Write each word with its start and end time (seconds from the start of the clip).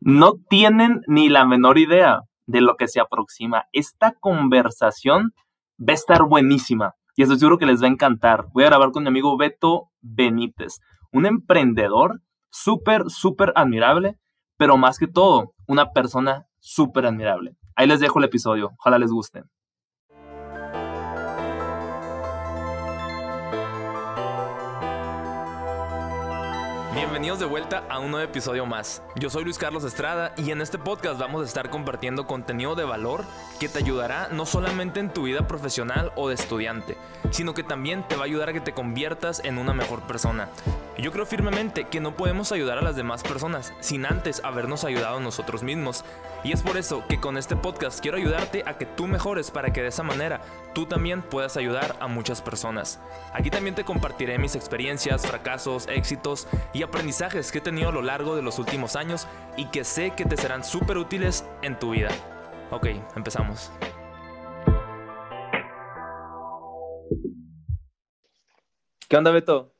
No 0.00 0.34
tienen 0.48 1.02
ni 1.06 1.28
la 1.28 1.44
menor 1.44 1.78
idea 1.78 2.22
de 2.46 2.62
lo 2.62 2.76
que 2.76 2.88
se 2.88 3.00
aproxima. 3.00 3.64
Esta 3.72 4.14
conversación 4.18 5.32
va 5.78 5.92
a 5.92 5.94
estar 5.94 6.24
buenísima 6.24 6.94
y 7.16 7.22
estoy 7.22 7.38
seguro 7.38 7.58
que 7.58 7.66
les 7.66 7.82
va 7.82 7.86
a 7.86 7.90
encantar. 7.90 8.46
Voy 8.54 8.64
a 8.64 8.68
grabar 8.68 8.92
con 8.92 9.02
mi 9.02 9.08
amigo 9.08 9.36
Beto 9.36 9.90
Benítez, 10.00 10.80
un 11.12 11.26
emprendedor 11.26 12.20
súper, 12.50 13.04
súper 13.08 13.52
admirable, 13.56 14.16
pero 14.56 14.78
más 14.78 14.98
que 14.98 15.06
todo, 15.06 15.52
una 15.66 15.92
persona 15.92 16.46
súper 16.60 17.04
admirable. 17.04 17.56
Ahí 17.76 17.86
les 17.86 18.00
dejo 18.00 18.18
el 18.18 18.24
episodio. 18.24 18.70
Ojalá 18.78 18.98
les 18.98 19.10
guste. 19.10 19.42
Bienvenidos 27.20 27.40
de 27.40 27.52
vuelta 27.52 27.84
a 27.90 27.98
un 27.98 28.12
nuevo 28.12 28.24
episodio 28.24 28.64
más. 28.64 29.02
Yo 29.14 29.28
soy 29.28 29.44
Luis 29.44 29.58
Carlos 29.58 29.84
Estrada 29.84 30.32
y 30.38 30.52
en 30.52 30.62
este 30.62 30.78
podcast 30.78 31.20
vamos 31.20 31.42
a 31.42 31.44
estar 31.44 31.68
compartiendo 31.68 32.26
contenido 32.26 32.74
de 32.74 32.84
valor 32.84 33.26
que 33.58 33.68
te 33.68 33.78
ayudará 33.78 34.30
no 34.32 34.46
solamente 34.46 35.00
en 35.00 35.12
tu 35.12 35.24
vida 35.24 35.46
profesional 35.46 36.12
o 36.16 36.28
de 36.30 36.34
estudiante, 36.36 36.96
sino 37.30 37.52
que 37.52 37.62
también 37.62 38.08
te 38.08 38.16
va 38.16 38.22
a 38.22 38.24
ayudar 38.24 38.48
a 38.48 38.52
que 38.54 38.62
te 38.62 38.72
conviertas 38.72 39.42
en 39.44 39.58
una 39.58 39.74
mejor 39.74 40.00
persona. 40.04 40.48
Yo 40.96 41.12
creo 41.12 41.26
firmemente 41.26 41.84
que 41.88 42.00
no 42.00 42.16
podemos 42.16 42.52
ayudar 42.52 42.78
a 42.78 42.82
las 42.82 42.96
demás 42.96 43.22
personas 43.22 43.74
sin 43.80 44.06
antes 44.06 44.40
habernos 44.42 44.84
ayudado 44.84 45.20
nosotros 45.20 45.62
mismos. 45.62 46.06
Y 46.42 46.52
es 46.52 46.62
por 46.62 46.78
eso 46.78 47.04
que 47.06 47.20
con 47.20 47.36
este 47.36 47.54
podcast 47.54 48.00
quiero 48.00 48.16
ayudarte 48.16 48.62
a 48.64 48.78
que 48.78 48.86
tú 48.86 49.06
mejores 49.06 49.50
para 49.50 49.74
que 49.74 49.82
de 49.82 49.88
esa 49.88 50.02
manera 50.02 50.40
tú 50.74 50.86
también 50.86 51.20
puedas 51.20 51.58
ayudar 51.58 51.96
a 52.00 52.08
muchas 52.08 52.40
personas. 52.40 52.98
Aquí 53.34 53.50
también 53.50 53.74
te 53.74 53.84
compartiré 53.84 54.38
mis 54.38 54.54
experiencias, 54.54 55.26
fracasos, 55.26 55.86
éxitos 55.88 56.48
y 56.72 56.82
aprendizajes 56.82 57.52
que 57.52 57.58
he 57.58 57.60
tenido 57.60 57.90
a 57.90 57.92
lo 57.92 58.00
largo 58.00 58.36
de 58.36 58.42
los 58.42 58.58
últimos 58.58 58.96
años 58.96 59.26
y 59.58 59.66
que 59.66 59.84
sé 59.84 60.12
que 60.12 60.24
te 60.24 60.38
serán 60.38 60.64
súper 60.64 60.96
útiles 60.96 61.44
en 61.60 61.78
tu 61.78 61.90
vida. 61.90 62.08
Ok, 62.70 62.86
empezamos. 63.16 63.70
¿Qué 69.08 69.16
onda, 69.16 69.30
Beto? 69.30 69.74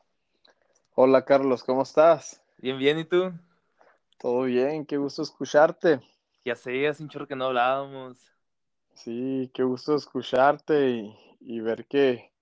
Hola, 0.94 1.24
Carlos, 1.24 1.64
¿cómo 1.64 1.84
estás? 1.84 2.42
Bien, 2.58 2.76
bien, 2.76 2.98
¿y 2.98 3.04
tú? 3.04 3.32
Todo 4.18 4.42
bien, 4.42 4.84
qué 4.84 4.98
gusto 4.98 5.22
escucharte. 5.22 6.00
Ya 6.44 6.54
sé, 6.56 6.86
hace 6.88 7.02
un 7.02 7.08
chorro 7.08 7.26
que 7.26 7.36
no 7.36 7.46
hablábamos. 7.46 8.30
Sí, 8.94 9.50
qué 9.52 9.64
gusto 9.64 9.96
escucharte 9.96 10.90
y, 10.90 11.16
y 11.40 11.60
ver 11.60 11.86
que, 11.86 12.32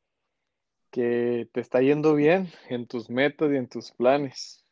que 0.91 1.49
te 1.53 1.61
está 1.61 1.81
yendo 1.81 2.15
bien 2.15 2.49
en 2.69 2.87
tus 2.87 3.11
metas 3.11 3.51
y 3.53 3.57
en 3.57 3.69
tus 3.69 3.93
planes. 3.93 4.65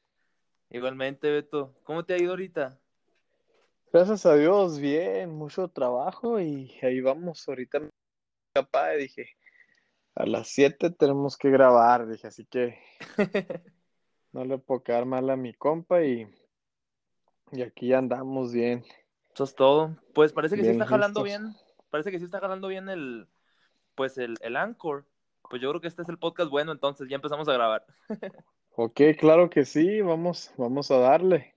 Igualmente, 0.70 1.30
Beto. 1.30 1.74
¿Cómo 1.82 2.04
te 2.04 2.14
ha 2.14 2.18
ido 2.18 2.30
ahorita? 2.30 2.78
Gracias 3.92 4.26
a 4.26 4.36
Dios, 4.36 4.78
bien, 4.78 5.30
mucho 5.30 5.68
trabajo 5.68 6.40
y 6.40 6.78
ahí 6.82 7.00
vamos. 7.00 7.48
Ahorita 7.48 7.80
mi 7.80 7.88
papá 8.52 8.90
dije, 8.92 9.30
a 10.14 10.26
las 10.26 10.48
7 10.48 10.90
tenemos 10.90 11.36
que 11.36 11.50
grabar, 11.50 12.06
dije, 12.06 12.26
así 12.26 12.46
que 12.46 12.78
no 14.32 14.44
le 14.44 14.58
puedo 14.58 14.82
quedar 14.82 15.06
mal 15.06 15.30
a 15.30 15.36
mi 15.36 15.54
compa 15.54 16.04
y, 16.04 16.28
y 17.52 17.62
aquí 17.62 17.92
andamos 17.92 18.52
bien. 18.52 18.84
Eso 19.36 19.44
es 19.44 19.54
todo. 19.54 19.94
Pues 20.14 20.32
parece 20.32 20.56
que 20.56 20.62
sí 20.62 20.70
está 20.70 20.86
jalando 20.86 21.22
listos. 21.22 21.42
bien. 21.42 21.56
Parece 21.90 22.10
que 22.10 22.18
sí 22.18 22.24
está 22.24 22.40
jalando 22.40 22.68
bien 22.68 22.88
el, 22.88 23.28
pues 23.94 24.16
el, 24.16 24.38
el 24.40 24.56
Anchor. 24.56 25.04
Pues 25.50 25.60
yo 25.60 25.68
creo 25.68 25.80
que 25.82 25.88
este 25.88 26.00
es 26.00 26.08
el 26.08 26.16
podcast 26.16 26.48
bueno, 26.48 26.72
entonces 26.72 27.06
ya 27.06 27.16
empezamos 27.16 27.46
a 27.46 27.52
grabar. 27.52 27.84
Ok, 28.78 29.00
claro 29.18 29.48
que 29.48 29.64
sí, 29.64 30.02
vamos, 30.02 30.52
vamos 30.58 30.90
a 30.90 30.98
darle. 30.98 31.54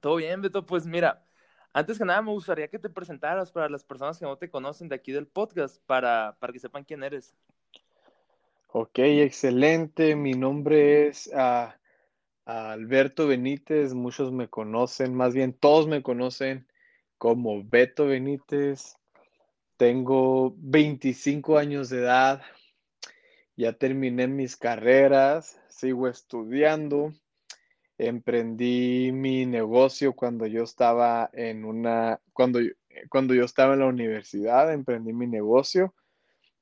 Todo 0.00 0.16
bien, 0.16 0.42
Beto. 0.42 0.66
Pues 0.66 0.84
mira, 0.84 1.24
antes 1.72 1.96
que 1.96 2.04
nada 2.04 2.22
me 2.22 2.32
gustaría 2.32 2.66
que 2.66 2.80
te 2.80 2.90
presentaras 2.90 3.52
para 3.52 3.68
las 3.68 3.84
personas 3.84 4.18
que 4.18 4.24
no 4.24 4.36
te 4.36 4.50
conocen 4.50 4.88
de 4.88 4.96
aquí 4.96 5.12
del 5.12 5.28
podcast, 5.28 5.80
para, 5.86 6.36
para 6.40 6.52
que 6.52 6.58
sepan 6.58 6.82
quién 6.82 7.04
eres. 7.04 7.36
Ok, 8.72 8.98
excelente. 8.98 10.16
Mi 10.16 10.32
nombre 10.32 11.06
es 11.06 11.30
ah, 11.36 11.76
Alberto 12.44 13.28
Benítez. 13.28 13.94
Muchos 13.94 14.32
me 14.32 14.48
conocen, 14.48 15.14
más 15.14 15.34
bien 15.34 15.52
todos 15.52 15.86
me 15.86 16.02
conocen 16.02 16.66
como 17.24 17.64
Beto 17.64 18.08
Benítez. 18.08 18.98
Tengo 19.78 20.54
25 20.58 21.56
años 21.56 21.88
de 21.88 22.00
edad. 22.00 22.42
Ya 23.56 23.72
terminé 23.72 24.26
mis 24.28 24.58
carreras, 24.58 25.58
sigo 25.70 26.06
estudiando. 26.06 27.14
Emprendí 27.96 29.10
mi 29.10 29.46
negocio 29.46 30.12
cuando 30.12 30.46
yo 30.46 30.64
estaba 30.64 31.30
en 31.32 31.64
una, 31.64 32.20
cuando, 32.34 32.60
cuando 33.08 33.32
yo 33.32 33.46
estaba 33.46 33.72
en 33.72 33.80
la 33.80 33.86
universidad, 33.86 34.70
emprendí 34.70 35.14
mi 35.14 35.26
negocio 35.26 35.94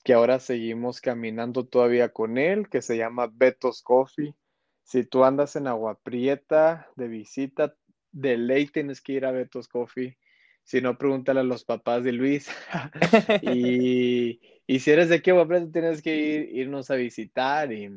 que 0.05 0.13
ahora 0.13 0.39
seguimos 0.39 1.01
caminando 1.01 1.67
todavía 1.67 2.11
con 2.11 2.39
él, 2.39 2.69
que 2.69 2.83
se 2.83 2.97
llama 2.97 3.27
Beto's 3.27 3.83
Coffee. 3.83 4.37
Si 4.85 5.03
tú 5.03 5.25
andas 5.25 5.57
en 5.57 5.67
Agua 5.67 5.99
Prieta 6.01 6.89
de 6.95 7.09
visita, 7.09 7.75
de 8.13 8.37
ley 8.37 8.67
tienes 8.69 9.01
que 9.01 9.15
ir 9.15 9.27
a 9.27 9.33
Beto's 9.33 9.67
Coffee. 9.67 10.17
Si 10.65 10.81
no, 10.81 10.97
pregúntale 10.97 11.41
a 11.41 11.45
los 11.45 11.65
papás 11.65 12.05
de 12.05 12.13
Luis. 12.13 12.51
Y, 13.43 14.41
y 14.67 14.79
si 14.81 14.91
eres 14.91 15.09
de 15.09 15.17
aquí, 15.17 15.31
tienes 15.73 16.03
que 16.03 16.17
ir, 16.17 16.57
irnos 16.57 16.91
a 16.91 16.95
visitar. 16.97 17.73
Y 17.73 17.91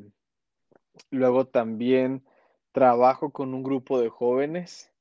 luego 1.12 1.46
también 1.48 2.24
trabajo 2.72 3.32
con 3.32 3.54
un 3.54 3.64
grupo 3.64 4.00
de 4.02 4.10
jóvenes. 4.10 4.92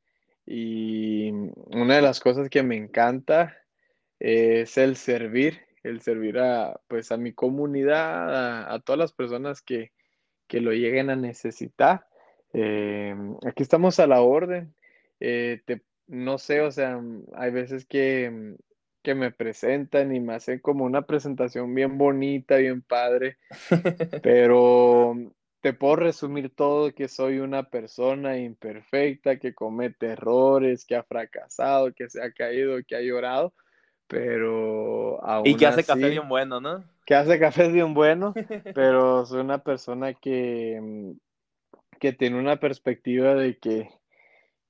Y 0.46 1.30
una 1.66 1.96
de 1.96 2.02
las 2.02 2.20
cosas 2.20 2.50
que 2.50 2.62
me 2.62 2.76
encanta 2.76 3.56
es 4.20 4.76
el 4.76 4.96
servir, 4.96 5.60
el 5.82 6.00
servir 6.00 6.38
a, 6.38 6.80
pues, 6.88 7.10
a 7.12 7.16
mi 7.16 7.32
comunidad, 7.32 8.34
a, 8.34 8.74
a 8.74 8.80
todas 8.80 8.98
las 8.98 9.12
personas 9.12 9.62
que, 9.62 9.92
que 10.46 10.60
lo 10.60 10.72
lleguen 10.72 11.10
a 11.10 11.16
necesitar. 11.16 12.06
Eh, 12.52 13.14
aquí 13.46 13.62
estamos 13.62 13.98
a 13.98 14.06
la 14.06 14.20
orden. 14.20 14.74
Eh, 15.20 15.62
te- 15.64 15.82
no 16.06 16.38
sé, 16.38 16.60
o 16.60 16.70
sea, 16.70 17.00
hay 17.34 17.50
veces 17.50 17.86
que, 17.86 18.56
que 19.02 19.14
me 19.14 19.30
presentan 19.30 20.14
y 20.14 20.20
me 20.20 20.34
hacen 20.34 20.58
como 20.58 20.84
una 20.84 21.02
presentación 21.02 21.74
bien 21.74 21.98
bonita, 21.98 22.56
bien 22.56 22.82
padre, 22.82 23.38
pero 24.22 25.14
te 25.60 25.72
puedo 25.72 25.96
resumir 25.96 26.54
todo 26.54 26.94
que 26.94 27.08
soy 27.08 27.38
una 27.38 27.70
persona 27.70 28.38
imperfecta, 28.38 29.38
que 29.38 29.54
comete 29.54 30.08
errores, 30.08 30.84
que 30.84 30.96
ha 30.96 31.02
fracasado, 31.02 31.92
que 31.92 32.08
se 32.10 32.22
ha 32.22 32.32
caído, 32.32 32.78
que 32.86 32.96
ha 32.96 33.00
llorado, 33.00 33.54
pero 34.06 35.16
Y 35.16 35.20
aún 35.22 35.56
que 35.56 35.66
hace 35.66 35.84
café 35.84 36.10
bien 36.10 36.28
bueno, 36.28 36.60
¿no? 36.60 36.84
que 37.04 37.14
hace 37.14 37.38
café 37.38 37.68
bien 37.68 37.94
bueno, 37.94 38.34
pero 38.74 39.26
soy 39.26 39.40
una 39.40 39.62
persona 39.62 40.14
que, 40.14 40.78
mm, 40.80 41.10
que 41.98 42.12
tiene 42.12 42.38
una 42.38 42.56
perspectiva 42.56 43.34
de 43.34 43.58
que 43.58 43.90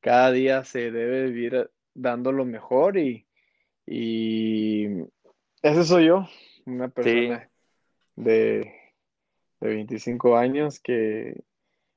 cada 0.04 0.32
día 0.32 0.65
se 0.65 0.91
debe 0.91 1.25
vivir 1.31 1.70
dando 1.94 2.31
lo 2.31 2.44
mejor 2.44 2.98
y, 2.98 3.26
y 3.87 4.84
ese 5.62 5.84
soy 5.84 6.09
yo, 6.09 6.28
una 6.66 6.88
Sí. 6.88 6.92
persona 6.94 7.50
de, 8.14 8.70
de 9.60 9.69
25 9.69 10.37
años 10.37 10.78
que, 10.78 11.43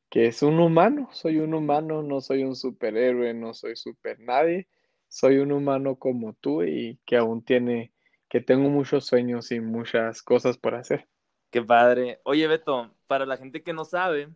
que 0.10 0.28
es 0.28 0.42
un 0.42 0.58
humano, 0.62 1.10
soy 1.12 1.40
un 1.40 1.54
humano, 1.54 2.02
no 2.02 2.22
soy 2.22 2.46
un 2.46 2.56
superhéroe, 2.56 3.34
no 3.34 3.54
soy 3.54 3.76
super 3.76 4.22
nadie, 4.22 4.70
soy 5.10 5.40
un 5.40 5.52
humano 5.52 5.98
como 5.98 6.32
tú 6.32 6.64
y 6.64 6.98
que 7.06 7.18
aún 7.18 7.44
tiene, 7.44 7.92
que 8.30 8.40
tengo 8.40 8.70
muchos 8.70 9.06
sueños 9.06 9.52
y 9.52 9.60
muchas 9.60 10.22
cosas 10.22 10.58
por 10.58 10.76
hacer. 10.76 11.10
Qué 11.52 11.62
padre. 11.62 12.22
Oye, 12.24 12.48
Beto, 12.48 12.90
para 13.08 13.26
la 13.26 13.36
gente 13.36 13.64
que 13.64 13.74
no 13.74 13.84
sabe, 13.84 14.30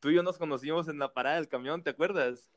tú 0.00 0.10
y 0.10 0.16
yo 0.16 0.24
nos 0.24 0.36
conocimos 0.36 0.88
en 0.88 0.98
la 0.98 1.14
parada 1.14 1.36
del 1.36 1.46
camión, 1.46 1.84
¿te 1.84 1.90
acuerdas? 1.90 2.50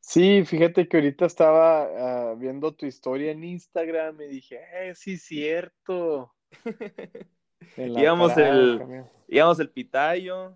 Sí, 0.00 0.44
fíjate 0.44 0.88
que 0.88 0.96
ahorita 0.96 1.26
estaba 1.26 1.82
ah, 1.82 2.34
viendo 2.34 2.74
tu 2.74 2.86
historia 2.86 3.30
en 3.30 3.44
Instagram 3.44 4.20
y 4.22 4.26
dije, 4.26 4.60
eh, 4.74 4.94
sí, 4.94 5.18
cierto. 5.18 6.34
Íbamos 7.76 8.36
el, 8.36 9.04
íbamos 9.28 9.60
el 9.60 9.70
Pitayo 9.70 10.54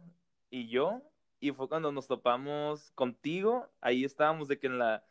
y 0.50 0.68
yo, 0.68 1.02
y 1.38 1.52
fue 1.52 1.68
cuando 1.68 1.92
nos 1.92 2.06
topamos 2.06 2.90
contigo. 2.92 3.68
Ahí 3.80 4.04
estábamos 4.04 4.48
de 4.48 4.58
que 4.58 4.66
en 4.66 4.78
la, 4.78 5.04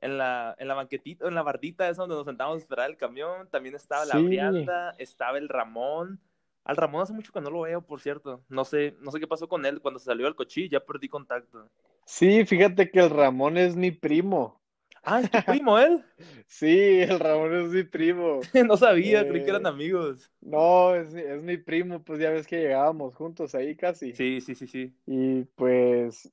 en 0.00 0.18
la, 0.18 0.54
en 0.58 0.68
la 0.68 0.74
banquetita, 0.74 1.26
en 1.26 1.34
la 1.34 1.42
bardita 1.42 1.88
esa 1.88 2.02
donde 2.02 2.16
nos 2.16 2.26
sentábamos 2.26 2.58
a 2.58 2.60
esperar 2.60 2.90
el 2.90 2.96
camión. 2.96 3.48
También 3.48 3.74
estaba 3.74 4.04
la 4.04 4.14
Sí, 4.14 4.26
Brianda, 4.26 4.94
estaba 4.98 5.38
el 5.38 5.48
Ramón. 5.48 6.20
Al 6.68 6.76
Ramón 6.76 7.02
hace 7.02 7.12
mucho 7.12 7.32
que 7.32 7.40
no 7.40 7.50
lo 7.50 7.62
veo, 7.62 7.82
por 7.84 8.00
cierto. 8.00 8.44
No 8.48 8.64
sé, 8.64 8.94
no 9.00 9.10
sé 9.10 9.18
qué 9.20 9.26
pasó 9.26 9.48
con 9.48 9.66
él 9.66 9.80
cuando 9.80 9.98
se 9.98 10.06
salió 10.06 10.26
del 10.26 10.36
cochí, 10.36 10.68
ya 10.68 10.80
perdí 10.84 11.08
contacto. 11.08 11.68
sí, 12.04 12.44
fíjate 12.46 12.90
que 12.90 13.00
el 13.00 13.10
Ramón 13.10 13.56
es 13.56 13.76
mi 13.76 13.90
primo. 13.92 14.60
Ah, 15.02 15.20
es 15.20 15.30
tu 15.30 15.42
primo 15.44 15.78
él. 15.78 16.04
Sí, 16.46 16.68
el 17.02 17.20
Ramón 17.20 17.54
es 17.54 17.70
mi 17.70 17.84
primo. 17.84 18.50
No 18.66 18.76
sabía, 18.76 19.26
creí 19.26 19.42
que 19.42 19.50
eran 19.50 19.66
Eh, 19.66 19.68
amigos. 19.68 20.30
no, 20.40 20.94
es, 20.94 21.12
mi- 21.14 21.22
es 21.22 21.42
mi 21.42 21.56
primo, 21.58 22.02
pues 22.04 22.20
ya 22.20 22.30
ves 22.30 22.46
que 22.46 22.58
llegábamos 22.60 23.14
juntos 23.16 23.54
ahí 23.54 23.76
casi. 23.76 24.20
Sí, 24.20 24.40
sí, 24.40 24.54
sí, 24.54 24.66
sí. 24.66 24.94
Y 25.06 25.44
pues, 25.56 26.32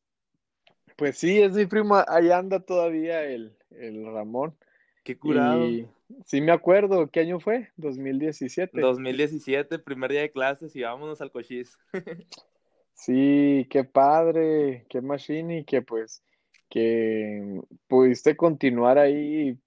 pues 0.98 1.18
sí, 1.18 1.42
es 1.42 1.54
mi 1.54 1.66
primo, 1.66 1.96
ahí 2.08 2.32
anda 2.32 2.60
todavía 2.62 3.24
el, 3.24 3.58
el 3.72 4.06
Ramón. 4.06 4.58
Qué 5.04 5.18
curado. 5.18 5.80
Y 5.80 5.88
sí 6.26 6.42
me 6.42 6.52
acuerdo, 6.52 7.10
¿qué 7.10 7.22
año 7.22 7.40
fue? 7.40 7.72
2017. 7.78 8.82
2017, 8.82 9.80
primer 9.80 10.12
día 10.12 10.22
de 10.22 10.32
clases 10.32 10.76
y 10.76 10.82
vámonos 10.82 11.22
al 11.22 11.32
cochís. 11.32 11.78
Sí, 12.94 13.68
qué 13.70 13.84
padre, 13.84 14.86
qué 14.90 15.02
machine 15.02 15.60
y 15.60 15.66
que 15.66 15.82
pues 15.82 16.24
que 16.70 17.62
pudiste 17.88 18.36
continuar 18.36 18.98
ahí. 18.98 19.60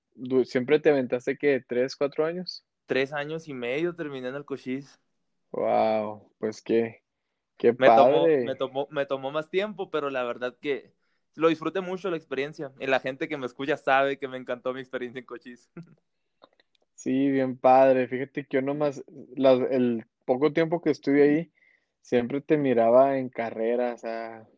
¿Siempre 0.44 0.80
te 0.80 0.90
aventaste 0.90 1.36
que 1.38 1.62
tres, 1.66 1.94
cuatro 1.96 2.24
años? 2.26 2.64
Tres 2.86 3.12
años 3.12 3.46
y 3.46 3.54
medio 3.54 3.94
terminé 3.94 4.30
en 4.30 4.34
el 4.34 4.44
cochís. 4.44 4.98
Wow, 5.52 6.30
pues 6.38 6.62
qué, 6.62 7.02
qué 7.58 7.74
Me 7.76 7.90
tomó, 7.90 8.24
padre. 8.24 8.44
me 8.44 8.56
tomó, 8.56 8.88
me 8.90 9.06
tomó 9.06 9.30
más 9.30 9.50
tiempo, 9.50 9.90
pero 9.90 10.10
la 10.10 10.24
verdad 10.24 10.56
que 10.60 10.92
lo 11.34 11.48
disfruté 11.48 11.80
mucho 11.80 12.10
la 12.10 12.16
experiencia. 12.16 12.72
Y 12.80 12.86
la 12.86 13.00
gente 13.00 13.28
que 13.28 13.36
me 13.36 13.46
escucha 13.46 13.76
sabe 13.76 14.18
que 14.18 14.28
me 14.28 14.36
encantó 14.36 14.72
mi 14.74 14.80
experiencia 14.80 15.20
en 15.20 15.26
cochís. 15.26 15.70
Sí, 16.98 17.30
bien 17.30 17.56
padre. 17.56 18.08
Fíjate 18.08 18.44
que 18.44 18.56
yo 18.56 18.60
nomás, 18.62 19.04
la- 19.36 19.52
el 19.70 20.04
poco 20.24 20.52
tiempo 20.52 20.82
que 20.82 20.90
estuve 20.90 21.22
ahí, 21.22 21.52
siempre 22.00 22.40
te 22.40 22.56
miraba 22.56 23.18
en 23.18 23.28
carreras, 23.28 24.04
a 24.04 24.48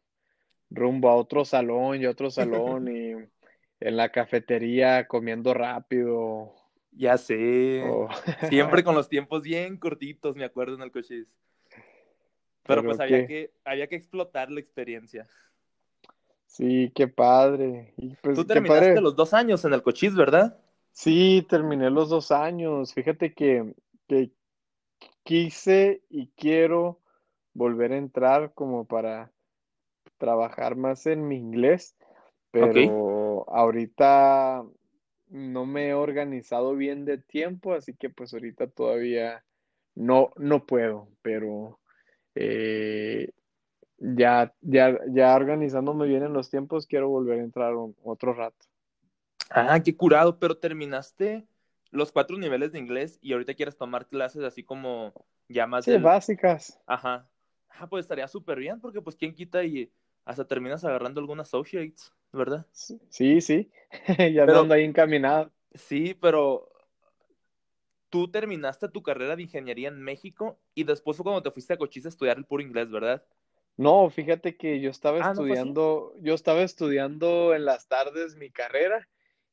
rumbo 0.71 1.11
a 1.11 1.17
otro 1.17 1.45
salón 1.45 2.01
y 2.01 2.07
a 2.07 2.11
otro 2.11 2.31
salón 2.31 2.89
y 2.97 3.13
en 3.81 3.97
la 3.97 4.11
cafetería 4.11 5.07
comiendo 5.07 5.53
rápido. 5.53 6.55
Ya 6.93 7.19
sé. 7.19 7.83
o- 7.85 8.09
Siempre 8.49 8.83
con 8.85 8.95
los 8.95 9.11
tiempos 9.11 9.43
bien 9.43 9.77
cortitos, 9.77 10.35
me 10.35 10.45
acuerdo 10.45 10.77
en 10.77 10.83
el 10.83 10.93
cochís. 10.93 11.27
Pero 12.63 12.81
Pero 12.81 12.85
pues 12.87 13.01
había 13.01 13.19
qué- 13.19 13.27
que, 13.27 13.53
había 13.67 13.87
que 13.87 13.97
explotar 13.97 14.51
la 14.51 14.61
experiencia. 14.61 15.29
Sí, 16.47 16.91
qué 16.95 17.07
padre. 17.07 17.93
Y 17.99 18.15
pues 18.17 18.37
Tú 18.39 18.43
qué 18.45 18.55
terminaste 18.55 18.89
padre. 18.89 19.01
los 19.03 19.15
dos 19.15 19.35
años 19.35 19.63
en 19.67 19.75
el 19.75 19.83
cochís, 19.83 20.15
¿verdad? 20.15 20.59
Sí, 20.93 21.47
terminé 21.49 21.91
los 21.91 22.09
dos 22.11 22.31
años. 22.31 22.93
Fíjate 22.95 23.33
que, 23.35 23.75
que 24.09 24.33
quise 25.25 26.03
y 26.11 26.29
quiero 26.37 27.01
volver 27.55 27.93
a 27.93 27.99
entrar 27.99 28.55
como 28.55 28.87
para 28.87 29.33
trabajar 30.19 30.77
más 30.77 31.07
en 31.07 31.29
mi 31.29 31.37
inglés, 31.39 31.97
pero 32.53 33.47
ahorita 33.51 34.65
no 35.29 35.67
me 35.67 35.89
he 35.91 35.95
organizado 35.95 36.77
bien 36.77 37.05
de 37.07 37.19
tiempo, 37.19 37.75
así 37.75 37.95
que 37.97 38.11
pues 38.11 38.35
ahorita 38.35 38.69
todavía 38.69 39.45
no, 39.97 40.33
no 40.39 40.67
puedo, 40.67 41.09
pero 41.23 41.81
eh, 42.37 43.31
ya, 43.99 44.55
ya, 44.63 44.99
ya 45.09 45.37
organizándome 45.37 46.09
bien 46.09 46.25
en 46.25 46.35
los 46.35 46.51
tiempos, 46.51 46.87
quiero 46.89 47.11
volver 47.11 47.41
a 47.41 47.45
entrar 47.45 47.77
un- 47.77 47.97
otro 48.05 48.35
rato. 48.35 48.67
Ah, 49.51 49.81
qué 49.83 49.97
curado, 49.97 50.39
pero 50.39 50.57
terminaste 50.57 51.47
los 51.91 52.13
cuatro 52.13 52.39
niveles 52.39 52.71
de 52.73 52.79
inglés 52.79 53.19
y 53.21 53.33
ahorita 53.33 53.55
quieres 53.55 53.77
tomar 53.77 54.07
clases 54.07 54.43
así 54.45 54.63
como 54.63 55.13
ya 55.49 55.67
más 55.67 55.85
Sí, 55.85 55.91
del... 55.91 56.03
básicas. 56.03 56.81
Ajá. 56.87 57.29
Ah, 57.69 57.89
pues 57.89 58.05
estaría 58.05 58.29
súper 58.29 58.59
bien 58.59 58.81
porque 58.81 59.01
pues 59.03 59.17
quién 59.17 59.35
quita 59.35 59.65
y 59.65 59.91
hasta 60.25 60.47
terminas 60.47 60.85
agarrando 60.85 61.21
algún 61.21 61.41
associates, 61.41 62.13
¿verdad? 62.33 62.67
Sí, 62.73 63.41
sí, 63.41 63.71
ya 64.33 64.47
Pero- 64.47 64.61
ando 64.61 64.75
ahí 64.75 64.85
encaminado. 64.85 65.51
Sí, 65.75 66.15
pero 66.21 66.69
tú 68.09 68.29
terminaste 68.31 68.89
tu 68.89 69.03
carrera 69.03 69.37
de 69.37 69.43
ingeniería 69.43 69.89
en 69.89 70.01
México 70.03 70.59
y 70.75 70.85
después 70.85 71.17
fue 71.17 71.25
cuando 71.25 71.43
te 71.43 71.51
fuiste 71.51 71.73
a 71.75 71.77
Cochise 71.79 72.09
a 72.09 72.11
estudiar 72.11 72.39
el 72.39 72.45
puro 72.45 72.63
inglés, 72.63 72.91
¿verdad? 72.91 73.25
No, 73.77 74.11
fíjate 74.11 74.57
que 74.57 74.81
yo 74.81 74.91
estaba 74.91 75.19
Ah, 75.25 75.31
estudiando, 75.31 76.15
yo 76.21 76.35
estaba 76.35 76.63
estudiando 76.63 77.55
en 77.55 77.65
las 77.65 77.89
tardes 77.89 78.37
mi 78.37 78.51
carrera 78.51 79.09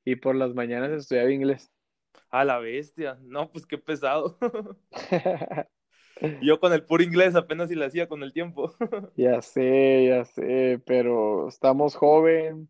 y 0.07 0.15
por 0.15 0.37
las 0.37 0.53
mañanas 0.53 0.91
estudiaba 0.91 1.29
inglés. 1.31 1.69
A 2.31 2.45
la 2.45 2.59
bestia. 2.59 3.17
No, 3.23 3.51
pues 3.51 3.65
qué 3.65 3.77
pesado. 3.77 4.37
Yo 6.41 6.61
con 6.61 6.71
el 6.71 6.85
puro 6.85 7.03
inglés 7.03 7.35
apenas 7.35 7.67
si 7.67 7.75
lo 7.75 7.85
hacía 7.85 8.07
con 8.07 8.23
el 8.23 8.31
tiempo. 8.31 8.73
Ya 9.17 9.41
sé, 9.41 10.07
ya 10.07 10.23
sé, 10.23 10.81
pero 10.85 11.49
estamos 11.49 11.95
joven, 11.95 12.69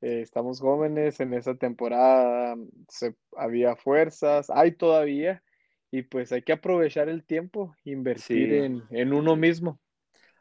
eh, 0.00 0.22
estamos 0.22 0.60
jóvenes 0.60 1.20
en 1.20 1.34
esa 1.34 1.54
temporada, 1.54 2.56
se, 2.88 3.14
había 3.36 3.76
fuerzas, 3.76 4.48
hay 4.48 4.72
todavía, 4.72 5.42
y 5.90 6.02
pues 6.02 6.32
hay 6.32 6.42
que 6.42 6.52
aprovechar 6.52 7.10
el 7.10 7.24
tiempo, 7.24 7.76
invertir 7.84 8.52
Sí. 8.52 8.54
en, 8.54 8.82
en 8.90 9.12
uno 9.12 9.36
mismo. 9.36 9.78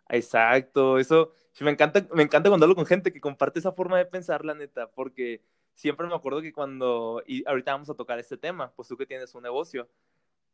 Exacto, 0.08 1.00
eso 1.00 1.34
me 1.60 1.72
encanta, 1.72 2.08
me 2.14 2.24
encanta 2.24 2.50
cuando 2.50 2.66
hablo 2.66 2.76
con 2.76 2.86
gente 2.86 3.12
que 3.12 3.20
comparte 3.20 3.60
esa 3.60 3.74
forma 3.74 3.98
de 3.98 4.06
pensar, 4.06 4.46
la 4.46 4.54
neta, 4.56 4.90
porque 4.90 5.44
siempre 5.80 6.08
me 6.08 6.14
acuerdo 6.14 6.42
que 6.42 6.52
cuando, 6.52 7.24
y 7.26 7.48
ahorita 7.48 7.72
vamos 7.72 7.90
a 7.90 7.94
tocar 7.94 8.20
este 8.20 8.38
tema, 8.38 8.74
pues 8.76 8.90
tú 8.90 8.98
que 8.98 9.06
tienes 9.06 9.34
un 9.34 9.44
negocio, 9.44 9.88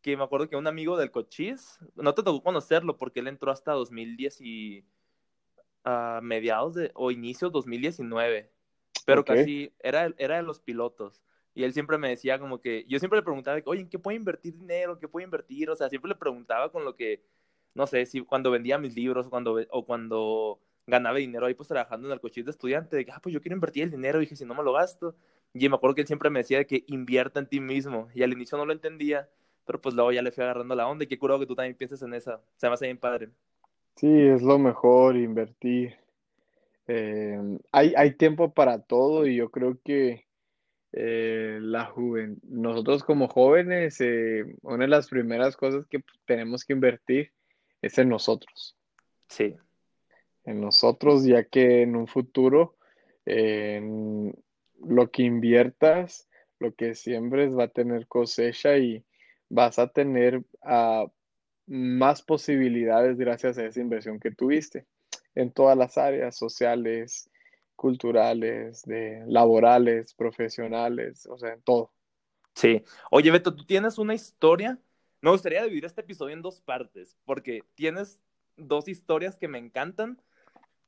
que 0.04 0.16
me 0.16 0.24
acuerdo 0.24 0.48
que 0.48 0.56
un 0.56 0.68
amigo 0.68 0.98
del 0.98 1.10
Cochís, 1.10 1.80
no 1.95 2.13
te 2.13 2.22
tocó 2.22 2.44
conocerlo 2.44 2.95
porque 2.95 3.22
él 3.22 3.27
entró 3.27 3.51
hasta 3.51 3.72
2010 3.72 4.39
y 4.42 4.86
a 5.83 6.19
mediados 6.22 6.75
de, 6.75 6.92
o 6.94 7.10
inicios 7.10 7.51
2019, 7.51 8.51
pero 9.04 9.22
Ok. 9.22 9.30
casi 9.31 9.74
era, 9.80 10.13
era 10.19 10.36
de 10.36 10.44
los 10.44 10.60
pilotos. 10.60 11.24
Y 11.56 11.63
él 11.63 11.74
siempre 11.74 11.98
me 11.98 12.10
decía 12.10 12.38
como 12.38 12.62
que, 12.62 12.86
yo 12.88 13.00
siempre 13.00 13.18
le 13.18 13.24
preguntaba, 13.24 13.60
oye, 13.66 13.81
¿en 13.81 13.89
qué 13.89 13.98
puedo 13.98 14.16
invertir 14.16 14.56
dinero? 14.56 14.94
¿En 14.94 15.00
qué 15.00 15.07
puedo 15.07 15.25
invertir? 15.25 15.72
O 15.72 15.75
sea, 15.75 15.89
siempre 15.89 16.10
le 16.10 16.16
preguntaba 16.16 16.72
con 16.72 16.86
lo 16.86 16.95
que, 16.95 17.24
no 17.74 17.88
sé, 17.88 18.06
si 18.06 18.22
cuando 18.22 18.51
vendía 18.51 18.77
mis 18.77 18.94
libros 18.94 19.27
cuando, 19.27 19.60
o 19.72 19.86
cuando 19.88 20.60
ganaba 20.88 21.18
dinero 21.18 21.46
ahí 21.46 21.54
pues 21.54 21.68
trabajando 21.70 22.08
en 22.08 22.14
el 22.14 22.20
cochís 22.22 22.46
de 22.46 22.52
estudiante, 22.52 22.96
de 22.96 23.06
que, 23.06 23.12
ah, 23.12 23.20
pues 23.22 23.34
yo 23.34 23.42
quiero 23.42 23.56
invertir 23.56 23.84
el 23.84 23.92
dinero, 23.92 24.20
dije, 24.20 24.36
si 24.36 24.46
no 24.46 24.54
me 24.56 24.64
lo 24.64 24.74
gasto. 24.74 25.16
Y 25.54 25.70
me 25.70 25.76
acuerdo 25.76 25.96
que 25.96 26.02
él 26.02 26.08
siempre 26.08 26.30
me 26.30 26.40
decía 26.40 26.58
de 26.60 26.68
que 26.68 26.84
invierta 26.88 27.40
en 27.40 27.48
ti 27.48 27.60
mismo. 27.60 28.10
Y 28.14 28.24
al 28.24 28.34
inicio 28.34 28.58
no 28.58 28.66
lo 28.66 28.74
entendía, 28.74 29.30
pero 29.66 29.82
pues 29.82 29.96
luego 29.96 30.12
ya 30.12 30.22
le 30.22 30.32
fui 30.32 30.44
agarrando 30.44 30.76
la 30.76 30.88
onda 30.88 31.04
y 31.06 31.08
qué 31.08 31.18
curado 31.18 31.40
que 31.40 31.46
tú 31.48 31.56
también 31.56 31.76
pienses 31.78 32.02
en 32.02 32.14
esa. 32.14 32.42
Se 32.58 32.68
me 32.68 32.74
hace 32.74 32.86
bien 32.86 32.98
padre. 32.98 33.30
Sí, 33.96 34.08
es 34.08 34.42
lo 34.42 34.60
mejor 34.60 35.16
invertir. 35.16 35.96
Eh, 36.88 37.40
hay, 37.72 37.94
hay 37.98 38.16
tiempo 38.18 38.54
para 38.54 38.82
todo 38.82 39.28
y 39.28 39.36
yo 39.38 39.52
creo 39.52 39.80
que 39.84 40.28
eh, 40.94 41.60
la 41.62 41.88
juven- 41.92 42.40
nosotros 42.44 43.04
como 43.04 43.28
jóvenes, 43.30 44.02
eh, 44.02 44.46
una 44.64 44.86
de 44.86 44.90
las 44.90 45.10
primeras 45.10 45.58
cosas 45.58 45.86
que 45.88 46.04
tenemos 46.26 46.66
que 46.66 46.74
invertir 46.74 47.34
es 47.82 47.98
en 48.00 48.10
nosotros, 48.10 48.78
Sí, 49.30 49.56
en 50.45 50.62
nosotros, 50.62 51.25
ya 51.25 51.44
que 51.44 51.81
en 51.81 51.95
un 51.95 52.07
futuro 52.07 52.75
lo 53.25 55.12
que 55.12 55.24
inviertas, 55.24 56.30
lo 56.59 56.74
que 56.74 56.96
siembres 56.96 57.58
va 57.58 57.65
a 57.65 57.70
tener 57.70 58.08
cosecha 58.08 58.77
y 58.77 59.03
vas 59.50 59.79
a 59.79 59.88
tener 59.88 60.43
ah, 60.62 61.05
más 61.67 62.22
posibilidades 62.22 63.17
gracias 63.17 63.58
a 63.58 63.65
esa 63.65 63.79
inversión 63.79 64.20
que 64.20 64.31
tuviste 64.31 64.86
en 65.34 65.51
todas 65.51 65.77
las 65.77 65.98
áreas 65.98 66.38
sociales, 66.38 67.29
culturales, 67.75 68.84
de 68.84 69.24
laborales, 69.27 70.13
profesionales, 70.13 71.25
o 71.25 71.38
sea, 71.38 71.53
en 71.53 71.62
todo. 71.62 71.91
sí. 72.53 72.81
Oye, 73.12 73.31
Beto, 73.31 73.53
tú 73.53 73.65
tienes 73.65 73.98
una 73.98 74.13
historia. 74.13 74.79
Me 75.22 75.31
gustaría 75.31 75.63
dividir 75.63 75.86
este 75.86 76.01
episodio 76.01 76.34
en 76.34 76.41
dos 76.41 76.62
partes, 76.62 77.17
porque 77.25 77.63
tienes 77.75 78.22
dos 78.55 78.88
historias 78.88 79.36
que 79.36 79.48
me 79.48 79.58
encantan. 79.58 80.22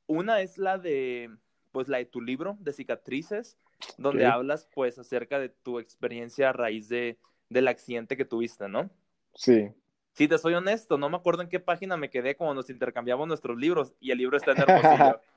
Una 0.08 0.42
es 0.42 0.58
la 0.58 0.78
de, 0.78 1.30
pues, 1.72 1.88
la 1.88 1.98
de 1.98 2.06
tu 2.06 2.22
libro 2.22 2.58
de 2.60 2.74
cicatrices, 2.74 3.58
donde 3.98 4.26
hablas, 4.26 4.68
pues, 4.74 4.98
acerca 4.98 5.40
de 5.40 5.50
tu 5.50 5.80
experiencia 5.80 6.50
a 6.50 6.54
raíz 6.54 6.90
de, 6.90 7.18
del 7.50 7.68
accidente 7.68 8.18
que 8.18 8.26
tuviste, 8.26 8.68
¿no? 8.68 8.90
Sí. 9.36 9.72
Si 10.14 10.28
te 10.28 10.38
soy 10.40 10.56
honesto, 10.56 10.98
no 10.98 11.10
me 11.10 11.18
acuerdo 11.18 11.44
en 11.44 11.50
qué 11.50 11.60
página 11.60 11.96
me 11.96 12.10
quedé 12.10 12.36
cuando 12.36 12.56
nos 12.56 12.70
intercambiamos 12.72 13.28
nuestros 13.28 13.56
libros 13.58 13.94
y 14.00 14.10
el 14.12 14.18
libro 14.18 14.38
está 14.38 14.52
en 14.54 14.62
Hermosillo. 14.62 15.22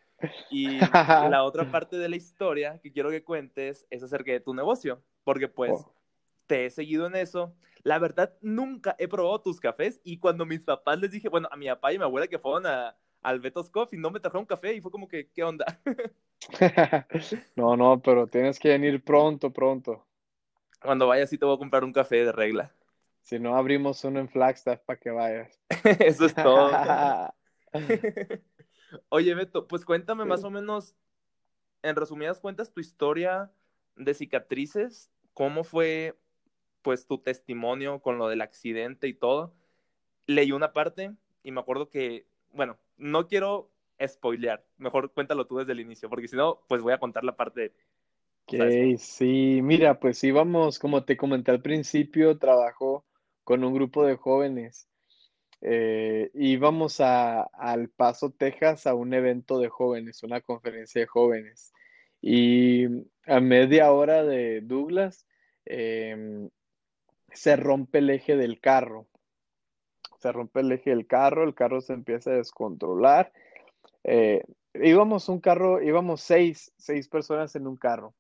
Y 0.51 0.79
la 0.79 1.45
otra 1.45 1.71
parte 1.71 1.97
de 1.97 2.07
la 2.07 2.17
historia 2.17 2.79
que 2.83 2.93
quiero 2.93 3.09
que 3.09 3.25
cuentes 3.25 3.87
es 3.89 4.03
acerca 4.03 4.33
de 4.33 4.41
tu 4.41 4.53
negocio, 4.53 5.03
porque 5.25 5.49
pues 5.49 5.73
Oh. 5.73 5.95
te 6.47 6.67
he 6.67 6.71
seguido 6.71 7.07
en 7.07 7.17
eso. 7.17 7.55
La 7.85 7.99
verdad, 7.99 8.35
nunca 8.43 8.95
he 8.99 9.09
probado 9.09 9.41
tus 9.41 9.59
cafés 9.61 9.99
y 10.05 10.19
cuando 10.19 10.45
mis 10.45 10.61
papás 10.61 10.99
les 10.99 11.11
dije, 11.11 11.31
bueno, 11.31 11.49
a 11.51 11.57
mi 11.57 11.69
papá 11.69 11.95
y 11.95 11.99
mi 11.99 12.05
abuela 12.05 12.27
que 12.27 12.39
fueron 12.39 12.67
a, 12.67 12.95
al 13.23 13.41
Beto's 13.41 13.71
Coffee, 13.71 13.99
no 13.99 14.11
me 14.11 14.21
trajeron 14.21 14.47
café 14.47 14.75
y 14.75 14.81
fue 14.81 14.91
como 14.91 15.09
que, 15.09 15.29
¿qué 15.29 15.45
onda? 15.45 15.81
No, 17.55 17.77
no, 17.77 18.01
pero 18.01 18.27
tienes 18.27 18.59
que 18.59 18.71
venir 18.71 19.05
pronto, 19.05 19.53
pronto. 19.53 20.07
Cuando 20.81 21.07
vaya 21.07 21.27
sí 21.27 21.37
te 21.37 21.45
voy 21.45 21.55
a 21.55 21.59
comprar 21.59 21.85
un 21.85 21.93
café 21.93 22.25
de 22.25 22.33
regla. 22.33 22.73
Si 23.21 23.39
no, 23.39 23.57
abrimos 23.57 24.03
uno 24.05 24.21
en 24.21 24.29
Flagstaff 24.29 24.81
para 24.81 24.99
que 24.99 25.11
vayas. 25.11 25.61
Eso 26.01 26.25
es 26.25 26.35
todo. 26.35 26.71
Oye, 29.11 29.35
Beto, 29.35 29.69
pues 29.69 29.85
cuéntame 29.85 30.25
más 30.25 30.43
o 30.43 30.51
menos, 30.51 30.97
en 31.83 31.95
resumidas 31.95 32.41
cuentas, 32.41 32.73
tu 32.73 32.81
historia 32.81 33.53
de 33.97 34.15
cicatrices, 34.15 35.11
cómo 35.35 35.63
fue, 35.63 36.19
pues, 36.83 37.07
tu 37.07 37.19
testimonio 37.19 38.01
con 38.01 38.19
lo 38.19 38.29
del 38.29 38.41
accidente 38.41 39.07
y 39.07 39.15
todo. 39.15 39.55
Leí 40.27 40.53
una 40.53 40.73
parte 40.73 41.15
y 41.43 41.53
me 41.53 41.61
acuerdo 41.61 41.89
que, 41.89 42.27
bueno, 42.53 42.79
no 43.01 43.27
quiero 43.27 43.71
spoilear, 44.07 44.65
mejor 44.79 45.13
cuéntalo 45.13 45.47
tú 45.47 45.59
desde 45.59 45.73
el 45.73 45.81
inicio, 45.81 46.09
porque 46.09 46.29
si 46.29 46.37
no, 46.37 46.63
pues 46.69 46.81
voy 46.83 46.93
a 46.93 46.99
contar 46.99 47.25
la 47.25 47.37
parte 47.37 47.75
sí, 48.99 49.61
mira, 49.63 50.01
pues 50.01 50.23
íbamos, 50.25 50.79
como 50.79 51.05
te 51.05 51.17
comenté 51.17 51.51
al 51.51 51.63
principio, 51.63 52.39
trabajo 52.39 53.05
con 53.45 53.65
un 53.65 53.75
grupo 53.75 54.05
de 54.05 54.17
jóvenes. 54.17 54.89
Eh, 55.63 56.31
íbamos 56.35 57.01
a, 57.01 57.43
al 57.43 57.91
Paso, 57.91 58.31
Texas, 58.31 58.87
a 58.87 58.95
un 58.95 59.13
evento 59.15 59.59
de 59.59 59.69
jóvenes, 59.69 60.23
una 60.23 60.41
conferencia 60.41 61.01
de 61.01 61.07
jóvenes. 61.07 61.73
Y 62.21 62.87
a 63.27 63.41
media 63.41 63.93
hora 63.93 64.25
de 64.25 64.61
Douglas, 64.63 65.27
em, 65.65 66.51
se 67.33 67.57
rompe 67.57 67.99
el 67.99 68.11
eje 68.11 68.37
del 68.37 68.61
carro. 68.61 69.07
Se 70.21 70.33
rompe 70.33 70.61
el 70.61 70.73
eje 70.73 70.91
del 70.91 71.07
carro, 71.07 71.45
el 71.45 71.55
carro 71.55 71.81
se 71.81 71.95
empieza 71.95 72.31
a 72.31 72.35
descontrolar. 72.35 73.33
Eh, 74.05 74.45
íbamos 74.75 75.29
un 75.31 75.41
carro, 75.41 75.83
íbamos 75.83 76.21
seis, 76.21 76.73
seis 76.77 77.09
personas 77.09 77.57
en 77.57 77.67
un 77.67 77.77
carro. 77.77 78.15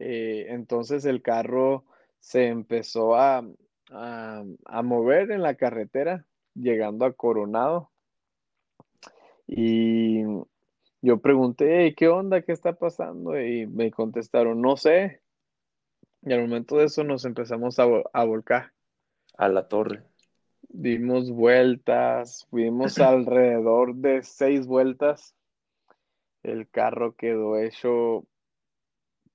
Eh, 0.00 0.46
entonces 0.48 1.04
el 1.04 1.22
carro 1.22 1.84
se 2.18 2.48
empezó 2.48 3.14
a, 3.14 3.46
a, 3.90 4.82
mover 4.82 5.30
en 5.30 5.42
la 5.42 5.54
carretera, 5.54 6.26
llegando 6.54 7.04
a 7.04 7.12
Coronado. 7.12 7.92
Y 9.46 10.22
yo 11.00 11.20
pregunté, 11.20 11.94
¿qué 11.94 12.08
onda? 12.08 12.42
¿Qué 12.42 12.52
está 12.52 12.72
pasando? 12.74 13.38
Y 13.40 13.66
me 13.66 13.90
contestaron, 13.92 14.60
no 14.60 14.76
sé. 14.76 15.22
Y 16.22 16.32
al 16.32 16.40
momento 16.42 16.76
de 16.78 16.86
eso 16.86 17.04
nos 17.04 17.24
empezamos 17.24 17.78
a, 17.78 17.84
a 18.12 18.24
volcar. 18.24 18.72
A 19.36 19.48
la 19.48 19.68
torre. 19.68 20.13
Dimos 20.76 21.30
vueltas, 21.30 22.48
fuimos 22.50 22.98
alrededor 22.98 23.94
de 23.94 24.24
seis 24.24 24.66
vueltas. 24.66 25.36
El 26.42 26.68
carro 26.68 27.14
quedó 27.14 27.56
hecho 27.56 28.26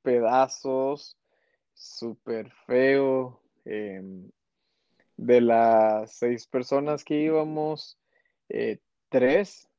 pedazos, 0.02 1.18
súper 1.74 2.52
feo. 2.68 3.42
Em, 3.64 4.30
de 5.16 5.40
las 5.40 6.12
seis 6.12 6.46
personas 6.46 7.06
que 7.06 7.22
íbamos, 7.22 7.98
eh, 8.50 8.80
tres 9.08 9.70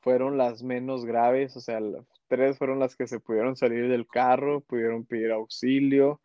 fueron 0.00 0.38
las 0.38 0.62
menos 0.62 1.04
graves, 1.04 1.58
o 1.58 1.60
sea, 1.60 1.78
tres 2.26 2.56
fueron 2.56 2.78
las 2.78 2.96
que 2.96 3.06
se 3.06 3.20
pudieron 3.20 3.54
salir 3.54 3.86
del 3.90 4.06
carro, 4.06 4.62
pudieron 4.62 5.04
pedir 5.04 5.30
auxilio, 5.30 6.22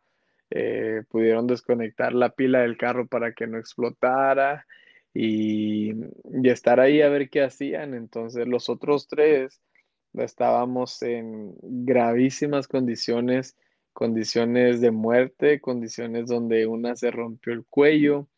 eh, 0.50 1.02
pudieron 1.08 1.46
desconectar 1.46 2.12
la 2.12 2.30
pila 2.30 2.60
del 2.60 2.76
carro 2.76 3.06
para 3.06 3.32
que 3.32 3.46
no 3.46 3.58
explotara 3.58 4.66
y, 5.14 5.92
y, 5.92 6.48
estar 6.48 6.80
ahí 6.80 7.02
a 7.02 7.08
ver 7.08 7.30
qué 7.30 7.42
hacían. 7.42 7.94
Entonces 7.94 8.46
los 8.46 8.68
otros 8.68 9.08
tres 9.08 9.60
estábamos 10.14 11.02
en 11.02 11.54
gravísimas 11.62 12.68
condiciones 12.68 13.56
condiciones 13.92 14.80
de 14.80 14.90
muerte, 14.90 15.60
condiciones 15.60 16.26
donde 16.26 16.66
una 16.66 16.96
se 16.96 17.10
rompió 17.10 17.52
el 17.52 17.64
cuello, 17.66 18.28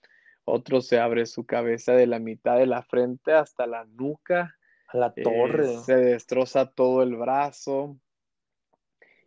otro 0.44 0.80
se 0.80 0.98
abre 0.98 1.26
su 1.26 1.46
cabeza 1.46 1.92
de 1.92 2.06
la 2.06 2.18
mitad 2.18 2.58
de 2.58 2.66
la 2.66 2.82
frente 2.82 3.32
hasta 3.32 3.66
la 3.66 3.84
nuca. 3.84 4.56
A 4.88 4.96
la 4.96 5.12
eh, 5.16 5.22
torre. 5.22 5.76
se 5.84 5.96
destroza 5.96 6.70
todo 6.70 7.02
el 7.02 7.16
brazo. 7.16 7.96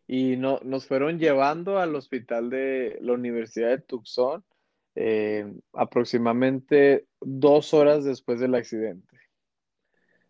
Y 0.07 0.37
no, 0.37 0.59
nos 0.63 0.87
fueron 0.87 1.19
llevando 1.19 1.79
al 1.79 1.95
hospital 1.95 2.49
de 2.49 2.97
la 3.01 3.13
Universidad 3.13 3.69
de 3.69 3.79
Tucson 3.79 4.43
eh, 4.95 5.51
aproximadamente 5.73 7.07
dos 7.19 7.73
horas 7.73 8.05
después 8.05 8.39
del 8.39 8.55
accidente. 8.55 9.17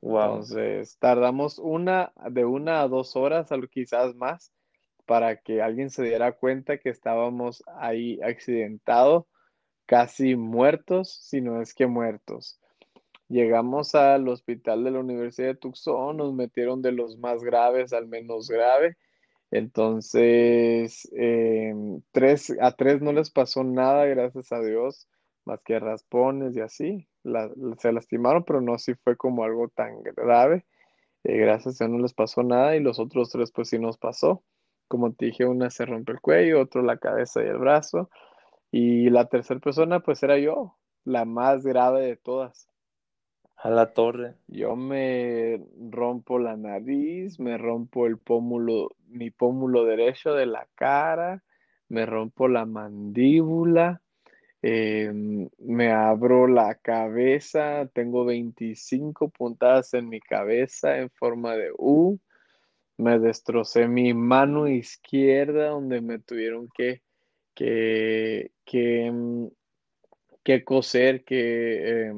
Wow. 0.01 0.23
Entonces, 0.23 0.97
tardamos 0.99 1.59
una, 1.59 2.13
de 2.29 2.45
una 2.45 2.81
a 2.81 2.87
dos 2.87 3.15
horas, 3.15 3.49
quizás 3.71 4.15
más, 4.15 4.53
para 5.05 5.37
que 5.37 5.61
alguien 5.61 5.89
se 5.89 6.03
diera 6.03 6.31
cuenta 6.31 6.77
que 6.77 6.89
estábamos 6.89 7.63
ahí 7.79 8.19
accidentados, 8.21 9.25
casi 9.85 10.35
muertos, 10.35 11.11
si 11.11 11.41
no 11.41 11.61
es 11.61 11.73
que 11.73 11.85
muertos. 11.87 12.59
Llegamos 13.27 13.95
al 13.95 14.27
hospital 14.27 14.83
de 14.83 14.91
la 14.91 14.99
Universidad 14.99 15.49
de 15.49 15.55
Tucson, 15.55 16.17
nos 16.17 16.33
metieron 16.33 16.81
de 16.81 16.91
los 16.91 17.17
más 17.17 17.43
graves 17.43 17.93
al 17.93 18.07
menos 18.07 18.47
grave. 18.47 18.97
Entonces, 19.51 21.09
em, 21.13 22.01
tres, 22.11 22.53
a 22.59 22.71
tres 22.73 23.01
no 23.01 23.11
les 23.13 23.31
pasó 23.31 23.63
nada, 23.63 24.05
gracias 24.05 24.51
a 24.51 24.59
Dios, 24.61 25.07
más 25.45 25.61
que 25.63 25.79
raspones 25.79 26.55
y 26.55 26.61
así. 26.61 27.07
se 27.79 27.91
lastimaron, 27.91 28.43
pero 28.45 28.61
no 28.61 28.77
si 28.77 28.93
fue 28.95 29.17
como 29.17 29.43
algo 29.43 29.69
tan 29.69 30.03
grave. 30.03 30.65
Eh, 31.23 31.37
gracias 31.37 31.81
a 31.81 31.85
Dios 31.85 31.97
no 31.97 32.03
les 32.03 32.13
pasó 32.13 32.43
nada 32.43 32.75
y 32.75 32.81
los 32.81 32.99
otros 32.99 33.31
tres 33.31 33.51
pues 33.51 33.69
sí 33.69 33.79
nos 33.79 33.97
pasó. 33.97 34.43
Como 34.87 35.13
te 35.13 35.27
dije, 35.27 35.45
una 35.45 35.69
se 35.71 35.85
rompe 35.85 36.11
el 36.13 36.21
cuello, 36.21 36.61
otro 36.61 36.83
la 36.83 36.97
cabeza 36.97 37.43
y 37.43 37.47
el 37.47 37.57
brazo. 37.57 38.09
Y 38.71 39.09
la 39.09 39.27
tercera 39.29 39.59
persona, 39.59 40.01
pues 40.01 40.21
era 40.23 40.37
yo, 40.37 40.77
la 41.05 41.25
más 41.25 41.65
grave 41.65 42.01
de 42.01 42.17
todas. 42.17 42.67
A 43.57 43.69
la 43.69 43.91
torre. 43.93 44.35
Yo 44.47 44.75
me 44.75 45.59
rompo 45.91 46.37
la 46.39 46.55
nariz, 46.55 47.39
me 47.39 47.57
rompo 47.57 48.05
el 48.05 48.17
pómulo, 48.17 48.95
mi 49.07 49.31
pómulo 49.31 49.85
derecho 49.85 50.33
de 50.33 50.45
la 50.45 50.67
cara, 50.75 51.43
me 51.89 52.05
rompo 52.05 52.47
la 52.47 52.65
mandíbula, 52.65 54.01
em, 54.61 55.49
me 55.59 55.91
abro 55.91 56.47
la 56.47 56.75
cabeza, 56.75 57.89
tengo 57.93 58.25
25 58.25 59.29
puntadas 59.29 59.93
en 59.93 60.09
mi 60.09 60.19
cabeza 60.19 60.97
en 60.99 61.09
forma 61.09 61.55
de 61.55 61.71
U 61.77 62.19
me 62.97 63.19
destrocé 63.19 63.87
mi 63.87 64.13
mano 64.13 64.67
izquierda 64.67 65.69
donde 65.69 66.01
me 66.01 66.19
tuvieron 66.19 66.69
que, 66.69 67.01
que, 67.53 68.51
que, 68.65 69.11
mm, 69.11 69.47
que 70.43 70.63
coser, 70.63 71.23
que 71.23 72.13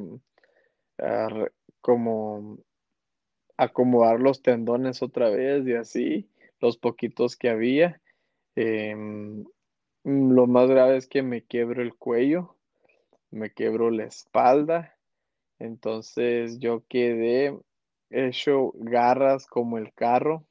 como 1.81 2.57
acomodar 3.57 4.19
los 4.19 4.41
tendones 4.41 5.01
otra 5.01 5.29
vez 5.29 5.65
y 5.67 5.73
así, 5.73 6.29
los 6.59 6.77
poquitos 6.77 7.35
que 7.35 7.49
había. 7.49 8.01
Em, 8.55 9.45
lo 10.03 10.47
más 10.47 10.69
grave 10.69 10.97
es 10.97 11.07
que 11.07 11.21
me 11.21 11.43
quiebro 11.43 11.81
el 11.81 11.95
cuello, 11.95 12.55
me 13.31 13.51
quebro 13.51 13.91
la 13.91 14.05
espalda, 14.05 14.97
entonces 15.59 16.59
yo 16.59 16.83
quedé 16.87 17.57
hecho 18.09 18.71
garras 18.75 19.47
como 19.47 19.77
el 19.77 19.93
carro 19.93 20.47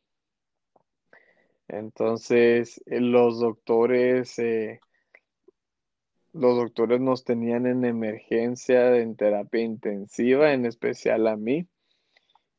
entonces, 1.69 2.81
los 2.87 3.41
doctores, 3.41 4.39
eh, 4.39 4.81
los 6.37 6.57
doctores 6.57 7.01
nos 7.01 7.25
tenían 7.25 7.67
en 7.67 7.85
emergencia, 7.85 8.97
en 8.97 9.17
terapia 9.17 9.63
intensiva, 9.63 10.53
en 10.53 10.67
especial 10.67 11.27
a 11.27 11.37
mí. 11.37 11.67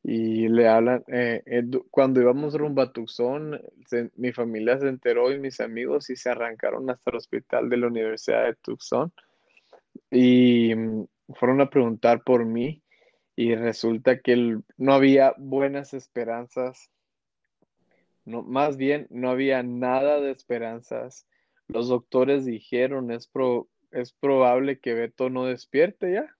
Y 0.02 0.48
le 0.48 0.68
hablan, 0.68 1.04
eh, 1.08 1.42
cuando 1.90 2.20
íbamos 2.20 2.54
rumbo 2.54 2.82
a 2.82 2.92
Tucson, 2.92 3.60
mi 4.16 4.32
familia 4.32 4.78
se 4.78 4.88
enteró 4.88 5.32
y 5.32 5.38
mis 5.38 5.60
amigos 5.60 6.08
y 6.10 6.16
se 6.16 6.30
arrancaron 6.30 6.88
hasta 6.90 7.10
el 7.10 7.16
hospital 7.16 7.68
de 7.68 7.76
la 7.76 7.88
Universidad 7.88 8.44
de 8.44 8.54
Tucson 8.54 9.12
y 10.10 10.74
mm, 10.74 11.06
fueron 11.34 11.60
a 11.60 11.68
preguntar 11.68 12.22
por 12.24 12.46
mí 12.46 12.82
y 13.36 13.54
resulta 13.54 14.20
que 14.20 14.58
no 14.76 14.92
había 14.92 15.34
buenas 15.36 15.94
esperanzas 15.94 16.90
más 18.28 18.76
bien 18.76 19.06
no 19.10 19.30
había 19.30 19.62
nada 19.62 20.20
de 20.20 20.30
esperanzas. 20.30 21.26
Los 21.68 21.88
doctores 21.88 22.44
dijeron, 22.44 23.10
es, 23.10 23.30
es 23.90 24.12
probable 24.12 24.80
que 24.80 24.94
Beto 24.94 25.30
no 25.30 25.44
despierte 25.44 26.12
ya. 26.12 26.36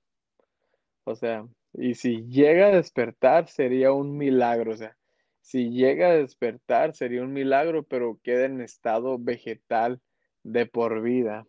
O 1.04 1.14
sea, 1.14 1.47
y 1.75 1.94
si 1.94 2.25
llega 2.26 2.66
a 2.66 2.76
despertar 2.76 3.49
sería 3.49 3.92
un 3.92 4.16
milagro. 4.16 4.73
O 4.73 4.76
sea, 4.76 4.97
si 5.40 5.70
llega 5.70 6.08
a 6.08 6.14
despertar 6.14 6.94
sería 6.94 7.23
un 7.23 7.32
milagro, 7.32 7.82
pero 7.82 8.18
queda 8.23 8.47
en 8.47 8.61
estado 8.61 9.18
vegetal 9.18 10.00
de 10.42 10.66
por 10.66 11.02
vida. 11.02 11.47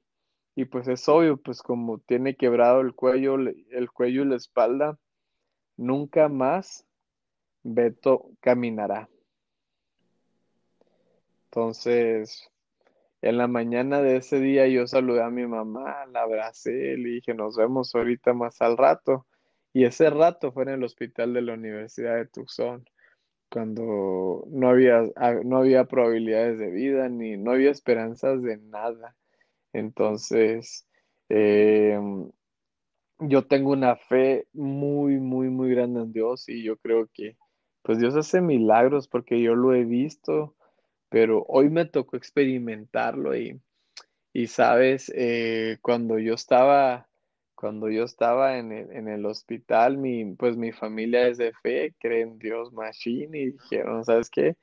Y 0.55 0.65
pues 0.65 0.88
es 0.88 1.07
obvio, 1.07 1.38
pues 1.38 1.62
como 1.62 2.00
tiene 2.00 2.36
quebrado 2.36 2.81
el 2.81 2.93
cuello, 2.93 3.36
el 3.36 3.91
cuello 3.91 4.24
y 4.24 4.25
la 4.25 4.36
espalda, 4.36 4.98
nunca 5.77 6.27
más 6.27 6.86
Beto 7.63 8.31
caminará. 8.41 9.09
Entonces, 11.45 12.50
en 13.21 13.38
la 13.38 13.47
mañana 13.47 14.01
de 14.01 14.17
ese 14.17 14.39
día 14.39 14.67
yo 14.67 14.88
saludé 14.88 15.23
a 15.23 15.29
mi 15.29 15.45
mamá, 15.45 16.05
la 16.07 16.21
abracé, 16.21 16.71
le 16.97 17.09
dije, 17.09 17.33
nos 17.33 17.57
vemos 17.57 17.93
ahorita 17.95 18.33
más 18.33 18.61
al 18.61 18.77
rato. 18.77 19.27
Y 19.73 19.85
ese 19.85 20.09
rato 20.09 20.51
fue 20.51 20.63
en 20.63 20.69
el 20.69 20.83
hospital 20.83 21.33
de 21.33 21.41
la 21.41 21.53
Universidad 21.53 22.15
de 22.15 22.25
Tucson, 22.27 22.85
cuando 23.51 24.45
no 24.49 24.69
había, 24.69 25.03
ah, 25.15 25.35
no 25.43 25.57
había 25.57 25.85
probabilidades 25.85 26.59
de 26.59 26.69
vida 26.71 27.09
ni 27.09 27.38
no 27.38 27.51
había 27.51 27.71
esperanzas 27.71 28.41
de 28.43 28.57
nada. 28.57 29.15
Entonces, 29.73 30.88
em, 31.29 32.31
yo 33.19 33.45
tengo 33.47 33.71
una 33.71 33.95
fe 33.97 34.47
muy, 34.53 35.19
muy, 35.19 35.49
muy 35.49 35.71
grande 35.71 36.01
en 36.01 36.13
Dios 36.13 36.47
y 36.49 36.63
yo 36.63 36.77
creo 36.77 37.09
que 37.13 37.38
pues 37.83 37.99
Dios 37.99 38.15
hace 38.15 38.41
milagros 38.41 39.07
porque 39.07 39.41
yo 39.41 39.55
lo 39.55 39.73
he 39.73 39.83
visto 39.83 40.55
pero 41.09 41.45
hoy 41.47 41.69
me 41.69 41.85
tocó 41.85 42.17
experimentarlo 42.17 43.35
y, 43.35 43.59
y 44.33 44.47
sabes, 44.47 45.11
eh, 45.15 45.77
cuando 45.81 46.19
yo 46.19 46.35
estaba, 46.35 47.09
cuando 47.55 47.89
yo 47.89 48.03
estaba 48.05 48.57
en 48.57 48.71
el, 48.71 48.91
en 48.91 49.07
el 49.09 49.25
hospital, 49.25 49.97
mi, 49.97 50.35
pues 50.35 50.57
mi 50.57 50.71
familia 50.71 51.27
es 51.27 51.37
de 51.37 51.53
fe, 51.53 51.95
creen 51.99 52.29
en 52.33 52.39
Dios 52.39 52.73
Machine 52.73 53.37
y 53.39 53.51
dijeron, 53.51 54.05
¿sabes 54.05 54.29
qué? 54.29 54.55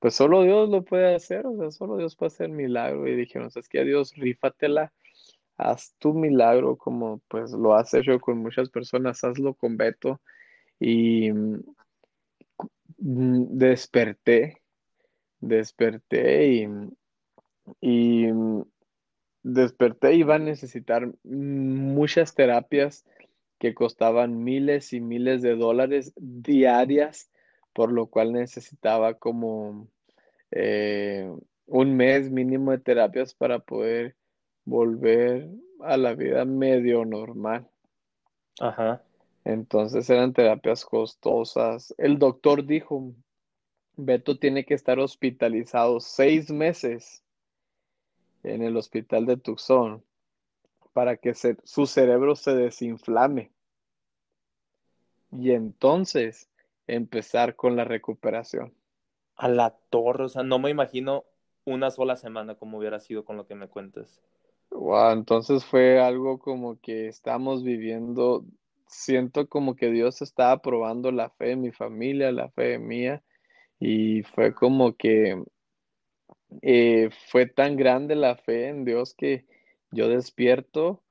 Pues 0.00 0.14
solo 0.14 0.42
Dios 0.42 0.68
lo 0.68 0.84
puede 0.84 1.14
hacer, 1.14 1.46
o 1.46 1.56
sea, 1.56 1.70
solo 1.70 1.96
Dios 1.98 2.16
puede 2.16 2.28
hacer 2.28 2.48
milagro 2.50 3.06
y 3.08 3.16
dijeron, 3.16 3.50
¿sabes 3.50 3.68
qué? 3.68 3.84
Dios, 3.84 4.14
rífatela 4.16 4.92
haz 5.56 5.94
tu 5.98 6.14
milagro 6.14 6.76
como 6.76 7.20
pues 7.28 7.52
lo 7.52 7.74
has 7.74 7.94
hecho 7.94 8.18
con 8.20 8.38
muchas 8.38 8.68
personas, 8.70 9.22
hazlo 9.24 9.54
con 9.54 9.76
Beto. 9.76 10.20
Y 10.80 11.32
mm, 11.32 11.60
desperté, 13.58 14.61
desperté 15.42 16.46
y, 16.46 16.68
y 17.80 18.28
desperté 19.42 20.14
y 20.14 20.20
iba 20.20 20.36
a 20.36 20.38
necesitar 20.38 21.12
muchas 21.24 22.34
terapias 22.34 23.04
que 23.58 23.74
costaban 23.74 24.42
miles 24.42 24.92
y 24.92 25.00
miles 25.00 25.42
de 25.42 25.54
dólares 25.54 26.14
diarias, 26.16 27.30
por 27.72 27.92
lo 27.92 28.06
cual 28.06 28.32
necesitaba 28.32 29.14
como 29.14 29.88
eh, 30.50 31.30
un 31.66 31.96
mes 31.96 32.30
mínimo 32.30 32.70
de 32.72 32.78
terapias 32.78 33.34
para 33.34 33.58
poder 33.60 34.16
volver 34.64 35.48
a 35.80 35.96
la 35.96 36.14
vida 36.14 36.44
medio 36.44 37.04
normal. 37.04 37.68
Ajá. 38.60 39.02
Entonces 39.44 40.08
eran 40.08 40.32
terapias 40.32 40.84
costosas. 40.84 41.94
El 41.98 42.18
doctor 42.18 42.64
dijo, 42.64 43.12
Beto 43.96 44.38
tiene 44.38 44.64
que 44.64 44.74
estar 44.74 44.98
hospitalizado 44.98 46.00
seis 46.00 46.50
meses 46.50 47.22
en 48.42 48.62
el 48.62 48.76
hospital 48.76 49.26
de 49.26 49.36
Tucson 49.36 50.02
para 50.92 51.16
que 51.16 51.34
su 51.34 51.86
cerebro 51.86 52.36
se 52.36 52.54
desinflame. 52.54 53.50
Y 55.30 55.52
entonces 55.52 56.48
empezar 56.86 57.56
con 57.56 57.76
la 57.76 57.84
recuperación. 57.84 58.74
A 59.36 59.48
la 59.48 59.76
torre, 59.90 60.24
o 60.24 60.28
sea, 60.28 60.42
no 60.42 60.58
me 60.58 60.70
imagino 60.70 61.24
una 61.64 61.90
sola 61.90 62.16
semana 62.16 62.56
como 62.56 62.78
hubiera 62.78 63.00
sido 63.00 63.24
con 63.24 63.36
lo 63.36 63.46
que 63.46 63.54
me 63.54 63.68
cuentas. 63.68 64.20
Wow, 64.70 65.12
entonces 65.12 65.64
fue 65.64 66.00
algo 66.00 66.38
como 66.38 66.80
que 66.80 67.08
estamos 67.08 67.62
viviendo, 67.62 68.44
siento 68.86 69.48
como 69.48 69.76
que 69.76 69.90
Dios 69.90 70.22
estaba 70.22 70.60
probando 70.60 71.12
la 71.12 71.30
fe 71.30 71.48
de 71.48 71.56
mi 71.56 71.72
familia, 71.72 72.32
la 72.32 72.48
fe 72.50 72.78
mía, 72.78 73.22
y 73.84 74.22
fue 74.22 74.54
como 74.54 74.96
que 74.96 75.42
eh, 76.62 77.10
fue 77.28 77.46
tan 77.46 77.76
grande 77.76 78.14
la 78.14 78.36
fe 78.36 78.68
en 78.68 78.84
Dios 78.84 79.12
que 79.12 79.44
yo 79.90 80.08
despierto, 80.08 81.02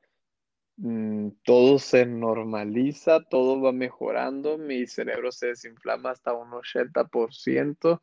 mm, 0.78 1.32
todo 1.44 1.80
se 1.80 2.06
normaliza, 2.06 3.26
todo 3.26 3.60
va 3.62 3.74
mejorando, 3.74 4.58
mi 4.58 4.88
cerebro 4.88 5.34
se 5.34 5.48
desinflama 5.48 6.12
hasta 6.12 6.34
un 6.34 6.50
80%, 6.52 8.02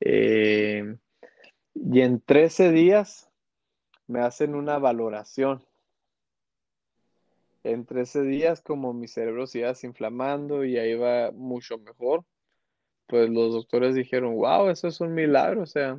eh, 0.00 0.96
y 1.74 2.00
en 2.00 2.20
13 2.20 2.72
días 2.72 3.30
me 4.08 4.20
hacen 4.22 4.56
una 4.56 4.78
valoración. 4.78 5.64
En 7.62 7.86
13 7.86 8.22
días, 8.22 8.60
como 8.60 8.92
mi 8.92 9.06
cerebro 9.06 9.46
se 9.46 9.60
iba 9.60 9.68
desinflamando 9.68 10.64
y 10.64 10.78
ahí 10.78 10.94
va 10.94 11.30
mucho 11.30 11.78
mejor, 11.78 12.24
pues 13.10 13.28
los 13.28 13.52
doctores 13.52 13.96
dijeron, 13.96 14.36
wow, 14.36 14.68
eso 14.70 14.86
es 14.86 15.00
un 15.00 15.12
milagro, 15.14 15.62
o 15.62 15.66
sea. 15.66 15.98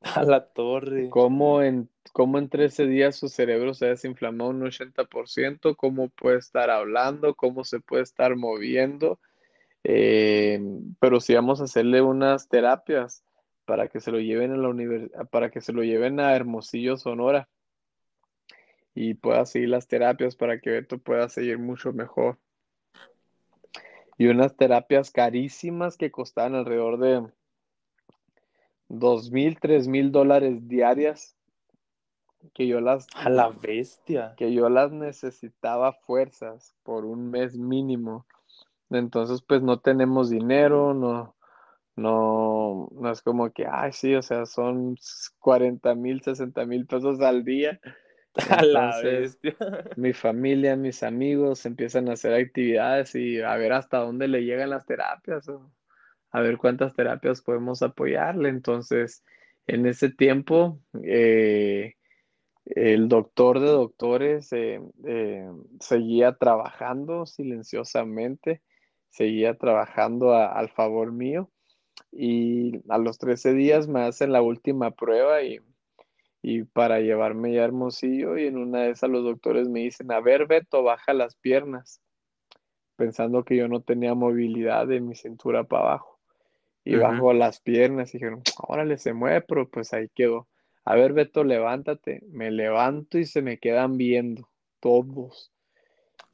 A 0.00 0.24
la 0.24 0.44
torre. 0.44 1.08
¿Cómo 1.08 1.62
en, 1.62 1.88
cómo 2.12 2.38
en 2.38 2.48
13 2.50 2.86
días 2.86 3.16
su 3.16 3.28
cerebro 3.28 3.72
se 3.72 3.86
desinflamó 3.86 4.48
un 4.48 4.60
80%? 4.60 5.76
¿Cómo 5.76 6.08
puede 6.10 6.38
estar 6.38 6.68
hablando? 6.68 7.34
¿Cómo 7.34 7.64
se 7.64 7.80
puede 7.80 8.02
estar 8.02 8.36
moviendo? 8.36 9.20
Eh, 9.84 10.60
pero 10.98 11.20
si 11.20 11.34
vamos 11.34 11.60
a 11.60 11.64
hacerle 11.64 12.02
unas 12.02 12.48
terapias 12.48 13.24
para 13.64 13.88
que 13.88 14.00
se 14.00 14.10
lo 14.10 14.18
lleven 14.18 14.52
a 14.52 14.56
la 14.56 14.68
universidad, 14.68 15.28
para 15.30 15.50
que 15.50 15.60
se 15.60 15.72
lo 15.72 15.84
lleven 15.84 16.20
a 16.20 16.34
Hermosillo, 16.34 16.96
Sonora 16.96 17.48
y 18.94 19.14
pueda 19.14 19.44
seguir 19.46 19.70
las 19.70 19.88
terapias 19.88 20.36
para 20.36 20.60
que 20.60 20.70
Beto 20.70 20.98
pueda 20.98 21.28
seguir 21.28 21.58
mucho 21.58 21.92
mejor. 21.92 22.38
Y 24.18 24.26
unas 24.26 24.56
terapias 24.56 25.10
carísimas 25.10 25.96
que 25.96 26.10
costaban 26.10 26.54
alrededor 26.54 26.98
de 26.98 27.26
dos 28.88 29.30
mil, 29.30 29.58
tres 29.58 29.88
mil 29.88 30.12
dólares 30.12 30.68
diarias. 30.68 31.36
Que 32.52 32.66
yo 32.66 32.80
las. 32.80 33.06
A 33.14 33.30
la 33.30 33.48
bestia. 33.48 34.34
Que 34.36 34.52
yo 34.52 34.68
las 34.68 34.92
necesitaba 34.92 35.92
fuerzas 35.92 36.74
por 36.82 37.04
un 37.04 37.30
mes 37.30 37.56
mínimo. 37.56 38.26
Entonces, 38.90 39.42
pues 39.42 39.62
no 39.62 39.80
tenemos 39.80 40.30
dinero, 40.30 40.94
no, 40.94 41.34
no, 41.96 42.88
no 42.92 43.10
es 43.10 43.22
como 43.22 43.50
que, 43.50 43.66
ay, 43.66 43.92
sí, 43.92 44.14
o 44.14 44.22
sea, 44.22 44.46
son 44.46 44.96
40 45.40 45.94
mil, 45.94 46.22
60 46.22 46.64
mil 46.66 46.86
pesos 46.86 47.20
al 47.20 47.44
día. 47.44 47.80
A 48.50 48.62
la 48.64 49.00
bestia. 49.00 49.54
Mi 49.96 50.12
familia, 50.12 50.76
mis 50.76 51.02
amigos 51.02 51.66
empiezan 51.66 52.08
a 52.08 52.14
hacer 52.14 52.34
actividades 52.34 53.14
y 53.14 53.40
a 53.40 53.54
ver 53.56 53.72
hasta 53.72 53.98
dónde 53.98 54.26
le 54.28 54.44
llegan 54.44 54.70
las 54.70 54.86
terapias 54.86 55.48
o 55.48 55.70
a 56.32 56.40
ver 56.40 56.58
cuántas 56.58 56.94
terapias 56.94 57.42
podemos 57.42 57.82
apoyarle. 57.82 58.48
Entonces, 58.48 59.24
en 59.68 59.86
ese 59.86 60.10
tiempo, 60.10 60.80
eh, 61.04 61.94
el 62.66 63.08
doctor 63.08 63.60
de 63.60 63.66
doctores 63.68 64.52
eh, 64.52 64.80
eh, 65.06 65.48
seguía 65.80 66.32
trabajando 66.32 67.26
silenciosamente, 67.26 68.62
seguía 69.10 69.56
trabajando 69.56 70.34
al 70.34 70.70
favor 70.70 71.12
mío 71.12 71.50
y 72.10 72.80
a 72.88 72.98
los 72.98 73.18
13 73.18 73.52
días 73.54 73.86
me 73.86 74.02
hacen 74.02 74.32
la 74.32 74.42
última 74.42 74.90
prueba 74.90 75.42
y, 75.42 75.60
para 76.72 77.00
llevarme 77.00 77.52
ya 77.52 77.62
a 77.62 77.64
Hermosillo 77.64 78.36
y 78.36 78.46
en 78.46 78.58
una 78.58 78.82
de 78.82 78.90
esas 78.90 79.10
los 79.10 79.24
doctores 79.24 79.68
me 79.68 79.80
dicen, 79.80 80.12
a 80.12 80.20
ver 80.20 80.46
Beto, 80.46 80.82
baja 80.82 81.12
las 81.12 81.36
piernas, 81.36 82.00
pensando 82.96 83.44
que 83.44 83.56
yo 83.56 83.68
no 83.68 83.80
tenía 83.80 84.14
movilidad 84.14 84.86
de 84.86 85.00
mi 85.00 85.14
cintura 85.14 85.64
para 85.64 85.82
abajo. 85.82 86.20
Y 86.86 86.96
bajo 86.96 87.32
las 87.32 87.60
piernas 87.60 88.10
y 88.10 88.18
dijeron, 88.18 88.42
órale, 88.58 88.98
se 88.98 89.14
mueve, 89.14 89.40
pero 89.40 89.70
pues 89.70 89.94
ahí 89.94 90.08
quedó. 90.14 90.48
A 90.84 90.94
ver 90.94 91.14
Beto, 91.14 91.42
levántate. 91.42 92.20
Me 92.28 92.50
levanto 92.50 93.18
y 93.18 93.24
se 93.24 93.40
me 93.40 93.58
quedan 93.58 93.96
viendo 93.96 94.50
todos. 94.80 95.50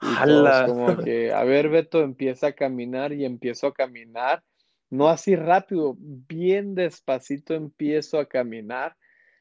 Y 0.02 0.26
todos 0.26 0.62
como 0.62 0.96
que, 1.04 1.32
a 1.32 1.44
ver 1.44 1.68
Beto, 1.68 2.02
empieza 2.02 2.48
a 2.48 2.52
caminar 2.52 3.12
y 3.12 3.24
empiezo 3.24 3.68
a 3.68 3.72
caminar 3.72 4.42
no 4.90 5.08
así 5.08 5.36
rápido, 5.36 5.96
bien 5.98 6.74
despacito 6.74 7.54
empiezo 7.54 8.18
a 8.18 8.26
caminar, 8.26 8.96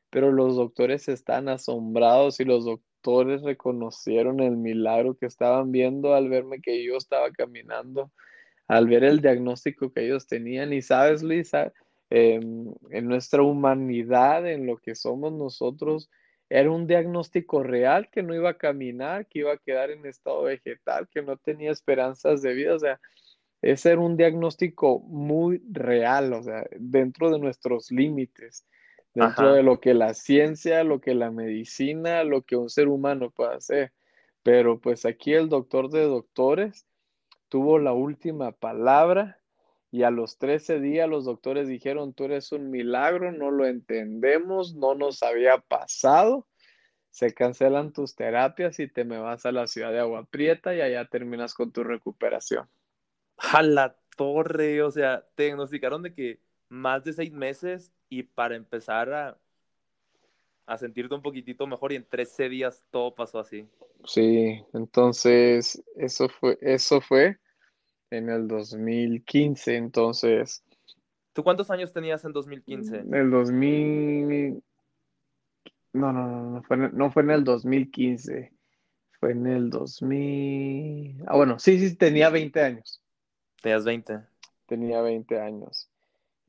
pero 0.10 0.32
los 0.32 0.56
doctores 0.56 1.08
están 1.08 1.50
asombrados 1.50 2.40
y 2.40 2.46
los 2.46 2.66
doctores 2.66 3.42
reconocieron 3.44 4.40
el 4.42 4.58
milagro 4.58 5.16
que 5.18 5.26
estaban 5.26 5.72
viendo 5.72 6.14
al 6.14 6.30
verme 6.30 6.62
que 6.62 6.84
yo 6.84 6.98
estaba 6.98 7.32
caminando, 7.32 8.12
al 8.68 8.88
ver 8.88 9.04
el 9.04 9.22
diagnóstico 9.22 9.92
que 9.92 10.06
ellos 10.06 10.28
tenían. 10.28 10.74
Y 10.74 10.82
sabes, 10.82 11.24
Luisa, 11.24 11.74
em, 12.10 12.74
en 12.92 13.08
nuestra 13.08 13.42
humanidad, 13.44 14.48
en 14.48 14.66
lo 14.66 14.78
que 14.78 14.96
somos 14.96 15.34
nosotros, 15.34 16.10
era 16.50 16.72
un 16.72 16.88
diagnóstico 16.88 17.64
real 17.64 18.10
que 18.12 18.24
no 18.24 18.34
iba 18.36 18.50
a 18.52 18.58
caminar, 18.58 19.28
que 19.28 19.40
iba 19.40 19.54
a 19.54 19.58
quedar 19.58 19.92
en 19.92 20.06
estado 20.06 20.44
vegetal, 20.44 21.08
que 21.10 21.22
no 21.22 21.38
tenía 21.38 21.72
esperanzas 21.72 22.42
de 22.42 22.54
vida. 22.54 22.76
O 22.76 22.80
sea, 22.80 23.00
ese 23.62 23.92
era 23.92 24.02
un 24.02 24.18
diagnóstico 24.18 25.00
muy 25.00 25.62
real, 25.70 26.34
o 26.34 26.44
sea, 26.44 26.66
dentro 26.80 27.30
de 27.30 27.40
nuestros 27.40 27.92
límites, 27.92 28.66
dentro 29.14 29.54
de 29.54 29.64
lo 29.64 29.80
que 29.80 29.94
la 29.94 30.14
ciencia, 30.14 30.84
lo 30.84 31.02
que 31.02 31.14
la 31.14 31.32
medicina, 31.32 32.24
lo 32.24 32.44
que 32.44 32.56
un 32.56 32.70
ser 32.70 32.88
humano 32.88 33.32
puede 33.32 33.56
hacer. 33.56 33.94
Pero 34.44 34.80
pues 34.80 35.06
aquí 35.06 35.34
el 35.34 35.50
doctor 35.50 35.90
de 35.90 36.04
doctores 36.04 36.88
tuvo 37.50 37.80
la 37.80 37.94
última 37.94 38.52
palabra 38.52 39.40
y 39.92 40.04
a 40.04 40.12
los 40.12 40.38
13 40.38 40.80
días 40.80 41.10
los 41.10 41.26
doctores 41.26 41.68
dijeron, 41.68 42.14
tú 42.14 42.26
eres 42.26 42.52
un 42.52 42.70
milagro, 42.70 43.32
no 43.32 43.52
lo 43.52 43.66
entendemos, 43.66 44.76
no 44.76 44.94
nos 44.94 45.24
había 45.24 45.58
pasado, 45.58 46.48
se 47.10 47.34
cancelan 47.34 47.92
tus 47.92 48.16
terapias 48.16 48.80
y 48.80 48.88
te 48.88 49.04
me 49.04 49.18
vas 49.18 49.46
a 49.46 49.52
la 49.52 49.66
ciudad 49.66 49.92
de 49.92 50.00
Agua 50.00 50.28
Prieta 50.30 50.76
y 50.76 50.82
allá 50.82 51.06
terminas 51.06 51.56
con 51.56 51.72
tu 51.72 51.84
recuperación 51.84 52.70
a 53.40 53.64
la 53.64 53.96
torre, 54.16 54.84
o 54.84 54.92
sea, 54.92 55.26
te 55.36 55.44
diagnosticaron 55.44 56.04
de 56.04 56.14
que 56.14 56.40
más 56.70 57.04
de 57.04 57.14
seis 57.14 57.32
meses 57.32 57.92
y 58.08 58.24
para 58.24 58.56
empezar 58.56 59.12
a, 59.14 59.38
a 60.66 60.78
sentirte 60.78 61.16
un 61.16 61.22
poquitito 61.22 61.68
mejor 61.68 61.92
y 61.92 61.98
en 61.98 62.06
13 62.06 62.50
días 62.50 62.86
todo 62.92 63.14
pasó 63.14 63.40
así. 63.40 63.68
Sí, 64.06 64.64
entonces 64.74 65.84
eso 65.96 66.30
fue, 66.30 66.58
eso 66.62 67.02
fue 67.02 67.38
en 68.12 68.30
el 68.30 68.48
2015, 68.48 69.76
entonces 69.76 70.64
¿Tú 71.40 71.44
cuántos 71.44 71.72
años 71.72 71.94
tenías 71.94 72.26
en 72.26 72.34
2015? 72.34 72.98
En 72.98 73.14
el 73.14 73.30
2000... 73.32 74.62
No, 75.94 76.12
no, 76.12 76.28
no, 76.28 76.52
no 76.52 76.64
fue, 76.64 76.76
en, 76.76 76.98
no 76.98 77.12
fue 77.12 77.24
en 77.24 77.30
el 77.32 77.44
2015. 77.46 78.52
Fue 79.22 79.32
en 79.32 79.48
el 79.48 79.70
2000... 79.70 81.24
Ah, 81.28 81.38
bueno, 81.38 81.58
sí, 81.58 81.80
sí, 81.80 81.96
tenía 81.96 82.30
20 82.30 82.62
años. 82.62 83.02
Tenías 83.62 83.86
20. 83.86 84.20
Tenía 84.66 85.02
20 85.02 85.40
años. 85.40 85.90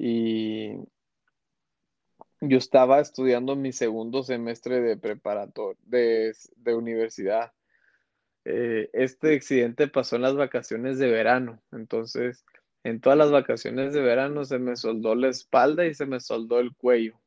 Y 0.02 0.76
yo 2.40 2.56
estaba 2.56 3.00
estudiando 3.00 3.54
mi 3.54 3.70
segundo 3.70 4.22
semestre 4.22 4.80
de 4.80 4.96
preparator, 4.96 5.76
de, 5.82 6.34
de 6.56 6.74
universidad. 6.74 7.52
Eh, 8.46 8.88
este 8.94 9.34
accidente 9.34 9.88
pasó 9.88 10.16
en 10.16 10.22
las 10.22 10.34
vacaciones 10.36 10.98
de 10.98 11.10
verano, 11.10 11.60
entonces 11.70 12.46
en 12.82 13.02
todas 13.02 13.18
las 13.18 13.30
vacaciones 13.30 13.92
de 13.92 14.00
verano 14.00 14.46
se 14.46 14.58
me 14.58 14.74
soldó 14.74 15.14
la 15.14 15.28
espalda 15.28 15.84
y 15.84 15.92
se 15.92 16.06
me 16.06 16.18
soldó 16.18 16.60
el 16.60 16.74
cuello. 16.74 17.20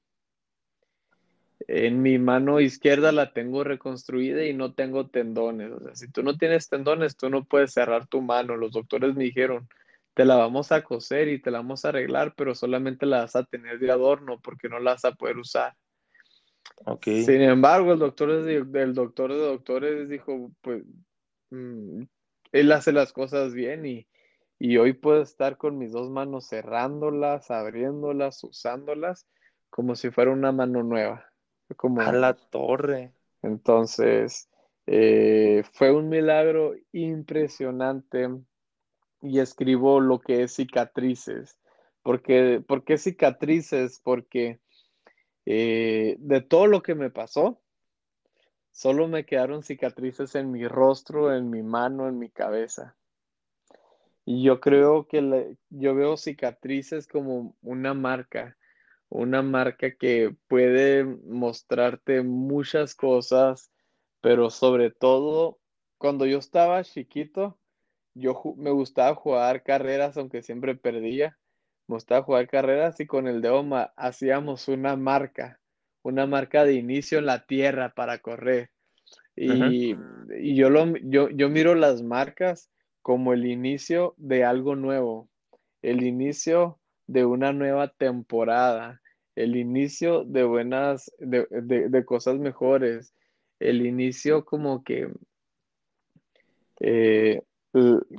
En 1.67 2.01
mi 2.01 2.17
mano 2.17 2.59
izquierda 2.59 3.11
la 3.11 3.33
tengo 3.33 3.63
reconstruida 3.63 4.45
y 4.45 4.55
no 4.55 4.73
tengo 4.73 5.11
tendones. 5.11 5.71
O 5.73 5.79
sea, 5.79 5.95
si 5.95 6.07
tú 6.07 6.23
no 6.23 6.39
tienes 6.39 6.69
tendones, 6.69 7.17
tú 7.17 7.29
no 7.29 7.45
puedes 7.45 7.71
cerrar 7.71 8.07
tu 8.07 8.19
mano. 8.19 8.57
Los 8.57 8.71
doctores 8.71 9.13
me 9.13 9.25
dijeron, 9.25 9.69
te 10.13 10.25
la 10.25 10.35
vamos 10.35 10.71
a 10.71 10.83
coser 10.83 11.27
y 11.27 11.41
te 11.41 11.51
la 11.51 11.59
vamos 11.59 11.85
a 11.85 11.89
arreglar, 11.89 12.33
pero 12.35 12.53
solamente 12.55 13.05
la 13.05 13.21
vas 13.21 13.35
a 13.35 13.43
tener 13.43 13.79
de 13.79 13.91
adorno 13.91 14.39
porque 14.41 14.69
no 14.69 14.79
la 14.79 14.91
vas 14.91 15.05
a 15.05 15.13
poder 15.13 15.37
usar. 15.37 15.73
Okay. 16.85 17.23
Sin 17.23 17.41
embargo, 17.41 17.93
el 17.93 17.99
doctor, 17.99 18.29
el 18.29 18.93
doctor 18.93 19.31
de 19.31 19.39
doctores 19.39 20.09
dijo, 20.09 20.51
pues, 20.61 20.83
mm, 21.49 22.03
él 22.51 22.71
hace 22.71 22.91
las 22.91 23.13
cosas 23.13 23.53
bien 23.53 23.85
y, 23.85 24.07
y 24.59 24.77
hoy 24.77 24.93
puedo 24.93 25.21
estar 25.21 25.57
con 25.57 25.77
mis 25.77 25.91
dos 25.91 26.09
manos 26.09 26.47
cerrándolas, 26.47 27.51
abriéndolas, 27.51 28.43
usándolas, 28.43 29.27
como 29.69 29.95
si 29.95 30.11
fuera 30.11 30.31
una 30.31 30.51
mano 30.51 30.83
nueva. 30.83 31.25
Como... 31.75 32.01
A 32.01 32.11
la 32.11 32.33
torre. 32.35 33.13
Entonces, 33.41 34.49
eh, 34.85 35.63
fue 35.73 35.91
un 35.91 36.09
milagro 36.09 36.75
impresionante 36.91 38.29
y 39.23 39.39
escribo 39.39 40.01
lo 40.01 40.19
que 40.19 40.43
es 40.43 40.53
cicatrices. 40.53 41.57
Porque, 42.03 42.61
¿Por 42.67 42.83
qué 42.83 42.97
cicatrices? 42.97 43.99
Porque 44.03 44.59
eh, 45.45 46.17
de 46.19 46.41
todo 46.41 46.67
lo 46.67 46.83
que 46.83 46.93
me 46.93 47.09
pasó, 47.09 47.61
solo 48.71 49.07
me 49.07 49.25
quedaron 49.25 49.63
cicatrices 49.63 50.35
en 50.35 50.51
mi 50.51 50.67
rostro, 50.67 51.33
en 51.33 51.49
mi 51.49 51.63
mano, 51.63 52.07
en 52.07 52.19
mi 52.19 52.29
cabeza. 52.29 52.97
Y 54.25 54.43
yo 54.43 54.59
creo 54.59 55.07
que 55.07 55.21
le, 55.21 55.57
yo 55.69 55.95
veo 55.95 56.17
cicatrices 56.17 57.07
como 57.07 57.55
una 57.61 57.93
marca, 57.93 58.57
una 59.09 59.41
marca 59.41 59.95
que 59.95 60.35
puede 60.47 61.05
mostrarte 61.05 62.23
muchas 62.23 62.95
cosas, 62.95 63.71
pero 64.21 64.49
sobre 64.49 64.91
todo 64.91 65.59
cuando 65.97 66.25
yo 66.25 66.39
estaba 66.39 66.83
chiquito, 66.83 67.57
yo 68.13 68.41
me 68.57 68.71
gustaba 68.71 69.15
jugar 69.15 69.63
carreras, 69.63 70.17
aunque 70.17 70.41
siempre 70.41 70.75
perdía. 70.75 71.37
Me 71.87 71.95
gustaba 71.95 72.23
jugar 72.23 72.47
carreras 72.47 72.99
y 72.99 73.05
con 73.05 73.27
el 73.27 73.41
dedo 73.41 73.65
hacíamos 73.97 74.67
una 74.67 74.95
marca, 74.95 75.59
una 76.01 76.25
marca 76.25 76.63
de 76.65 76.73
inicio 76.73 77.19
en 77.19 77.25
la 77.25 77.45
tierra 77.45 77.93
para 77.93 78.19
correr. 78.19 78.71
Y, 79.35 79.95
y 80.39 80.55
yo, 80.55 80.69
lo, 80.69 80.95
yo, 80.97 81.29
yo 81.29 81.49
miro 81.49 81.75
las 81.75 82.03
marcas 82.03 82.69
como 83.01 83.33
el 83.33 83.45
inicio 83.45 84.13
de 84.17 84.43
algo 84.43 84.75
nuevo, 84.75 85.29
el 85.81 86.03
inicio 86.03 86.79
de 87.07 87.25
una 87.25 87.51
nueva 87.51 87.89
temporada, 87.89 89.01
el 89.35 89.55
inicio 89.55 90.23
de 90.23 90.43
buenas, 90.43 91.11
de, 91.19 91.47
de, 91.49 92.05
cosas 92.05 92.37
mejores, 92.37 93.13
el 93.59 93.85
inicio 93.85 94.45
como 94.45 94.83
que, 94.83 95.11
eh, 96.79 97.41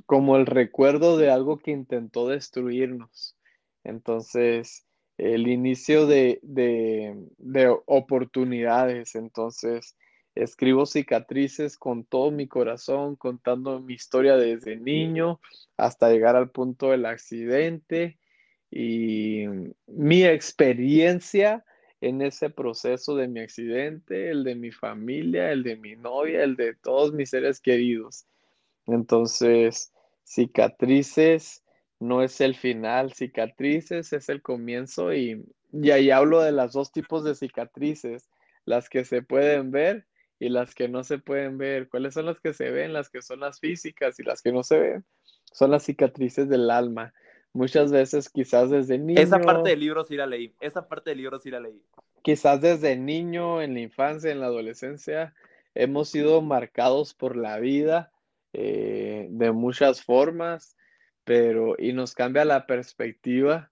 como 0.07 0.37
el 0.37 0.47
recuerdo 0.47 1.17
de 1.17 1.31
algo 1.31 1.59
que 1.59 1.71
intentó 1.71 2.29
destruirnos. 2.29 3.37
Entonces, 3.85 4.87
el 5.19 5.49
inicio 5.49 6.07
de, 6.07 6.41
de, 6.43 7.15
de 7.39 7.77
oportunidades. 7.87 9.15
Entonces, 9.15 9.97
Escribo 10.35 10.85
cicatrices 10.85 11.79
con 11.79 12.05
todo 12.05 12.33
mi 12.33 12.49
corazón, 12.49 13.15
contando 13.15 13.81
mi 13.81 13.95
historia 13.95 14.37
desde 14.37 14.77
niño 14.77 15.41
hasta 15.77 16.11
llegar 16.11 16.35
al 16.35 16.51
punto 16.51 16.91
del 16.91 17.07
accidente 17.07 18.19
y 18.69 19.45
mi 19.87 20.25
experiencia 20.25 21.65
en 22.01 22.21
ese 22.21 22.51
proceso 22.51 23.15
de 23.15 23.29
mi 23.29 23.41
accidente, 23.41 24.31
el 24.31 24.43
de 24.43 24.57
mi 24.57 24.73
familia, 24.73 25.53
el 25.53 25.63
de 25.63 25.77
mi 25.77 25.95
novia, 25.95 26.43
el 26.43 26.57
de 26.57 26.75
todos 26.75 27.13
mis 27.13 27.31
seres 27.31 27.61
queridos. 27.61 28.27
Entonces, 28.87 29.93
cicatrices 30.25 31.65
no 32.01 32.23
es 32.23 32.41
el 32.41 32.55
final, 32.55 33.13
cicatrices 33.13 34.13
es 34.13 34.29
el 34.29 34.43
comienzo 34.43 35.15
y, 35.15 35.45
y 35.73 35.91
ahí 35.91 36.11
hablo 36.11 36.41
de 36.41 36.53
las 36.53 36.73
dos 36.73 36.93
tipos 36.93 37.25
de 37.25 37.35
cicatrices, 37.35 38.29
las 38.65 38.89
que 38.89 39.05
se 39.05 39.23
pueden 39.23 39.71
ver 39.71 40.07
y 40.39 40.49
las 40.49 40.75
que 40.75 40.89
no 40.89 41.05
se 41.05 41.19
pueden 41.19 41.59
ver. 41.59 41.89
¿Cuáles 41.89 42.15
son 42.15 42.27
las 42.27 42.41
que 42.41 42.53
se 42.53 42.71
ven? 42.71 42.93
Las 42.93 43.09
que 43.09 43.23
son 43.23 43.41
las 43.41 43.61
físicas 43.61 44.19
y 44.21 44.23
las 44.23 44.43
que 44.43 44.53
no 44.53 44.63
se 44.63 44.79
ven 44.79 45.05
son 45.55 45.71
las 45.71 45.85
cicatrices 45.85 46.49
del 46.49 46.71
alma. 46.71 47.15
Muchas 47.53 47.93
veces 47.93 48.29
quizás 48.29 48.71
desde 48.71 48.99
niño. 48.99 49.21
Esa 49.21 49.39
parte 49.39 49.71
del 49.71 49.81
libro 49.81 50.03
sí 50.03 50.17
la 50.17 50.27
leí. 50.27 50.53
Esa 50.61 50.89
parte 50.89 51.11
del 51.11 51.19
libro 51.19 51.39
sí 51.39 51.51
la 51.51 51.61
leí. 51.61 51.81
Quizás 52.23 52.61
desde 52.61 52.97
niño, 52.97 53.63
en 53.63 53.75
la 53.75 53.81
infancia, 53.81 54.33
en 54.33 54.41
la 54.41 54.47
adolescencia, 54.47 55.35
hemos 55.75 56.09
sido 56.09 56.43
marcados 56.43 57.15
por 57.15 57.37
la 57.37 57.61
vida 57.61 58.13
eh, 58.55 59.27
de 59.31 59.53
muchas 59.53 60.03
formas, 60.03 60.77
pero 61.25 61.75
y 61.79 61.93
nos 61.93 62.15
cambia 62.15 62.45
la 62.45 62.67
perspectiva 62.67 63.71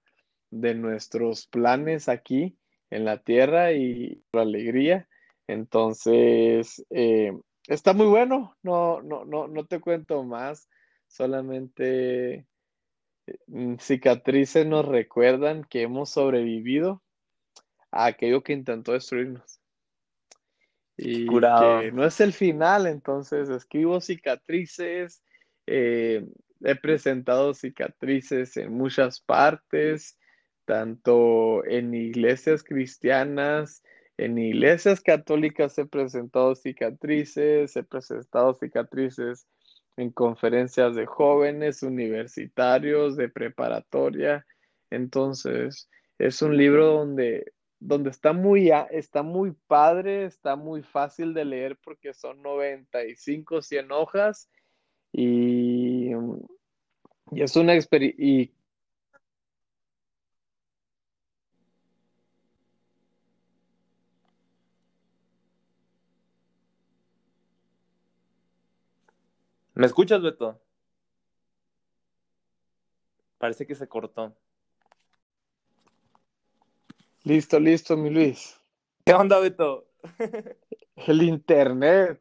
de 0.50 0.74
nuestros 0.74 1.46
planes 1.46 2.08
aquí 2.08 2.56
en 2.90 3.04
la 3.04 3.18
tierra 3.18 3.72
y 3.72 4.22
la 4.32 4.42
alegría 4.42 5.08
entonces, 5.52 6.84
eh, 6.90 7.32
está 7.66 7.92
muy 7.92 8.06
bueno, 8.06 8.56
no, 8.62 9.02
no, 9.02 9.24
no, 9.24 9.48
no 9.48 9.66
te 9.66 9.80
cuento 9.80 10.22
más, 10.24 10.68
solamente 11.08 12.46
eh, 13.26 13.76
cicatrices 13.78 14.66
nos 14.66 14.86
recuerdan 14.86 15.64
que 15.64 15.82
hemos 15.82 16.10
sobrevivido 16.10 17.02
a 17.90 18.06
aquello 18.06 18.42
que 18.42 18.52
intentó 18.54 18.92
destruirnos. 18.92 19.60
Y 20.96 21.26
que 21.26 21.90
no 21.92 22.04
es 22.04 22.20
el 22.20 22.32
final, 22.32 22.86
entonces 22.86 23.48
escribo 23.48 24.00
cicatrices, 24.00 25.22
eh, 25.66 26.26
he 26.60 26.74
presentado 26.76 27.54
cicatrices 27.54 28.56
en 28.56 28.72
muchas 28.74 29.20
partes, 29.20 30.18
tanto 30.64 31.64
en 31.64 31.94
iglesias 31.94 32.62
cristianas, 32.62 33.82
en 34.18 34.38
iglesias 34.38 35.00
católicas 35.00 35.76
he 35.78 35.86
presentado 35.86 36.54
cicatrices, 36.54 37.74
he 37.76 37.82
presentado 37.82 38.54
cicatrices 38.54 39.46
en 39.96 40.10
conferencias 40.10 40.94
de 40.94 41.06
jóvenes, 41.06 41.82
universitarios, 41.82 43.16
de 43.16 43.28
preparatoria. 43.28 44.46
Entonces, 44.90 45.88
es 46.18 46.42
un 46.42 46.56
libro 46.56 46.98
donde, 46.98 47.52
donde 47.84 48.10
está, 48.10 48.32
muy, 48.32 48.70
está 48.90 49.22
muy 49.22 49.52
padre, 49.66 50.24
está 50.24 50.56
muy 50.56 50.82
fácil 50.82 51.34
de 51.34 51.44
leer 51.44 51.76
porque 51.82 52.14
son 52.14 52.40
95, 52.42 53.60
100 53.60 53.90
hojas 53.90 54.48
y, 55.12 56.10
y 57.32 57.42
es 57.42 57.56
una 57.56 57.74
experiencia 57.74 58.54
¿Me 69.74 69.86
escuchas, 69.86 70.22
Beto? 70.22 70.60
Parece 73.38 73.66
que 73.66 73.74
se 73.74 73.88
cortó. 73.88 74.36
Listo, 77.24 77.60
listo, 77.60 77.96
mi 77.96 78.10
Luis. 78.10 78.60
¿Qué 79.04 79.12
onda, 79.14 79.38
Beto? 79.38 79.88
El 80.96 81.22
internet. 81.22 82.20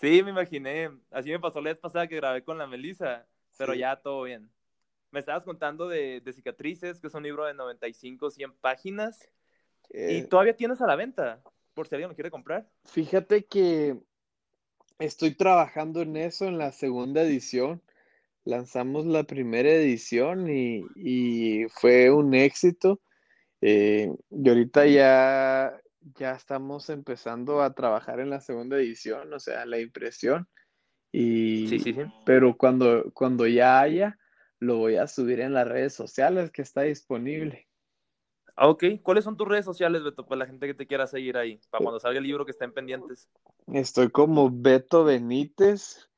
Sí, 0.00 0.22
me 0.22 0.30
imaginé. 0.30 0.90
Así 1.10 1.30
me 1.30 1.40
pasó 1.40 1.60
la 1.60 1.70
vez 1.70 1.78
pasada 1.78 2.06
que 2.06 2.16
grabé 2.16 2.44
con 2.44 2.58
la 2.58 2.66
Melissa, 2.66 3.26
pero 3.56 3.74
ya 3.74 3.96
todo 3.96 4.22
bien. 4.22 4.50
Me 5.10 5.20
estabas 5.20 5.44
contando 5.44 5.88
de, 5.88 6.22
Cicatrices, 6.32 7.00
que 7.00 7.08
es 7.08 7.14
un 7.14 7.22
libro 7.22 7.44
de 7.44 7.54
95, 7.54 8.30
100 8.30 8.52
páginas. 8.60 9.28
y 9.90 10.18
eh, 10.18 10.26
todavía 10.28 10.56
tienes 10.56 10.80
a 10.80 10.86
la 10.86 10.96
venta, 10.96 11.42
por 11.74 11.88
si 11.88 11.94
alguien 11.94 12.10
lo 12.10 12.14
quiere 12.14 12.30
comprar. 12.30 12.70
Fíjate 12.84 13.44
que 13.44 13.98
Estoy 15.00 15.34
trabajando 15.34 16.02
en 16.02 16.14
eso, 16.14 16.44
en 16.44 16.58
la 16.58 16.72
segunda 16.72 17.22
edición, 17.22 17.82
lanzamos 18.44 19.06
la 19.06 19.22
primera 19.22 19.70
edición 19.70 20.50
y, 20.50 20.84
y 20.94 21.68
fue 21.70 22.10
un 22.10 22.34
éxito. 22.34 23.00
Eh, 23.60 24.10
y 24.30 24.48
ahorita 24.48 24.86
ya, 24.86 25.80
ya 26.16 26.32
estamos 26.32 26.88
empezando 26.90 27.62
a 27.62 27.74
trabajar 27.74 28.20
en 28.20 28.30
la 28.30 28.40
segunda 28.40 28.76
edición, 28.76 29.32
o 29.32 29.40
sea, 29.40 29.66
la 29.66 29.78
impresión. 29.78 30.48
Y, 31.12 31.66
Sí, 31.68 31.80
sí, 31.80 31.92
sí. 31.92 32.02
pero 32.24 32.56
cuando, 32.56 33.10
cuando 33.12 33.46
ya 33.46 33.80
haya, 33.80 34.18
lo 34.58 34.76
voy 34.76 34.96
a 34.96 35.06
subir 35.06 35.40
en 35.40 35.54
las 35.54 35.66
redes 35.66 35.94
sociales 35.94 36.50
que 36.50 36.62
está 36.62 36.82
disponible. 36.82 37.66
Ah, 38.56 38.68
ok. 38.68 38.84
¿Cuáles 39.02 39.24
son 39.24 39.38
tus 39.38 39.48
redes 39.48 39.64
sociales, 39.64 40.02
Beto, 40.04 40.26
para 40.26 40.40
la 40.40 40.46
gente 40.46 40.66
que 40.66 40.74
te 40.74 40.86
quiera 40.86 41.06
seguir 41.06 41.38
ahí? 41.38 41.58
Para 41.70 41.82
cuando 41.82 41.98
salga 41.98 42.18
el 42.18 42.24
libro 42.24 42.44
que 42.44 42.50
estén 42.50 42.72
pendientes. 42.72 43.30
Estoy 43.72 44.10
como 44.10 44.50
Beto 44.52 45.02
Benítez. 45.04 46.10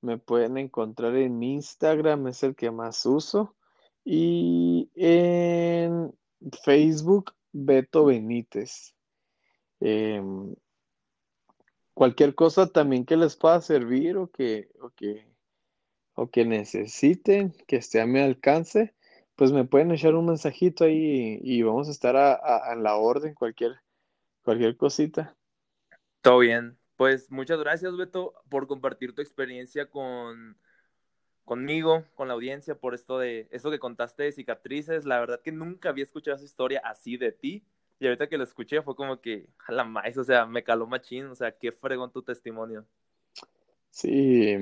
Me 0.00 0.16
pueden 0.16 0.56
encontrar 0.56 1.14
en 1.16 1.42
Instagram, 1.42 2.28
es 2.28 2.42
el 2.42 2.56
que 2.56 2.70
más 2.70 3.04
uso. 3.04 3.54
Y 4.04 4.90
en 4.94 6.14
Facebook, 6.64 7.32
Beto 7.52 8.06
Benítez. 8.06 8.94
Em, 9.80 10.54
cualquier 11.94 12.34
cosa 12.34 12.66
también 12.68 13.04
que 13.06 13.16
les 13.16 13.36
pueda 13.36 13.60
servir 13.60 14.16
o 14.16 14.30
que, 14.30 14.70
o 14.80 14.90
que, 14.90 15.26
o 16.14 16.30
que 16.30 16.44
necesiten, 16.44 17.52
que 17.66 17.76
esté 17.76 18.00
a 18.00 18.06
mi 18.06 18.20
alcance, 18.20 18.94
pues 19.36 19.52
me 19.52 19.64
pueden 19.64 19.90
echar 19.92 20.14
un 20.14 20.26
mensajito 20.26 20.84
ahí 20.84 21.40
y, 21.42 21.62
vamos 21.62 21.88
a 21.88 21.92
estar 21.92 22.16
a, 22.16 22.32
a- 22.34 22.72
a 22.72 22.76
la 22.76 22.96
orden, 22.96 23.34
cualquier, 23.34 23.72
cualquier 24.44 24.76
cosita. 24.76 25.36
Todo 26.20 26.38
bien. 26.38 26.78
Pues 26.96 27.30
muchas 27.30 27.58
gracias, 27.58 27.96
Beto, 27.96 28.34
por 28.48 28.66
compartir 28.66 29.14
tu 29.14 29.22
experiencia 29.22 29.90
con 29.90 30.58
conmigo, 31.44 32.04
con 32.14 32.28
la 32.28 32.34
audiencia, 32.34 32.74
por 32.74 32.94
esto 32.94 33.18
de 33.18 33.48
esto 33.50 33.70
que 33.70 33.78
contaste 33.78 34.24
de 34.24 34.32
cicatrices. 34.32 35.04
La 35.04 35.20
verdad 35.20 35.40
que 35.40 35.52
nunca 35.52 35.88
había 35.88 36.04
escuchado 36.04 36.36
esa 36.36 36.44
historia 36.44 36.80
así 36.84 37.16
de 37.16 37.32
ti. 37.32 37.64
Y 37.98 38.06
ahorita 38.06 38.28
que 38.28 38.38
lo 38.38 38.44
escuché 38.44 38.82
fue 38.82 38.96
como 38.96 39.20
que, 39.20 39.48
a 39.66 39.72
la 39.72 39.84
maíz, 39.84 40.16
o 40.16 40.24
sea, 40.24 40.44
me 40.46 40.64
caló 40.64 40.86
machín, 40.86 41.26
o 41.26 41.34
sea, 41.34 41.52
qué 41.52 41.70
fregón 41.70 42.10
tu 42.10 42.22
testimonio. 42.22 42.84
Sí, 43.90 44.56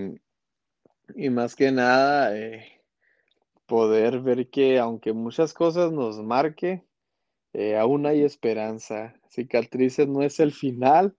y 1.14 1.30
más 1.30 1.56
que 1.56 1.72
nada, 1.72 2.36
eh, 2.36 2.82
poder 3.66 4.20
ver 4.20 4.50
que 4.50 4.78
aunque 4.78 5.12
muchas 5.12 5.54
cosas 5.54 5.92
nos 5.92 6.18
marque, 6.22 6.84
eh, 7.52 7.76
aún 7.76 8.06
hay 8.06 8.22
esperanza. 8.22 9.14
Cicatrices 9.28 10.08
no 10.08 10.22
es 10.22 10.40
el 10.40 10.52
final, 10.52 11.16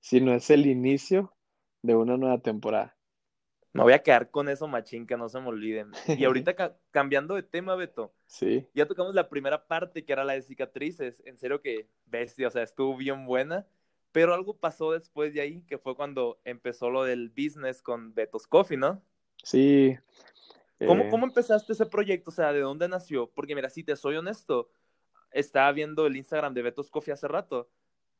sino 0.00 0.34
es 0.34 0.50
el 0.50 0.66
inicio 0.66 1.34
de 1.82 1.96
una 1.96 2.16
nueva 2.16 2.38
temporada. 2.38 2.95
Me 3.76 3.82
voy 3.82 3.92
a 3.92 4.02
quedar 4.02 4.30
con 4.30 4.48
eso, 4.48 4.66
machín, 4.66 5.06
que 5.06 5.16
no 5.16 5.28
se 5.28 5.40
me 5.40 5.48
olviden. 5.48 5.92
Y 6.08 6.24
ahorita 6.24 6.54
ca- 6.56 6.76
cambiando 6.90 7.34
de 7.34 7.42
tema, 7.42 7.74
Beto, 7.76 8.12
Sí, 8.26 8.66
ya 8.74 8.86
tocamos 8.86 9.14
la 9.14 9.28
primera 9.28 9.66
parte, 9.66 10.04
que 10.04 10.12
era 10.12 10.24
la 10.24 10.32
de 10.34 10.42
cicatrices. 10.42 11.22
En 11.24 11.38
serio 11.38 11.60
que 11.60 11.88
bestia, 12.06 12.48
o 12.48 12.50
sea, 12.50 12.62
estuvo 12.62 12.96
bien 12.96 13.26
buena. 13.26 13.66
Pero 14.12 14.34
algo 14.34 14.56
pasó 14.56 14.92
después 14.92 15.34
de 15.34 15.42
ahí, 15.42 15.62
que 15.62 15.78
fue 15.78 15.94
cuando 15.94 16.40
empezó 16.44 16.90
lo 16.90 17.04
del 17.04 17.28
business 17.28 17.82
con 17.82 18.14
Beto's 18.14 18.46
Coffee, 18.46 18.78
¿no? 18.78 19.02
sí. 19.42 19.96
¿Cómo, 20.86 21.04
eh, 21.04 21.08
cómo 21.10 21.26
empezaste 21.26 21.72
ese 21.72 21.86
proyecto? 21.86 22.30
O 22.30 22.34
sea, 22.34 22.52
¿de 22.52 22.60
dónde 22.60 22.86
nació? 22.88 23.30
Porque 23.30 23.54
mira, 23.54 23.70
si 23.70 23.82
te 23.82 23.96
soy 23.96 24.16
honesto, 24.16 24.68
estaba 25.30 25.72
viendo 25.72 26.06
el 26.06 26.16
Instagram 26.16 26.52
de 26.52 26.62
Beto's 26.62 26.90
Coffee 26.90 27.14
hace 27.14 27.26
rato 27.28 27.70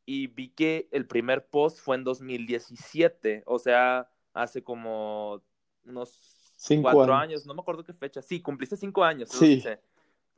y 0.06 0.28
vi 0.28 0.48
que 0.48 0.88
el 0.92 1.06
primer 1.06 1.46
post 1.46 1.80
fue 1.80 1.96
en 1.96 2.04
2017, 2.04 3.42
o 3.46 3.58
sea, 3.58 4.08
hace 4.36 4.62
como 4.62 5.42
unos 5.84 6.54
Cinco 6.56 6.80
cuatro 6.80 7.02
años. 7.02 7.22
años, 7.22 7.46
no 7.46 7.54
me 7.54 7.60
acuerdo 7.62 7.84
qué 7.84 7.94
fecha. 7.94 8.22
Sí, 8.22 8.40
cumpliste 8.42 8.76
cinco 8.76 9.04
años, 9.04 9.30
sí. 9.30 9.72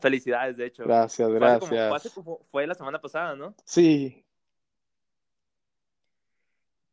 Felicidades, 0.00 0.56
de 0.56 0.66
hecho. 0.66 0.94
gracias, 0.94 1.30
Fue 1.38 1.48
hace 1.48 1.58
como, 1.58 1.80
fue 1.82 1.96
hace 1.96 2.10
gracias. 2.10 2.12
como- 2.12 2.46
fue 2.50 2.66
la 2.66 2.74
semana 2.74 3.00
pasada, 3.00 3.36
¿no? 3.36 3.56
Sí, 3.64 4.24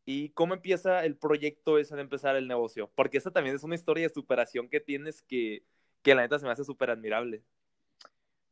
¿Y 0.06 0.30
cómo 0.30 0.54
empieza 0.54 1.04
el 1.06 1.18
proyecto 1.18 1.78
ese 1.80 1.96
de 1.96 2.02
empezar 2.02 2.36
el 2.36 2.48
negocio? 2.48 2.92
Porque 2.96 3.18
esa 3.18 3.32
también 3.32 3.56
es 3.56 3.64
una 3.64 3.76
historia 3.76 4.08
de 4.08 4.14
superación 4.14 4.70
que 4.70 4.80
tienes 4.80 5.22
que, 5.24 5.64
que 6.04 6.14
la 6.16 6.22
neta 6.24 6.38
se 6.40 6.46
me 6.46 6.52
hace 6.52 6.64
súper 6.64 6.92
admirable. 6.92 7.44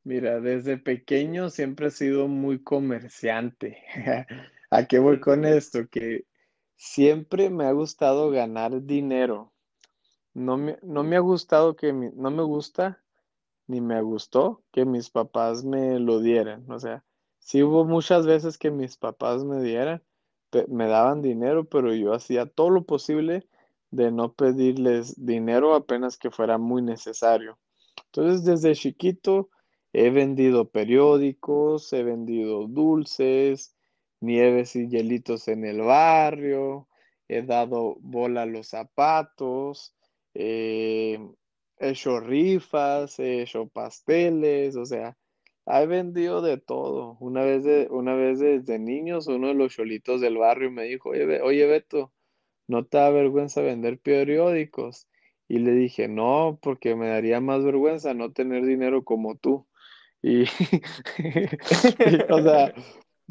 mira, 0.03 0.39
desde 0.39 0.77
pequeño 0.77 1.49
siempre 1.49 1.87
he 1.87 1.91
sido 1.91 2.27
muy 2.27 2.61
comerciante. 2.63 3.83
¿A 4.69 4.85
qué 4.87 4.99
voy 4.99 5.19
con 5.19 5.45
esto? 5.45 5.87
Que 5.89 6.25
siempre 6.75 7.49
me 7.49 7.65
ha 7.65 7.71
gustado 7.71 8.29
ganar 8.31 8.83
dinero. 8.83 9.53
No 10.33 10.57
me, 10.57 10.77
no 10.83 11.03
me 11.03 11.15
ha 11.17 11.19
gustado 11.19 11.75
que 11.75 11.93
mi- 11.93 12.11
no 12.15 12.31
me 12.31 12.43
gusta 12.43 13.03
ni 13.67 13.81
me 13.81 14.01
gustó 14.01 14.63
que 14.71 14.85
mis 14.85 15.09
papás 15.11 15.63
me 15.65 15.99
lo 15.99 16.19
dieran. 16.21 16.69
O 16.71 16.79
sea, 16.79 17.03
sí 17.39 17.63
hubo 17.63 17.85
muchas 17.85 18.25
veces 18.27 18.57
que 18.57 18.71
mis 18.71 18.97
papás 18.97 19.43
me 19.45 19.61
dieran, 19.63 20.03
me 20.69 20.87
daban 20.87 21.21
dinero, 21.21 21.65
pero 21.65 21.93
yo 21.93 22.13
hacía 22.13 22.45
todo 22.45 22.69
lo 22.69 22.83
posible 22.85 23.47
de 23.91 24.11
no 24.11 24.33
pedirles 24.33 25.13
dinero 25.25 25.75
apenas 25.75 26.17
que 26.17 26.31
fuera 26.31 26.57
muy 26.57 26.81
necesario. 26.81 27.57
Entonces, 28.07 28.43
desde 28.45 28.75
chiquito 28.75 29.49
he 29.93 30.09
vendido 30.09 30.69
periódicos, 30.69 31.91
he 31.93 32.03
vendido 32.03 32.67
dulces, 32.67 33.72
nieves 34.23 34.75
y 34.75 34.87
hielitos 34.87 35.47
en 35.47 35.65
el 35.65 35.81
barrio, 35.81 36.87
he 37.27 37.43
dado 37.43 37.97
bola 37.99 38.43
a 38.43 38.45
los 38.45 38.67
zapatos, 38.69 39.95
eh, 40.33 41.19
he 41.79 41.89
hecho 41.89 42.19
rifas, 42.19 43.19
he 43.19 43.43
hecho 43.43 43.67
pasteles, 43.67 44.75
o 44.75 44.85
sea, 44.85 45.17
he 45.65 45.85
vendido 45.85 46.41
de 46.41 46.57
todo. 46.57 47.17
Una 47.19 47.43
vez, 47.43 47.63
de, 47.63 47.87
una 47.89 48.15
vez 48.15 48.39
desde 48.39 48.79
niños, 48.79 49.27
uno 49.27 49.49
de 49.49 49.53
los 49.55 49.73
cholitos 49.73 50.21
del 50.21 50.37
barrio 50.37 50.71
me 50.71 50.83
dijo, 50.83 51.09
oye, 51.09 51.41
oye 51.41 51.65
Beto, 51.67 52.11
¿no 52.67 52.85
te 52.85 52.97
da 52.97 53.09
vergüenza 53.09 53.61
vender 53.61 53.99
periódicos? 53.99 55.07
Y 55.47 55.59
le 55.59 55.73
dije, 55.73 56.07
no, 56.07 56.59
porque 56.61 56.95
me 56.95 57.09
daría 57.09 57.41
más 57.41 57.63
vergüenza 57.63 58.13
no 58.13 58.31
tener 58.31 58.65
dinero 58.65 59.03
como 59.03 59.35
tú. 59.35 59.67
Y, 60.21 60.43
o 62.29 62.41
sea, 62.41 62.73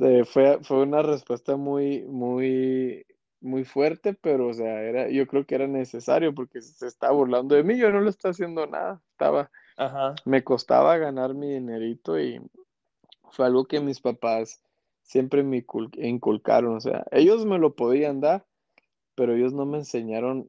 eh, 0.03 0.25
fue, 0.25 0.59
fue 0.63 0.83
una 0.83 1.03
respuesta 1.03 1.57
muy, 1.57 2.03
muy, 2.03 3.07
muy 3.41 3.65
fuerte, 3.65 4.15
pero, 4.15 4.49
o 4.49 4.55
sea, 4.55 4.83
era, 4.83 5.09
yo 5.09 5.27
creo 5.27 5.47
que 5.47 5.55
era 5.55 5.67
necesario 5.67 6.35
porque 6.35 6.61
se 6.63 6.87
estaba 6.87 7.13
burlando 7.13 7.55
de 7.55 7.63
mí, 7.63 7.77
yo 7.77 7.91
no 7.91 8.01
le 8.01 8.11
estaba 8.11 8.33
haciendo 8.33 8.67
nada, 8.67 9.01
estaba, 9.13 9.51
Ajá. 9.77 10.15
me 10.25 10.45
costaba 10.45 10.97
ganar 10.99 11.35
mi 11.35 11.53
dinerito 11.53 12.19
y 12.19 12.41
fue 13.31 13.47
algo 13.47 13.65
que 13.65 13.81
mis 13.81 14.01
papás 14.01 14.63
siempre 15.03 15.43
me 15.43 15.65
incul- 15.65 15.97
inculcaron, 15.99 16.77
o 16.77 16.81
sea, 16.81 17.05
ellos 17.11 17.47
me 17.47 17.59
lo 17.59 17.75
podían 17.75 18.21
dar, 18.21 18.45
pero 19.15 19.35
ellos 19.35 19.53
no 19.53 19.67
me 19.67 19.79
enseñaron 19.79 20.49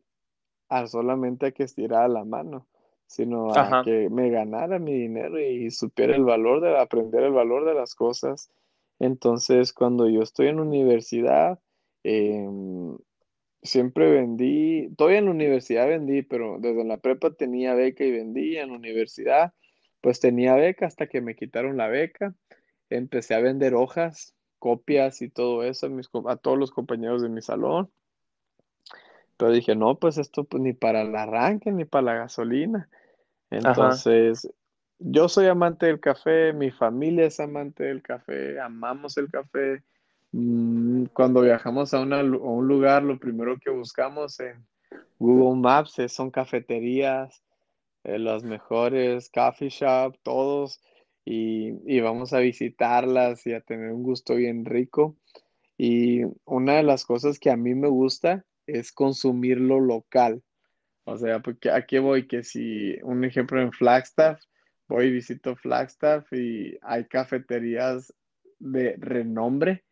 a 0.70 0.88
solamente 0.88 1.48
a 1.48 1.52
que 1.52 1.64
estirara 1.64 2.08
la 2.08 2.24
mano, 2.24 2.66
sino 3.06 3.54
a 3.54 3.62
Ajá. 3.62 3.84
que 3.84 4.10
me 4.10 4.30
ganara 4.30 4.80
mi 4.80 4.94
dinero 4.94 5.40
y 5.40 5.70
supiera 5.72 6.16
el 6.16 6.24
valor 6.24 6.62
de 6.62 6.78
aprender 6.78 7.24
el 7.24 7.34
valor 7.34 7.66
de 7.66 7.74
las 7.74 7.94
cosas. 7.96 8.50
Entonces, 9.04 9.74
cuando 9.74 10.08
yo 10.08 10.22
estoy 10.22 10.48
en 10.48 10.62
universidad, 10.62 11.60
em, 12.04 12.98
siempre 13.62 14.10
vendí, 14.10 14.96
todavía 14.96 15.20
en 15.20 15.28
universidad 15.28 15.90
vendí, 15.90 16.22
pero 16.22 16.58
desde 16.62 16.86
la 16.86 16.96
prepa 16.96 17.34
tenía 17.34 17.74
beca 17.74 18.06
y 18.06 18.12
vendí, 18.12 18.56
en 18.56 18.72
universidad 18.72 19.54
pues 20.00 20.22
tenía 20.22 20.56
beca 20.56 20.86
hasta 20.86 21.08
que 21.08 21.20
me 21.20 21.36
quitaron 21.36 21.76
la 21.76 21.90
beca. 21.90 22.34
Empecé 22.90 23.36
a 23.36 23.42
vender 23.42 23.74
hojas, 23.74 24.36
copias 24.58 25.22
y 25.22 25.30
todo 25.30 25.64
eso 25.64 25.88
a, 25.88 25.90
mis 25.90 26.10
a 26.28 26.38
todos 26.38 26.58
los 26.58 26.72
compañeros 26.72 27.22
de 27.22 27.28
mi 27.28 27.42
salón. 27.42 27.92
Pero 29.36 29.52
dije, 29.52 29.76
no, 29.76 30.00
pues 30.00 30.18
esto 30.18 30.46
pues, 30.46 30.64
ni 30.64 30.72
para 30.72 31.02
el 31.02 31.14
arranque 31.14 31.74
ni 31.74 31.84
para 31.84 32.04
la 32.04 32.14
gasolina. 32.16 32.90
Ajá. 33.64 33.92
Yo 35.06 35.28
soy 35.28 35.48
amante 35.48 35.88
del 35.88 36.00
café, 36.00 36.54
mi 36.54 36.72
familia 36.72 37.26
es 37.26 37.40
amante 37.40 37.84
del 37.84 38.02
café, 38.02 38.60
amamos 38.60 39.18
el 39.18 39.30
café. 39.30 39.84
Mm, 40.32 41.06
Cuando 41.14 41.42
viajamos 41.42 41.94
a, 41.94 41.98
a 42.00 42.24
un 42.24 42.68
lugar, 42.68 43.04
lo 43.04 43.20
primero 43.20 43.58
que 43.60 43.70
buscamos 43.70 44.40
en 44.40 44.66
Google 45.20 45.60
Maps 45.62 46.00
es- 46.00 46.14
son 46.14 46.32
cafeterías, 46.32 47.44
eh, 48.06 48.20
las 48.20 48.44
mejores 48.44 49.30
coffee 49.32 49.70
shop, 49.70 50.16
todos, 50.24 50.82
y, 51.26 51.74
y 51.86 52.02
vamos 52.02 52.34
a 52.34 52.40
visitarlas 52.40 53.46
y 53.48 53.54
a 53.54 53.62
tener 53.62 53.92
un 53.92 54.04
gusto 54.04 54.36
bien 54.36 54.66
rico. 54.66 55.18
Y 55.78 56.24
una 56.46 56.76
de 56.78 56.84
las 56.84 57.06
cosas 57.06 57.40
que 57.40 57.52
a 57.52 57.58
mí 57.58 57.76
me 57.76 57.90
gusta 57.90 58.46
es 58.68 58.92
consumir 58.94 59.60
lo 59.60 59.80
local. 59.82 60.44
O 61.06 61.18
sea, 61.18 61.40
porque 61.42 61.72
aquí 61.72 62.00
voy, 62.00 62.28
que 62.28 62.44
si 62.44 62.96
un 63.04 63.24
ejemplo 63.26 63.62
en 63.62 63.72
Flagstaff, 63.74 64.40
voy 64.94 65.08
y 65.08 65.12
visito 65.12 65.56
Flagstaff 65.56 66.32
y 66.34 66.78
hay 66.84 67.06
cafeterías 67.06 68.14
de 68.60 68.96
renombre. 69.00 69.84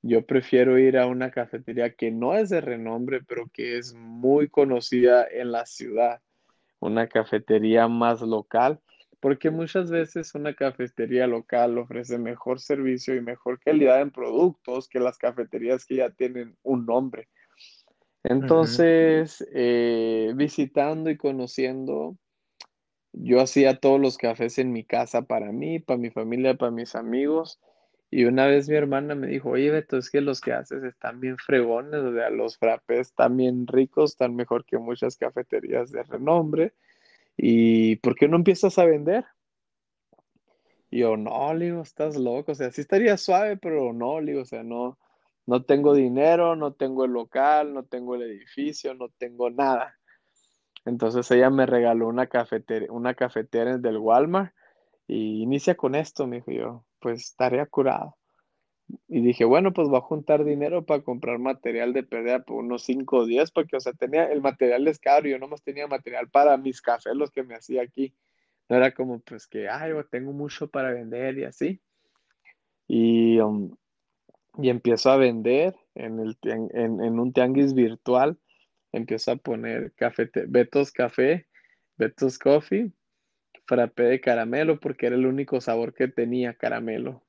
Yo 0.00 0.24
prefiero 0.24 0.78
ir 0.78 0.96
a 0.96 1.06
una 1.06 1.30
cafetería 1.30 1.94
que 1.94 2.10
no 2.10 2.34
es 2.34 2.48
de 2.48 2.62
renombre, 2.62 3.20
pero 3.22 3.50
que 3.52 3.76
es 3.76 3.92
muy 3.92 4.48
conocida 4.48 5.26
en 5.30 5.52
la 5.52 5.66
ciudad. 5.66 6.22
una 6.78 7.06
cafetería 7.06 7.86
más 7.86 8.22
local, 8.22 8.80
porque 9.20 9.50
muchas 9.50 9.90
veces 9.90 10.34
una 10.34 10.54
cafetería 10.54 11.26
local 11.26 11.76
ofrece 11.76 12.16
mejor 12.16 12.60
servicio 12.60 13.14
y 13.14 13.20
mejor 13.20 13.60
calidad 13.60 14.00
en 14.00 14.10
productos 14.10 14.88
que 14.88 15.00
las 15.00 15.18
cafeterías 15.18 15.84
que 15.84 15.96
ya 15.96 16.08
tienen 16.08 16.56
un 16.62 16.86
nombre. 16.86 17.28
Entonces, 18.24 19.46
eh, 19.52 20.32
visitando 20.34 21.10
y 21.10 21.18
conociendo, 21.18 22.16
yo 23.12 23.40
hacía 23.40 23.78
todos 23.80 24.00
los 24.00 24.18
cafés 24.18 24.58
en 24.58 24.72
mi 24.72 24.84
casa 24.84 25.22
para 25.22 25.52
mí, 25.52 25.78
para 25.78 25.98
mi 25.98 26.10
familia, 26.10 26.56
para 26.56 26.70
mis 26.70 26.94
amigos. 26.94 27.60
Y 28.10 28.24
una 28.24 28.46
vez 28.46 28.68
mi 28.68 28.76
hermana 28.76 29.14
me 29.14 29.28
dijo, 29.28 29.50
oye 29.50 29.70
Beto, 29.70 29.96
es 29.96 30.10
que 30.10 30.20
los 30.20 30.40
que 30.40 30.52
haces 30.52 30.82
están 30.82 31.20
bien 31.20 31.36
fregones, 31.38 32.00
o 32.00 32.12
sea, 32.12 32.30
los 32.30 32.58
frappés 32.58 33.08
están 33.08 33.36
bien 33.36 33.66
ricos, 33.66 34.12
están 34.12 34.34
mejor 34.34 34.64
que 34.64 34.78
muchas 34.78 35.16
cafeterías 35.16 35.92
de 35.92 36.02
renombre. 36.02 36.74
¿Y 37.36 37.96
por 37.96 38.16
qué 38.16 38.28
no 38.28 38.36
empiezas 38.36 38.78
a 38.78 38.84
vender? 38.84 39.24
Y 40.90 41.00
yo, 41.00 41.16
no, 41.16 41.54
le 41.54 41.80
estás 41.80 42.16
loco, 42.16 42.52
o 42.52 42.54
sea, 42.54 42.72
sí 42.72 42.80
estaría 42.80 43.16
suave, 43.16 43.56
pero 43.56 43.92
no, 43.92 44.20
le 44.20 44.36
o 44.38 44.44
sea, 44.44 44.64
no, 44.64 44.98
no 45.46 45.62
tengo 45.64 45.94
dinero, 45.94 46.56
no 46.56 46.72
tengo 46.72 47.04
el 47.04 47.12
local, 47.12 47.72
no 47.74 47.84
tengo 47.84 48.16
el 48.16 48.22
edificio, 48.22 48.94
no 48.94 49.08
tengo 49.10 49.50
nada. 49.50 49.99
Entonces 50.84 51.30
ella 51.30 51.50
me 51.50 51.66
regaló 51.66 52.08
una 52.08 52.26
cafetera, 52.26 52.86
una 52.90 53.14
cafetera 53.14 53.78
del 53.78 53.98
Walmart 53.98 54.54
y 55.06 55.42
inicia 55.42 55.74
con 55.74 55.94
esto, 55.94 56.26
me 56.26 56.36
dijo 56.36 56.52
yo, 56.52 56.84
pues 57.00 57.20
estaría 57.20 57.66
curado. 57.66 58.16
Y 59.08 59.20
dije, 59.20 59.44
bueno, 59.44 59.72
pues 59.72 59.88
voy 59.88 59.98
a 59.98 60.02
juntar 60.02 60.44
dinero 60.44 60.84
para 60.84 61.02
comprar 61.02 61.38
material 61.38 61.92
de 61.92 62.02
pelea 62.02 62.40
por 62.40 62.56
unos 62.64 62.82
5 62.84 63.18
o 63.18 63.26
10, 63.26 63.50
porque, 63.52 63.76
o 63.76 63.80
sea, 63.80 63.92
tenía 63.92 64.24
el 64.24 64.40
material 64.40 64.88
es 64.88 64.98
caro, 64.98 65.28
yo 65.28 65.38
nomás 65.38 65.62
tenía 65.62 65.86
material 65.86 66.28
para 66.28 66.56
mis 66.56 66.82
cafés, 66.82 67.14
los 67.14 67.30
que 67.30 67.42
me 67.42 67.54
hacía 67.54 67.82
aquí. 67.82 68.14
No 68.68 68.76
era 68.76 68.92
como, 68.92 69.20
pues, 69.20 69.46
que, 69.46 69.68
ay, 69.68 69.92
tengo 70.10 70.32
mucho 70.32 70.68
para 70.68 70.92
vender 70.92 71.38
y 71.38 71.44
así. 71.44 71.80
Y, 72.88 73.38
um, 73.40 73.76
y 74.58 74.68
empiezo 74.68 75.10
a 75.10 75.16
vender 75.16 75.76
en, 75.94 76.20
el, 76.20 76.38
en, 76.42 77.18
un 77.18 77.32
tianguis 77.32 77.74
virtual. 77.74 78.38
Empiezo 78.92 79.32
a 79.32 79.36
poner 79.36 79.92
café, 79.92 80.30
Betos 80.48 80.92
Café, 80.92 81.46
Betos 81.96 82.38
Coffee, 82.38 82.92
frappé 83.66 84.04
de 84.04 84.20
caramelo, 84.20 84.80
porque 84.80 85.06
era 85.06 85.16
el 85.16 85.26
único 85.26 85.60
sabor 85.60 85.94
que 85.94 86.08
tenía 86.08 86.54
caramelo. 86.54 87.22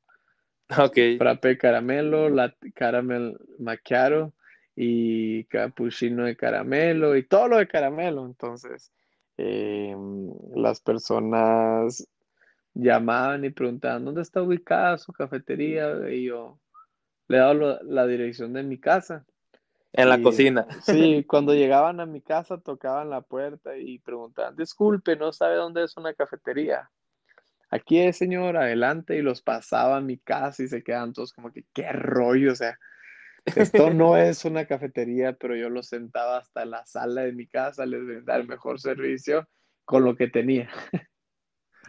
Ok. 0.78 0.98
Frappé 1.18 1.58
caramelo, 1.58 2.30
la 2.30 2.56
caramel 2.74 3.38
macchiato 3.60 4.34
y 4.76 5.44
cappuccino 5.46 6.24
de 6.24 6.36
caramelo 6.36 7.16
y 7.16 7.24
todo 7.24 7.50
lo 7.50 7.58
de 7.58 7.68
caramelo. 7.68 8.26
Entonces, 8.26 8.92
em, 9.38 10.32
las 10.56 10.80
personas 10.80 12.08
llamaban 12.74 13.44
y 13.46 13.50
preguntaban, 13.50 14.06
¿dónde 14.06 14.22
está 14.22 14.42
ubicada 14.42 14.98
su 14.98 15.12
cafetería? 15.12 16.10
Y 16.10 16.26
yo 16.26 16.60
le 17.28 17.38
daba 17.38 17.80
la 17.84 18.08
dirección 18.08 18.54
de 18.54 18.64
mi 18.64 18.80
casa. 18.80 19.26
En 19.94 20.10
la 20.10 20.22
cocina. 20.22 20.66
Sí, 20.84 21.24
cuando 21.28 21.54
llegaban 21.54 22.00
a 22.00 22.06
mi 22.06 22.22
casa 22.22 22.58
tocaban 22.60 23.10
la 23.10 23.22
puerta 23.22 23.78
y 23.78 24.00
preguntaban, 24.00 24.56
disculpe, 24.56 25.16
¿no 25.16 25.34
sabe 25.34 25.56
dónde 25.56 25.84
es 25.84 25.98
una 25.98 26.14
cafetería? 26.14 26.90
aquí 27.72 28.00
es, 28.00 28.18
señor, 28.18 28.58
adelante, 28.58 29.18
y 29.18 29.22
los 29.22 29.42
pasaba 29.42 29.98
a 29.98 30.02
mi 30.02 30.18
casa 30.18 30.62
y 30.62 30.68
se 30.68 30.84
quedan 30.84 31.14
todos 31.14 31.34
como 31.34 31.52
que, 31.52 31.66
qué 31.74 31.92
rollo, 31.92 32.52
o 32.52 32.56
sea, 32.56 32.78
esto 33.46 33.90
no 33.94 34.18
es 34.18 34.46
una 34.46 34.66
cafetería, 34.66 35.34
pero 35.34 35.56
yo 35.56 35.70
los 35.70 35.88
sentaba 35.88 36.38
hasta 36.38 36.66
la 36.66 36.86
sala 36.86 37.22
de 37.22 37.32
mi 37.32 37.48
casa, 37.48 37.86
les 37.86 38.06
vendía 38.06 38.36
el 38.36 38.48
mejor 38.48 38.80
servicio 38.80 39.48
con 39.86 40.04
lo 40.04 40.16
que 40.16 40.28
tenía. 40.28 40.70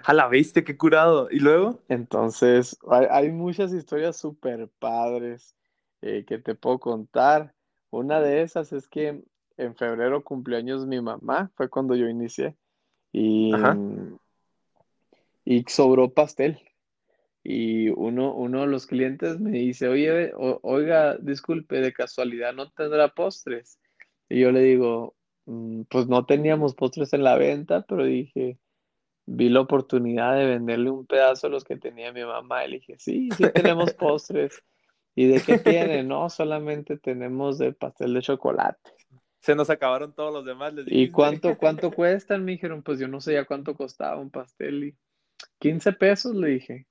A 0.05 0.15
la 0.15 0.29
viste, 0.29 0.65
qué 0.65 0.77
curado. 0.77 1.29
¿Y 1.31 1.39
luego? 1.39 1.83
Entonces, 1.89 2.77
hay, 2.91 3.31
muchas 3.31 3.73
historias 3.73 4.17
súper 4.17 4.69
padres 4.81 5.55
eh, 6.01 6.25
que 6.27 6.39
te 6.39 6.57
puedo 6.57 6.81
contar. 6.81 7.55
Una 7.93 8.21
de 8.21 8.43
esas 8.43 8.73
es 8.73 8.89
que 8.89 9.23
en 9.57 9.77
febrero 9.77 10.25
cumplió 10.25 10.59
años 10.59 10.87
mi 10.87 11.01
mamá, 11.01 11.53
fue 11.55 11.69
cuando 11.69 11.95
yo 11.95 12.09
inicié. 12.09 12.57
Y 13.13 13.53
y 15.45 15.65
sobró 15.69 16.13
pastel. 16.13 16.59
Y 17.45 17.89
uno, 17.89 18.35
uno 18.35 18.61
de 18.61 18.67
los 18.69 18.87
clientes 18.87 19.41
me 19.41 19.51
dice, 19.51 19.89
oye, 19.89 20.33
oiga, 20.37 21.17
disculpe, 21.17 21.81
de 21.81 21.93
casualidad 21.93 22.55
no 22.55 22.71
tendrá 22.71 23.09
postres. 23.09 23.81
Y 24.29 24.41
yo 24.41 24.53
le 24.53 24.61
digo, 24.61 25.17
mm, 25.47 25.83
pues 25.89 26.07
no 26.07 26.25
teníamos 26.25 26.75
postres 26.75 27.13
en 27.13 27.25
la 27.25 27.37
venta, 27.37 27.83
pero 27.83 28.05
dije, 28.05 28.59
vi 29.27 29.49
la 29.49 29.61
oportunidad 29.61 30.37
de 30.37 30.47
venderle 30.47 30.91
un 30.91 31.07
pedazo 31.07 31.49
a 31.49 31.51
los 31.51 31.65
que 31.65 31.77
tenía 31.77 32.13
mi 32.13 32.23
mamá. 32.23 32.65
Y 32.65 32.71
le 32.71 32.77
dije, 32.77 32.97
sí, 32.99 33.29
sí 33.37 33.45
tenemos 33.55 33.93
postres. 33.95 34.63
¿Y 35.15 35.27
de 35.27 35.41
qué 35.41 35.59
tiene? 35.59 36.03
No, 36.03 36.31
solamente 36.31 36.97
tenemos 36.97 37.59
de 37.59 37.73
pastel 37.73 38.15
de 38.15 38.23
chocolate. 38.23 38.91
Se 39.41 39.55
nos 39.55 39.69
acabaron 39.71 40.15
todos 40.15 40.33
los 40.33 40.45
demás. 40.45 40.73
¿Y 40.87 41.11
cuánto, 41.11 41.57
cuánto 41.59 41.91
cuestan? 41.91 42.45
Me 42.45 42.53
dijeron, 42.53 42.83
pues 42.83 42.99
yo 42.99 43.09
no 43.09 43.21
sé 43.21 43.35
ya 43.35 43.45
cuánto 43.45 43.75
costaba 43.75 44.19
un 44.19 44.31
pastel. 44.31 44.85
Y 44.85 44.97
15 45.59 45.93
pesos, 45.93 46.35
le 46.35 46.49
dije. 46.49 46.87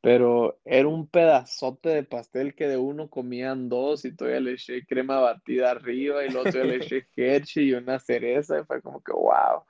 Pero 0.00 0.60
era 0.66 0.86
un 0.86 1.06
pedazote 1.06 1.88
de 1.88 2.02
pastel 2.02 2.54
que 2.54 2.68
de 2.68 2.76
uno 2.76 3.08
comían 3.08 3.70
dos 3.70 4.04
y 4.04 4.14
todavía 4.14 4.40
le 4.40 4.52
eché 4.52 4.84
crema 4.84 5.18
batida 5.18 5.70
arriba 5.70 6.26
y 6.26 6.30
luego 6.30 6.50
todavía 6.50 6.76
le 6.76 6.84
eché 6.84 7.06
Hershey 7.16 7.68
y 7.68 7.72
una 7.72 7.98
cereza 7.98 8.60
y 8.60 8.64
fue 8.64 8.82
como 8.82 9.02
que 9.02 9.12
wow. 9.12 9.62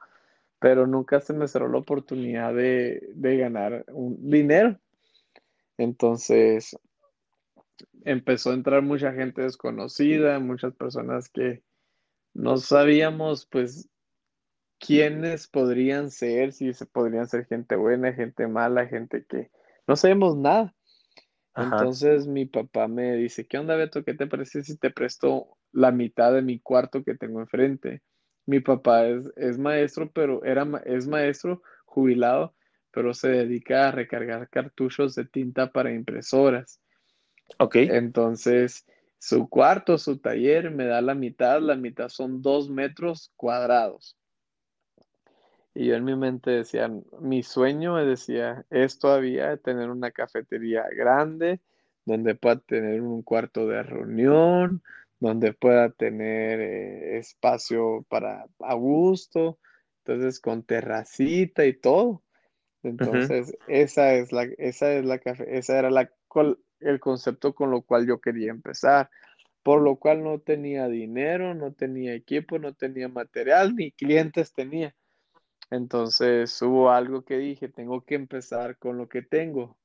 Pero 0.59 0.89
nunca 0.89 1.21
se 1.21 1.35
me 1.35 1.47
cerró 1.47 1.69
la 1.69 1.79
oportunidad 1.79 2.53
de, 2.53 3.01
de 3.15 3.37
ganar 3.37 3.85
un 3.93 4.29
dinero. 4.29 4.77
Entonces 5.79 6.77
empezó 8.05 8.51
a 8.51 8.55
entrar 8.55 8.83
mucha 8.83 9.13
gente 9.13 9.43
desconocida, 9.43 10.39
muchas 10.39 10.75
personas 10.75 11.29
que 11.29 11.63
no 12.33 12.57
sabíamos 12.57 13.47
pues 13.47 13.89
quiénes 14.79 15.49
podrían 15.49 16.11
ser, 16.11 16.53
si 16.53 16.75
se 16.75 16.87
podrían 16.87 17.27
ser 17.29 17.47
gente 17.47 17.77
buena, 17.77 18.13
gente 18.13 18.47
mala, 18.47 18.87
gente 18.87 19.25
que 19.25 19.51
no 19.87 19.97
sabemos 19.97 20.37
nada. 20.37 20.75
Entonces 21.57 22.27
mi 22.27 22.47
papá 22.47 22.89
me 22.89 23.15
dice, 23.15 23.47
¿qué 23.47 23.59
onda 23.59 23.77
Beto? 23.77 24.05
¿Qué 24.05 24.15
te 24.15 24.27
parece 24.27 24.65
si 24.65 24.77
te 24.77 24.91
presto 24.91 25.57
la 25.73 25.93
mitad 25.93 26.33
de 26.33 26.43
mi 26.43 26.59
cuarto 26.59 27.05
que 27.05 27.15
tengo 27.15 27.41
enfrente? 27.41 28.03
Mi 28.45 28.61
papá 28.61 29.07
es, 29.07 29.33
es 29.37 29.57
maestro, 29.57 30.11
pero 30.11 30.45
era, 30.45 30.67
es 30.85 31.07
maestro 31.07 31.63
jubilado, 31.85 32.55
pero 32.91 33.15
se 33.15 33.29
dedica 33.29 33.89
a 33.89 33.93
recargar 33.93 34.49
cartuchos 34.51 35.15
de 35.15 35.27
tinta 35.27 35.71
para 35.71 35.93
impresoras. 35.93 36.81
Ok. 37.59 37.77
Entonces, 37.77 38.87
su 39.19 39.49
cuarto, 39.49 39.99
su 39.99 40.19
taller, 40.19 40.71
me 40.71 40.87
da 40.87 41.01
la 41.01 41.15
mitad, 41.15 41.61
la 41.61 41.77
mitad 41.77 42.09
son 42.09 42.43
dos 42.43 42.69
metros 42.69 43.33
cuadrados. 43.37 44.17
Y 45.75 45.87
yo 45.87 45.97
en 45.97 46.05
mi 46.05 46.15
mente 46.15 46.51
decía, 46.51 46.91
mi 47.21 47.43
sueño 47.43 47.95
me 47.95 48.05
decía, 48.05 48.65
es 48.71 48.99
todavía 48.99 49.57
tener 49.57 49.91
una 49.91 50.13
cafetería 50.13 50.85
grande, 50.95 51.61
donde 52.05 52.35
pueda 52.35 52.61
tener 52.61 53.01
un 53.01 53.23
cuarto 53.23 53.67
de 53.67 53.83
reunión, 53.83 54.83
donde 55.19 55.53
pueda 55.53 55.91
tener 55.91 56.61
eh, 56.61 57.19
espacio 57.19 58.05
para 58.09 58.47
a 58.61 58.75
gusto, 58.75 59.59
entonces 60.05 60.39
con 60.39 60.63
terracita 60.63 61.65
y 61.65 61.73
todo. 61.73 62.23
Entonces, 62.83 63.57
esa 63.67 64.13
es 64.15 64.31
la, 64.31 64.43
esa 64.59 64.93
es 64.93 65.05
la 65.07 65.15
esa 65.17 65.79
era 65.79 65.91
la, 65.91 66.11
el 66.81 67.01
concepto 67.01 67.55
con 67.55 67.71
lo 67.71 67.83
cual 67.83 68.07
yo 68.07 68.21
quería 68.21 68.51
empezar, 68.51 69.11
por 69.63 69.81
lo 69.81 69.97
cual 69.97 70.23
no 70.23 70.39
tenía 70.41 70.89
dinero, 70.89 71.55
no 71.55 71.73
tenía 71.73 72.15
equipo, 72.15 72.59
no 72.59 72.75
tenía 72.75 73.09
material, 73.09 73.75
ni 73.75 73.93
clientes 73.93 74.53
tenía. 74.53 74.95
Entonces 75.71 76.61
hubo 76.63 76.91
algo 76.91 77.25
que 77.25 77.39
dije, 77.39 77.69
tengo 77.69 78.03
que 78.03 78.15
empezar 78.15 78.77
con 78.79 78.99
lo 78.99 79.09
que 79.09 79.23
tengo. 79.23 79.79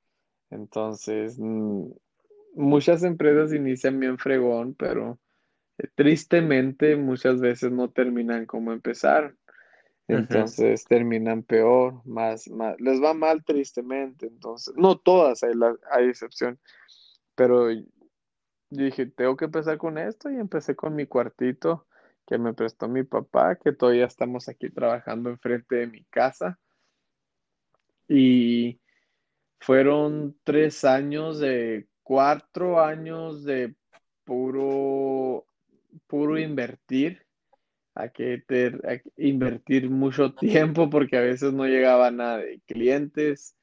Entonces, 0.49 1.37
mm, 1.39 1.91
muchas 2.55 3.03
empresas 3.03 3.53
inician 3.53 3.99
bien 3.99 4.17
fregón, 4.17 4.75
pero 4.75 5.19
eh, 5.77 5.87
tristemente 5.95 6.95
muchas 6.95 7.39
veces 7.39 7.71
no 7.71 7.89
terminan 7.89 8.45
como 8.45 8.73
empezaron. 8.73 9.37
Entonces 10.07 10.85
terminan 10.85 11.43
peor, 11.43 12.01
más, 12.03 12.49
más, 12.49 12.75
les 12.81 12.99
va 13.01 13.13
mal 13.13 13.43
tristemente. 13.45 14.25
Entonces, 14.25 14.73
no 14.75 14.97
todas 14.97 15.43
hay, 15.43 15.53
la, 15.53 15.75
hay 15.91 16.09
excepción, 16.09 16.59
pero 17.39 17.69
dije, 18.69 19.05
tengo 19.05 19.37
que 19.37 19.45
empezar 19.45 19.77
con 19.77 19.97
esto 19.97 20.29
y 20.29 20.35
empecé 20.35 20.75
con 20.75 20.93
mi 20.93 21.05
cuartito 21.07 21.87
que 22.27 22.37
me 22.37 22.53
prestó 22.53 22.89
mi 22.89 23.03
papá, 23.03 23.55
que 23.55 23.71
todavía 23.71 24.07
estamos 24.07 24.49
aquí 24.49 24.69
trabajando 24.69 25.29
enfrente 25.29 25.77
de 25.77 25.87
mi 25.87 26.03
casa. 26.09 26.59
Y 28.09 28.81
fueron 29.61 30.37
tres 30.43 30.83
años 30.83 31.39
de, 31.39 31.87
cuatro 32.03 32.81
años 32.81 33.45
de 33.45 33.73
puro, 34.25 35.45
puro 36.07 36.37
invertir 36.37 37.25
ter- 38.47 38.81
que 38.81 39.11
invertir 39.15 39.89
mucho 39.89 40.33
tiempo 40.33 40.89
porque 40.89 41.17
a 41.17 41.21
veces 41.21 41.53
no 41.53 41.65
llegaba 41.65 42.11
nada 42.11 42.39
de 42.39 42.61
clientes. 42.65 43.55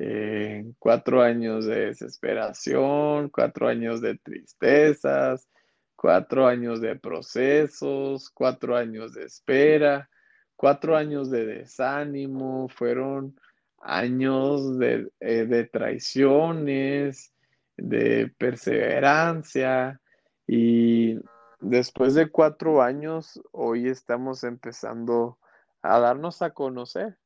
Eh, 0.00 0.64
cuatro 0.78 1.22
años 1.22 1.66
de 1.66 1.86
desesperación, 1.86 3.30
cuatro 3.30 3.66
años 3.66 4.00
de 4.00 4.16
tristezas, 4.18 5.48
cuatro 5.96 6.46
años 6.46 6.80
de 6.80 6.94
procesos, 6.94 8.30
cuatro 8.30 8.76
años 8.76 9.14
de 9.14 9.24
espera, 9.24 10.08
cuatro 10.54 10.96
años 10.96 11.30
de 11.30 11.46
desánimo, 11.46 12.68
fueron 12.68 13.38
años 13.80 14.78
de, 14.78 15.10
eh, 15.18 15.46
de 15.46 15.64
traiciones, 15.64 17.32
de 17.76 18.32
perseverancia 18.38 20.00
y 20.46 21.16
después 21.60 22.14
de 22.14 22.30
cuatro 22.30 22.82
años, 22.82 23.40
hoy 23.50 23.88
estamos 23.88 24.44
empezando 24.44 25.38
a 25.82 25.98
darnos 25.98 26.42
a 26.42 26.50
conocer 26.50 27.16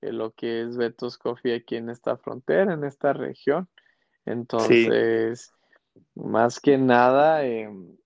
eh, 0.00 0.12
lo 0.12 0.32
que 0.32 0.62
es 0.62 0.76
Betos 0.76 1.18
Coffee 1.18 1.54
aquí 1.54 1.76
en 1.76 1.90
esta 1.90 2.16
frontera, 2.16 2.74
en 2.74 2.84
esta 2.84 3.12
región. 3.12 3.68
Sí, 4.58 4.86
Entonces, 4.86 5.52
más 6.14 6.60
que 6.60 6.78
nada, 6.78 7.44
em, 7.44 7.96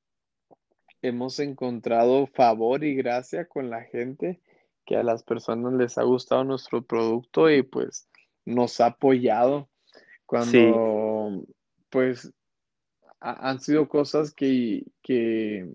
hemos 1.02 1.38
encontrado 1.40 2.26
favor 2.26 2.84
y 2.84 2.94
gracia 2.94 3.46
con 3.46 3.70
la 3.70 3.82
gente, 3.84 4.40
que 4.84 4.96
a 4.96 5.02
las 5.02 5.22
personas 5.22 5.72
les 5.74 5.98
ha 5.98 6.02
gustado 6.02 6.44
nuestro 6.44 6.82
producto 6.82 7.50
y 7.50 7.62
pues 7.62 8.08
nos 8.44 8.80
ha 8.80 8.86
apoyado 8.86 9.68
sí, 10.30 10.58
cuando 10.66 11.44
pues 11.90 12.32
ha- 13.20 13.50
han 13.50 13.60
sido 13.60 13.88
cosas 13.88 14.32
que, 14.32 14.84
que, 15.02 15.68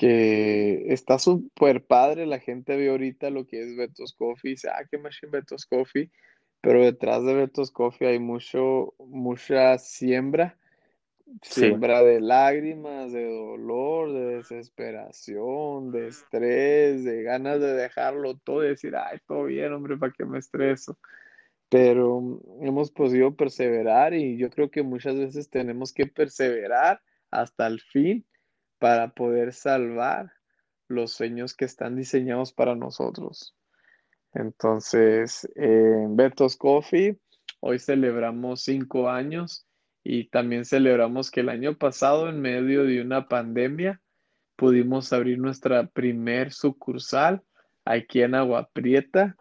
que 0.00 0.94
está 0.94 1.18
súper 1.18 1.84
padre. 1.84 2.24
La 2.24 2.38
gente 2.38 2.74
ve 2.74 2.88
ahorita 2.88 3.28
lo 3.28 3.46
que 3.46 3.60
es 3.60 3.76
Betos 3.76 4.14
Coffee 4.14 4.52
y 4.52 4.54
dice, 4.54 4.70
ah, 4.70 4.82
qué 4.90 4.96
machine 4.96 5.30
Betos 5.30 5.66
Coffee. 5.66 6.10
Pero 6.62 6.82
detrás 6.82 7.22
de 7.26 7.34
Betos 7.34 7.70
Coffee 7.70 8.08
hay 8.08 8.18
mucho, 8.18 8.94
mucha 8.98 9.76
siembra, 9.76 10.56
sí. 11.42 11.60
siembra 11.60 12.02
de 12.02 12.18
lágrimas, 12.22 13.12
de 13.12 13.28
dolor, 13.28 14.14
de 14.14 14.36
desesperación, 14.36 15.92
de 15.92 16.08
estrés, 16.08 17.04
de 17.04 17.22
ganas 17.22 17.60
de 17.60 17.74
dejarlo 17.74 18.38
todo 18.38 18.64
y 18.64 18.68
decir, 18.68 18.96
ay, 18.96 19.18
todo 19.26 19.44
bien, 19.44 19.70
hombre, 19.74 19.98
¿para 19.98 20.14
qué 20.16 20.24
me 20.24 20.38
estreso? 20.38 20.98
Pero 21.68 22.40
hemos 22.62 22.90
podido 22.90 23.36
perseverar 23.36 24.14
y 24.14 24.38
yo 24.38 24.48
creo 24.48 24.70
que 24.70 24.82
muchas 24.82 25.16
veces 25.16 25.50
tenemos 25.50 25.92
que 25.92 26.06
perseverar 26.06 27.02
hasta 27.30 27.66
el 27.66 27.82
fin 27.82 28.24
para 28.80 29.10
poder 29.10 29.52
salvar 29.52 30.32
los 30.88 31.12
sueños 31.12 31.54
que 31.54 31.66
están 31.66 31.94
diseñados 31.94 32.52
para 32.52 32.74
nosotros. 32.74 33.54
Entonces, 34.34 35.48
en 35.54 36.16
Betos 36.16 36.56
Coffee, 36.56 37.18
hoy 37.60 37.78
celebramos 37.78 38.62
cinco 38.62 39.08
años 39.08 39.66
y 40.02 40.28
también 40.30 40.64
celebramos 40.64 41.30
que 41.30 41.40
el 41.40 41.50
año 41.50 41.76
pasado, 41.76 42.28
en 42.28 42.40
medio 42.40 42.84
de 42.84 43.02
una 43.02 43.28
pandemia, 43.28 44.00
pudimos 44.56 45.12
abrir 45.12 45.38
nuestra 45.38 45.86
primer 45.86 46.52
sucursal 46.52 47.42
aquí 47.84 48.22
en 48.22 48.34
Agua 48.34 48.70
Prieta, 48.72 49.36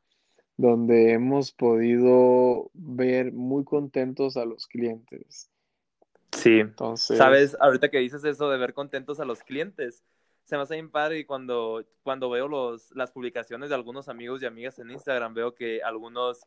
donde 0.57 1.13
hemos 1.13 1.53
podido 1.53 2.69
ver 2.73 3.31
muy 3.31 3.63
contentos 3.63 4.35
a 4.35 4.43
los 4.43 4.67
clientes. 4.67 5.49
Sí, 6.31 6.59
Entonces, 6.59 7.17
sabes, 7.17 7.57
ahorita 7.59 7.89
que 7.89 7.99
dices 7.99 8.23
eso 8.23 8.49
de 8.49 8.57
ver 8.57 8.73
contentos 8.73 9.19
a 9.19 9.25
los 9.25 9.43
clientes, 9.43 10.03
se 10.43 10.55
me 10.55 10.63
hace 10.63 10.75
bien 10.75 10.89
padre 10.89 11.19
y 11.19 11.25
cuando, 11.25 11.85
cuando 12.03 12.29
veo 12.29 12.47
los, 12.47 12.91
las 12.95 13.11
publicaciones 13.11 13.69
de 13.69 13.75
algunos 13.75 14.09
amigos 14.09 14.41
y 14.41 14.45
amigas 14.45 14.79
en 14.79 14.89
Instagram, 14.91 15.33
veo 15.33 15.53
que 15.53 15.83
algunos, 15.83 16.45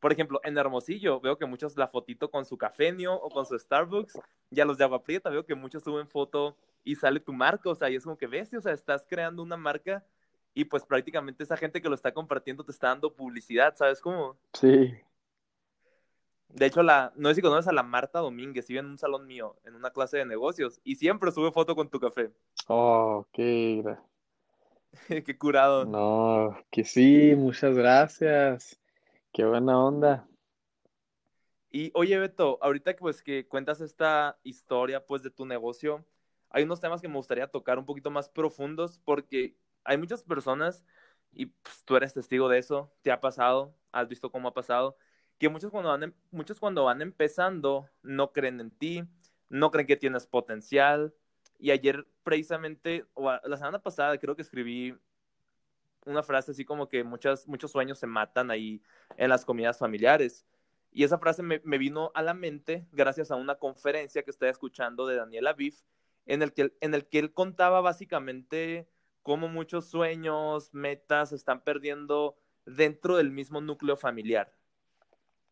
por 0.00 0.12
ejemplo, 0.12 0.40
en 0.44 0.58
Hermosillo, 0.58 1.20
veo 1.20 1.38
que 1.38 1.46
muchos 1.46 1.76
la 1.76 1.88
fotito 1.88 2.30
con 2.30 2.44
su 2.44 2.58
cafenio 2.58 3.14
o 3.14 3.28
con 3.30 3.46
su 3.46 3.58
Starbucks, 3.58 4.18
y 4.50 4.60
a 4.60 4.64
los 4.64 4.78
de 4.78 4.84
Agua 4.84 5.02
Prieta 5.02 5.30
veo 5.30 5.44
que 5.44 5.54
muchos 5.54 5.82
suben 5.82 6.08
foto 6.08 6.56
y 6.84 6.94
sale 6.96 7.20
tu 7.20 7.32
marca, 7.32 7.70
o 7.70 7.74
sea, 7.74 7.90
y 7.90 7.96
es 7.96 8.04
como 8.04 8.18
que 8.18 8.26
ves, 8.26 8.52
o 8.54 8.60
sea, 8.60 8.72
estás 8.72 9.06
creando 9.08 9.42
una 9.42 9.56
marca 9.56 10.04
y 10.52 10.64
pues 10.64 10.84
prácticamente 10.84 11.42
esa 11.42 11.56
gente 11.56 11.82
que 11.82 11.88
lo 11.88 11.94
está 11.94 12.12
compartiendo 12.12 12.64
te 12.64 12.72
está 12.72 12.88
dando 12.88 13.12
publicidad, 13.12 13.74
¿sabes 13.76 14.00
cómo? 14.00 14.36
sí. 14.52 14.94
De 16.48 16.66
hecho, 16.66 16.82
la, 16.82 17.12
no 17.16 17.28
sé 17.28 17.36
si 17.36 17.42
conoces 17.42 17.68
a 17.68 17.72
la 17.72 17.82
Marta 17.82 18.20
Domínguez, 18.20 18.68
vive 18.68 18.80
en 18.80 18.86
un 18.86 18.98
salón 18.98 19.26
mío, 19.26 19.56
en 19.64 19.74
una 19.74 19.90
clase 19.90 20.18
de 20.18 20.24
negocios, 20.24 20.80
y 20.84 20.96
siempre 20.96 21.32
sube 21.32 21.50
foto 21.52 21.74
con 21.74 21.90
tu 21.90 21.98
café. 21.98 22.30
Oh, 22.68 23.26
qué, 23.32 23.82
Qué 25.24 25.36
curado. 25.38 25.84
no, 25.84 26.56
que 26.70 26.84
sí, 26.84 27.34
muchas 27.36 27.74
gracias. 27.76 28.78
Qué 29.32 29.44
buena 29.44 29.78
onda. 29.78 30.28
Y 31.70 31.90
oye, 31.94 32.16
Beto, 32.18 32.58
ahorita 32.62 32.94
que 32.94 33.00
pues 33.00 33.22
que 33.22 33.48
cuentas 33.48 33.80
esta 33.80 34.38
historia 34.44 35.04
pues 35.04 35.22
de 35.24 35.30
tu 35.30 35.44
negocio, 35.44 36.04
hay 36.50 36.62
unos 36.62 36.80
temas 36.80 37.00
que 37.00 37.08
me 37.08 37.16
gustaría 37.16 37.48
tocar 37.48 37.78
un 37.78 37.84
poquito 37.84 38.10
más 38.10 38.28
profundos 38.28 39.00
porque 39.04 39.56
hay 39.82 39.98
muchas 39.98 40.22
personas, 40.22 40.84
y 41.32 41.46
pues, 41.46 41.84
tú 41.84 41.96
eres 41.96 42.14
testigo 42.14 42.48
de 42.48 42.58
eso, 42.58 42.92
te 43.02 43.10
ha 43.10 43.20
pasado, 43.20 43.74
has 43.90 44.08
visto 44.08 44.30
cómo 44.30 44.48
ha 44.48 44.54
pasado, 44.54 44.96
que 45.38 45.48
muchos 45.48 45.70
cuando 45.70 45.90
van, 45.90 46.02
em- 46.04 46.14
muchos 46.30 46.60
cuando 46.60 46.84
van 46.84 47.02
empezando 47.02 47.88
no 48.02 48.32
creen 48.32 48.60
en 48.60 48.70
ti, 48.70 49.04
no 49.48 49.70
creen 49.70 49.86
que 49.86 49.96
tienes 49.96 50.26
potencial. 50.26 51.14
Y 51.58 51.70
ayer 51.70 52.06
precisamente, 52.22 53.06
o 53.14 53.30
la 53.30 53.56
semana 53.56 53.82
pasada 53.82 54.18
creo 54.18 54.36
que 54.36 54.42
escribí 54.42 54.96
una 56.04 56.22
frase 56.22 56.50
así 56.50 56.64
como 56.64 56.88
que 56.88 57.04
muchas, 57.04 57.46
muchos 57.48 57.70
sueños 57.70 57.98
se 57.98 58.06
matan 58.06 58.50
ahí 58.50 58.82
en 59.16 59.30
las 59.30 59.44
comidas 59.44 59.78
familiares. 59.78 60.46
Y 60.92 61.04
esa 61.04 61.18
frase 61.18 61.42
me, 61.42 61.60
me 61.64 61.78
vino 61.78 62.12
a 62.14 62.22
la 62.22 62.34
mente 62.34 62.86
gracias 62.92 63.30
a 63.30 63.36
una 63.36 63.56
conferencia 63.56 64.22
que 64.22 64.30
estaba 64.30 64.50
escuchando 64.50 65.06
de 65.06 65.16
Daniel 65.16 65.46
Aviv, 65.46 65.74
en 66.26 66.42
el 66.42 66.52
que, 66.52 66.76
en 66.80 66.94
el 66.94 67.06
que 67.06 67.18
él 67.18 67.32
contaba 67.32 67.80
básicamente 67.80 68.88
cómo 69.22 69.48
muchos 69.48 69.86
sueños, 69.86 70.72
metas 70.72 71.30
se 71.30 71.36
están 71.36 71.62
perdiendo 71.62 72.36
dentro 72.66 73.16
del 73.16 73.30
mismo 73.30 73.60
núcleo 73.60 73.96
familiar. 73.96 74.52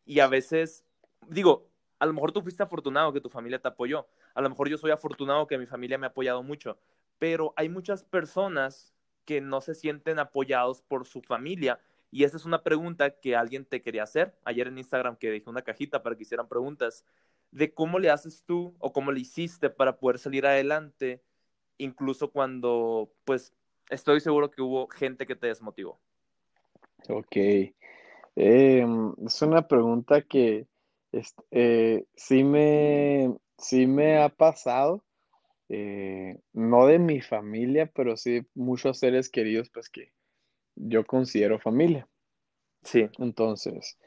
Y 0.05 0.19
a 0.19 0.27
veces, 0.27 0.85
digo, 1.27 1.69
a 1.99 2.05
lo 2.05 2.13
mejor 2.13 2.31
tú 2.31 2.41
fuiste 2.41 2.63
afortunado 2.63 3.13
que 3.13 3.21
tu 3.21 3.29
familia 3.29 3.59
te 3.59 3.67
apoyó, 3.67 4.07
a 4.33 4.41
lo 4.41 4.49
mejor 4.49 4.69
yo 4.69 4.77
soy 4.77 4.91
afortunado 4.91 5.47
que 5.47 5.57
mi 5.57 5.65
familia 5.65 5.97
me 5.97 6.05
ha 6.05 6.09
apoyado 6.09 6.43
mucho, 6.43 6.77
pero 7.19 7.53
hay 7.55 7.69
muchas 7.69 8.03
personas 8.03 8.93
que 9.25 9.39
no 9.41 9.61
se 9.61 9.75
sienten 9.75 10.19
apoyados 10.19 10.81
por 10.81 11.05
su 11.07 11.21
familia. 11.21 11.79
Y 12.11 12.25
esa 12.25 12.37
es 12.37 12.45
una 12.45 12.61
pregunta 12.61 13.19
que 13.19 13.35
alguien 13.35 13.65
te 13.65 13.81
quería 13.81 14.03
hacer 14.03 14.35
ayer 14.43 14.67
en 14.67 14.77
Instagram, 14.77 15.15
que 15.15 15.31
dejé 15.31 15.49
una 15.49 15.61
cajita 15.61 16.03
para 16.03 16.15
que 16.15 16.23
hicieran 16.23 16.47
preguntas 16.47 17.05
de 17.51 17.73
cómo 17.73 17.99
le 17.99 18.09
haces 18.09 18.43
tú 18.45 18.75
o 18.79 18.91
cómo 18.91 19.11
le 19.11 19.21
hiciste 19.21 19.69
para 19.69 19.97
poder 19.97 20.19
salir 20.19 20.45
adelante, 20.45 21.23
incluso 21.77 22.31
cuando, 22.31 23.11
pues, 23.25 23.53
estoy 23.89 24.19
seguro 24.19 24.51
que 24.51 24.61
hubo 24.61 24.87
gente 24.87 25.25
que 25.25 25.35
te 25.35 25.47
desmotivó. 25.47 25.99
Ok. 27.09 27.37
Em, 28.35 29.13
es 29.25 29.41
una 29.41 29.67
pregunta 29.67 30.21
que 30.23 30.67
est- 31.11 31.39
eh, 31.51 32.05
sí 32.15 32.43
me, 32.43 33.35
sí 33.57 33.87
me 33.87 34.17
ha 34.17 34.29
pasado, 34.29 35.03
eh, 35.69 36.39
no 36.53 36.87
de 36.87 36.99
mi 36.99 37.21
familia, 37.21 37.91
pero 37.95 38.17
sí 38.17 38.41
muchos 38.55 38.99
seres 38.99 39.29
queridos, 39.29 39.69
pues 39.71 39.89
que 39.89 40.13
yo 40.75 41.05
considero 41.05 41.59
familia. 41.59 42.09
Sí, 42.83 43.09
Entonces, 43.17 43.97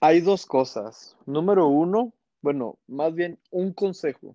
hay 0.00 0.22
dos 0.22 0.46
cosas. 0.46 1.18
Número 1.26 1.66
uno, 1.66 2.14
bueno, 2.40 2.78
más 2.86 3.14
bien 3.14 3.38
un 3.50 3.74
consejo. 3.74 4.34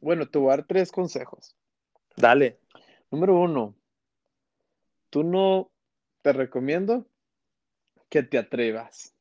Bueno, 0.00 0.28
te 0.28 0.38
voy 0.38 0.52
a 0.52 0.56
dar 0.58 0.66
tres 0.68 0.92
consejos. 0.92 1.56
dale. 2.16 2.58
Número 3.10 3.34
uno, 3.40 3.74
tú 5.10 5.22
no 5.22 5.70
te 6.24 6.32
recomiendo 6.32 7.06
que 8.08 8.22
te 8.22 8.38
atrevas, 8.38 9.14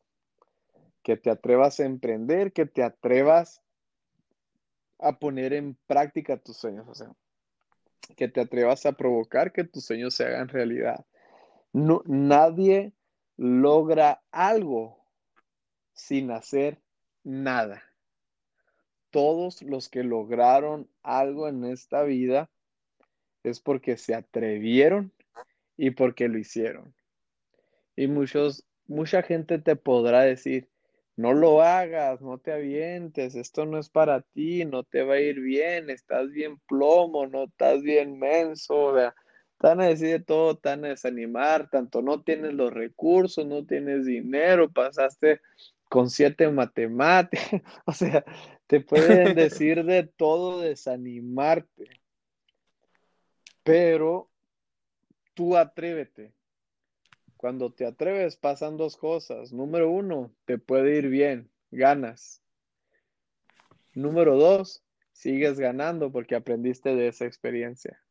que 1.03 1.17
te 1.17 1.29
atrevas 1.29 1.81
a 1.81 1.83
emprender, 1.83 2.53
que 2.53 2.65
te 2.65 2.81
atrevas 2.81 3.61
a 4.99 5.19
poner 5.19 5.51
en 5.51 5.75
práctica 5.85 6.37
tus 6.37 6.55
sueños, 6.55 6.87
o 6.87 6.95
sea, 6.95 7.13
que 8.15 8.29
te 8.29 8.39
atrevas 8.39 8.85
a 8.85 8.93
provocar 8.93 9.51
que 9.51 9.65
tus 9.65 9.83
sueños 9.83 10.13
se 10.13 10.23
hagan 10.23 10.47
realidad. 10.47 11.05
No, 11.73 12.03
nadie 12.05 12.93
logra 13.35 14.23
algo 14.31 15.05
sin 15.91 16.31
hacer 16.31 16.79
nada. 17.25 17.83
Todos 19.11 19.61
los 19.61 19.89
que 19.89 20.05
lograron 20.05 20.89
algo 21.01 21.49
en 21.49 21.65
esta 21.65 22.03
vida 22.03 22.49
es 23.43 23.59
porque 23.59 23.97
se 23.97 24.15
atrevieron 24.15 25.11
y 25.78 25.91
porque 25.91 26.28
lo 26.28 26.38
hicieron. 26.38 26.93
Y 27.95 28.07
muchos, 28.07 28.65
mucha 28.88 29.21
gente 29.24 29.59
te 29.59 29.76
podrá 29.76 30.21
decir, 30.21 30.69
no 31.15 31.34
lo 31.34 31.61
hagas, 31.61 32.21
no 32.21 32.39
te 32.39 32.51
avientes, 32.51 33.36
esto 33.36 33.65
no 33.65 33.78
es 33.78 33.89
para 33.89 34.21
ti, 34.21 34.65
no 34.65 34.84
te 34.84 35.03
va 35.03 35.15
a 35.15 35.19
ir 35.19 35.39
bien, 35.39 35.89
estás 35.89 36.32
bien 36.32 36.59
plomo, 36.67 37.28
no 37.28 37.43
estás 37.43 37.84
bien 37.84 38.17
menso, 38.17 38.76
o 38.76 38.95
sea, 38.95 39.15
van 39.59 39.80
a 39.80 39.88
decir 39.88 40.09
de 40.09 40.19
todo, 40.19 40.57
te 40.57 40.69
van 40.69 40.86
a 40.86 40.89
desanimar, 40.89 41.69
tanto 41.69 42.01
no 42.01 42.21
tienes 42.21 42.53
los 42.53 42.74
recursos, 42.74 43.45
no 43.45 43.65
tienes 43.65 44.05
dinero, 44.05 44.71
pasaste 44.71 45.39
con 45.88 46.09
siete 46.09 46.49
matemáticas, 46.49 47.61
o 47.86 47.91
sea, 47.93 48.26
te 48.67 48.82
pueden 48.82 49.36
decir 49.36 49.86
de 49.86 50.03
todo, 50.03 50.61
desanimarte, 50.61 51.89
pero 53.63 54.30
tú 55.34 55.57
atrévete. 55.57 56.34
Cuando 57.38 57.71
te 57.71 57.86
atreves 57.86 58.38
pasan 58.38 58.77
dos 58.77 58.95
cosas. 58.95 59.51
Número 59.51 59.89
uno, 59.89 60.34
te 60.45 60.57
puede 60.57 60.97
ir 60.97 61.09
bien, 61.09 61.49
ganas. 61.71 62.41
Número 63.93 64.38
dos, 64.38 64.84
sigues 65.11 65.59
ganando 65.59 66.11
porque 66.11 66.36
aprendiste 66.36 66.95
de 66.95 67.09
esa 67.09 67.25
experiencia. 67.25 68.01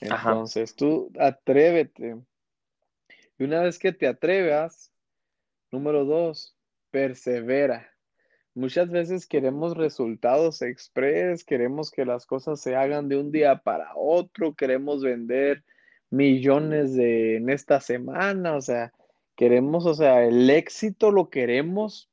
Entonces 0.00 0.74
tú 0.74 1.10
atrévete. 1.18 2.16
Y 3.38 3.44
una 3.44 3.62
vez 3.62 3.78
que 3.78 3.92
te 3.92 4.06
atrevas, 4.06 4.92
número 5.70 6.04
dos, 6.04 6.56
persevera. 6.90 7.90
Muchas 8.54 8.88
veces 8.88 9.26
queremos 9.26 9.76
resultados 9.76 10.62
express, 10.62 11.44
queremos 11.44 11.90
que 11.90 12.04
las 12.04 12.24
cosas 12.24 12.60
se 12.60 12.76
hagan 12.76 13.08
de 13.08 13.16
un 13.16 13.32
día 13.32 13.56
para 13.56 13.90
otro, 13.96 14.54
queremos 14.54 15.02
vender 15.02 15.64
millones 16.14 16.94
de 16.94 17.36
en 17.36 17.50
esta 17.50 17.80
semana, 17.80 18.56
o 18.56 18.60
sea, 18.60 18.92
queremos, 19.36 19.86
o 19.86 19.94
sea, 19.94 20.24
el 20.24 20.48
éxito 20.50 21.10
lo 21.10 21.30
queremos 21.30 22.10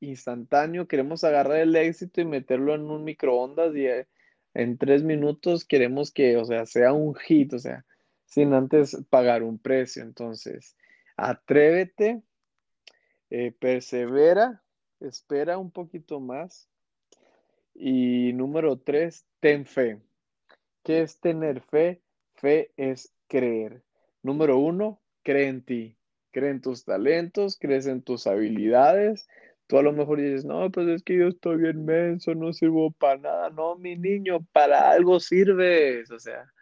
instantáneo, 0.00 0.88
queremos 0.88 1.24
agarrar 1.24 1.58
el 1.58 1.76
éxito 1.76 2.20
y 2.20 2.24
meterlo 2.24 2.74
en 2.74 2.82
un 2.82 3.04
microondas 3.04 3.74
y 3.76 3.86
eh, 3.86 4.06
en 4.54 4.78
tres 4.78 5.02
minutos 5.02 5.64
queremos 5.64 6.10
que, 6.10 6.36
o 6.36 6.44
sea, 6.44 6.66
sea 6.66 6.92
un 6.92 7.14
hit, 7.14 7.52
o 7.52 7.58
sea, 7.58 7.84
sin 8.26 8.52
antes 8.54 8.96
pagar 9.10 9.42
un 9.42 9.58
precio. 9.58 10.02
Entonces, 10.02 10.76
atrévete, 11.16 12.22
eh, 13.30 13.52
persevera, 13.52 14.62
espera 15.00 15.58
un 15.58 15.70
poquito 15.70 16.20
más. 16.20 16.68
Y 17.74 18.32
número 18.34 18.78
tres, 18.78 19.24
ten 19.40 19.64
fe. 19.64 20.00
¿Qué 20.82 21.02
es 21.02 21.20
tener 21.20 21.60
fe? 21.60 22.00
Fe 22.34 22.72
es 22.76 23.12
creer. 23.30 23.82
Número 24.22 24.58
uno, 24.58 25.00
cree 25.22 25.48
en 25.48 25.64
ti. 25.64 25.96
Cree 26.32 26.50
en 26.50 26.60
tus 26.60 26.84
talentos, 26.84 27.56
crees 27.58 27.86
en 27.86 28.02
tus 28.02 28.26
habilidades. 28.26 29.26
Tú 29.66 29.78
a 29.78 29.82
lo 29.82 29.92
mejor 29.92 30.20
dices, 30.20 30.44
no, 30.44 30.70
pues 30.70 30.88
es 30.88 31.02
que 31.02 31.16
yo 31.16 31.28
estoy 31.28 31.56
bien 31.58 31.84
menso, 31.84 32.34
no 32.34 32.52
sirvo 32.52 32.90
para 32.90 33.18
nada. 33.18 33.50
No, 33.50 33.76
mi 33.76 33.96
niño, 33.96 34.44
para 34.52 34.90
algo 34.90 35.18
sirves. 35.20 36.10
O 36.10 36.18
sea, 36.18 36.52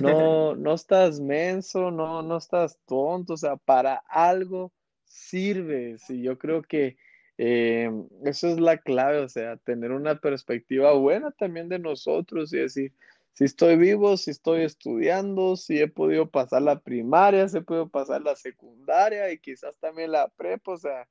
no, 0.00 0.54
no 0.56 0.74
estás 0.74 1.18
menso, 1.18 1.90
no, 1.90 2.22
no 2.22 2.36
estás 2.36 2.78
tonto. 2.86 3.34
O 3.34 3.36
sea, 3.36 3.56
para 3.56 3.96
algo 4.08 4.72
sirves. 5.04 6.08
Y 6.10 6.22
yo 6.22 6.38
creo 6.38 6.62
que 6.62 6.96
eh, 7.38 7.90
eso 8.24 8.48
es 8.48 8.60
la 8.60 8.78
clave, 8.78 9.18
o 9.18 9.28
sea, 9.28 9.56
tener 9.56 9.90
una 9.90 10.20
perspectiva 10.20 10.92
buena 10.92 11.30
también 11.32 11.68
de 11.68 11.78
nosotros 11.78 12.52
y 12.52 12.58
decir, 12.58 12.92
si 13.32 13.44
estoy 13.44 13.76
vivo, 13.76 14.16
si 14.16 14.30
estoy 14.30 14.62
estudiando, 14.62 15.56
si 15.56 15.80
he 15.80 15.88
podido 15.88 16.30
pasar 16.30 16.62
la 16.62 16.80
primaria, 16.80 17.48
si 17.48 17.58
he 17.58 17.62
podido 17.62 17.88
pasar 17.88 18.22
la 18.22 18.36
secundaria 18.36 19.30
y 19.32 19.38
quizás 19.38 19.78
también 19.78 20.12
la 20.12 20.28
prepa, 20.28 20.72
o 20.72 20.76
sea, 20.76 21.08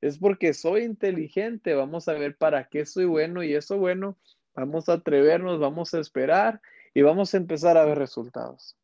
es 0.00 0.18
porque 0.18 0.54
soy 0.54 0.82
inteligente, 0.82 1.74
vamos 1.74 2.08
a 2.08 2.12
ver 2.12 2.36
para 2.36 2.68
qué 2.68 2.86
soy 2.86 3.06
bueno 3.06 3.42
y 3.42 3.54
eso 3.54 3.78
bueno, 3.78 4.16
vamos 4.54 4.88
a 4.88 4.94
atrevernos, 4.94 5.58
vamos 5.58 5.94
a 5.94 6.00
esperar 6.00 6.60
y 6.94 7.02
vamos 7.02 7.34
a 7.34 7.38
empezar 7.38 7.76
a 7.76 7.84
ver 7.84 7.98
resultados. 7.98 8.76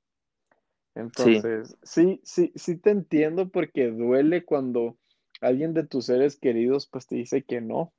Entonces, 0.94 1.76
sí, 1.82 2.20
sí, 2.24 2.52
sí, 2.56 2.76
te 2.76 2.90
entiendo 2.90 3.48
porque 3.48 3.90
duele 3.90 4.44
cuando 4.44 4.96
alguien 5.40 5.72
de 5.72 5.86
tus 5.86 6.06
seres 6.06 6.36
queridos 6.36 6.88
pues 6.88 7.06
te 7.06 7.16
dice 7.16 7.42
que 7.42 7.60
no. 7.60 7.92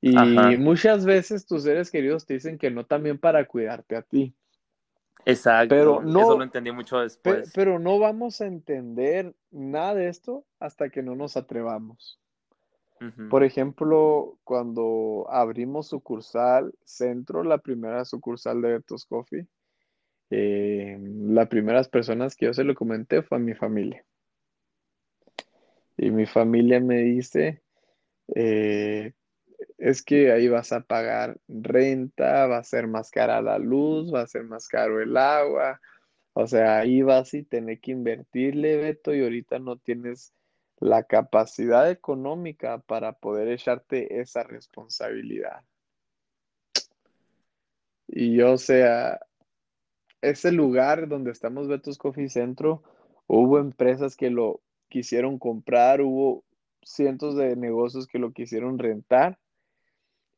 Y 0.00 0.14
muchas 0.58 1.04
veces 1.04 1.46
tus 1.46 1.62
seres 1.62 1.90
queridos 1.90 2.26
te 2.26 2.34
dicen 2.34 2.58
que 2.58 2.70
no 2.70 2.84
también 2.84 3.18
para 3.18 3.46
cuidarte 3.46 3.96
a 3.96 4.02
ti. 4.02 4.34
Exacto, 5.24 5.74
pero 5.74 6.02
no, 6.02 6.20
eso 6.20 6.38
lo 6.38 6.44
entendí 6.44 6.70
mucho 6.70 7.00
después. 7.00 7.50
Pero, 7.54 7.80
no 7.80 7.98
vamos 7.98 8.40
a 8.40 8.46
entender 8.46 9.34
nada 9.50 9.94
de 9.94 10.08
esto 10.08 10.44
hasta 10.60 10.88
que 10.88 11.02
no 11.02 11.16
nos 11.16 11.36
atrevamos. 11.36 12.20
Por 13.28 13.44
ejemplo, 13.44 14.38
cuando 14.42 15.26
abrimos 15.28 15.88
sucursal 15.88 16.72
centro, 16.82 17.42
la 17.42 17.58
primera 17.58 18.06
sucursal 18.06 18.62
de 18.62 18.72
Betos 18.72 19.04
Coffee, 19.04 19.46
eh, 20.30 20.98
las 20.98 21.48
primeras 21.48 21.88
personas 21.88 22.34
que 22.34 22.46
yo 22.46 22.54
se 22.54 22.64
lo 22.64 22.74
comenté 22.74 23.20
fue 23.20 23.36
a 23.36 23.40
mi 23.40 23.52
familia. 23.52 24.02
Y 25.98 26.10
mi 26.10 26.24
familia 26.24 26.80
me 26.80 26.98
dice, 26.98 27.62
eh, 28.34 29.12
es 29.86 30.02
que 30.02 30.32
ahí 30.32 30.48
vas 30.48 30.72
a 30.72 30.80
pagar 30.80 31.38
renta, 31.46 32.48
va 32.48 32.58
a 32.58 32.64
ser 32.64 32.88
más 32.88 33.08
cara 33.08 33.40
la 33.40 33.56
luz, 33.60 34.12
va 34.12 34.22
a 34.22 34.26
ser 34.26 34.42
más 34.42 34.66
caro 34.66 35.00
el 35.00 35.16
agua. 35.16 35.80
O 36.32 36.48
sea, 36.48 36.78
ahí 36.78 37.02
vas 37.02 37.32
y 37.34 37.44
tenés 37.44 37.80
que 37.80 37.92
invertirle, 37.92 38.78
Beto, 38.78 39.14
y 39.14 39.22
ahorita 39.22 39.60
no 39.60 39.76
tienes 39.76 40.32
la 40.80 41.04
capacidad 41.04 41.88
económica 41.88 42.78
para 42.80 43.12
poder 43.12 43.46
echarte 43.46 44.20
esa 44.20 44.42
responsabilidad. 44.42 45.62
Y 48.08 48.34
yo, 48.34 48.54
o 48.54 48.58
sea, 48.58 49.20
ese 50.20 50.50
lugar 50.50 51.06
donde 51.06 51.30
estamos, 51.30 51.68
Betos 51.68 51.96
Coffee 51.96 52.28
Centro, 52.28 52.82
hubo 53.28 53.60
empresas 53.60 54.16
que 54.16 54.30
lo 54.30 54.60
quisieron 54.88 55.38
comprar, 55.38 56.00
hubo 56.00 56.42
cientos 56.82 57.36
de 57.36 57.54
negocios 57.54 58.08
que 58.08 58.18
lo 58.18 58.32
quisieron 58.32 58.80
rentar 58.80 59.38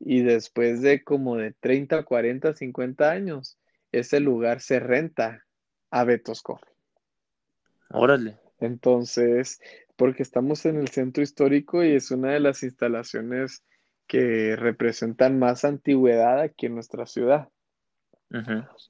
y 0.01 0.23
después 0.23 0.83
de 0.83 1.03
como 1.03 1.37
de 1.37 1.53
30, 1.53 2.05
40, 2.05 2.55
50 2.55 3.11
años, 3.11 3.59
ese 3.93 4.21
lugar 4.21 4.61
se 4.61 4.81
renta 4.81 5.45
a 5.91 6.05
Betos 6.05 6.43
Coffee. 6.43 6.73
Órale. 7.91 8.39
Entonces, 8.61 9.61
porque 9.97 10.23
estamos 10.23 10.67
en 10.67 10.77
el 10.77 10.89
centro 10.89 11.23
histórico 11.23 11.83
y 11.85 11.93
es 11.93 12.11
una 12.11 12.33
de 12.33 12.41
las 12.41 12.63
instalaciones 12.63 13.65
que 14.07 14.57
representan 14.57 15.39
más 15.39 15.65
antigüedad 15.65 16.41
aquí 16.41 16.67
en 16.67 16.75
nuestra 16.75 17.07
ciudad. 17.07 17.49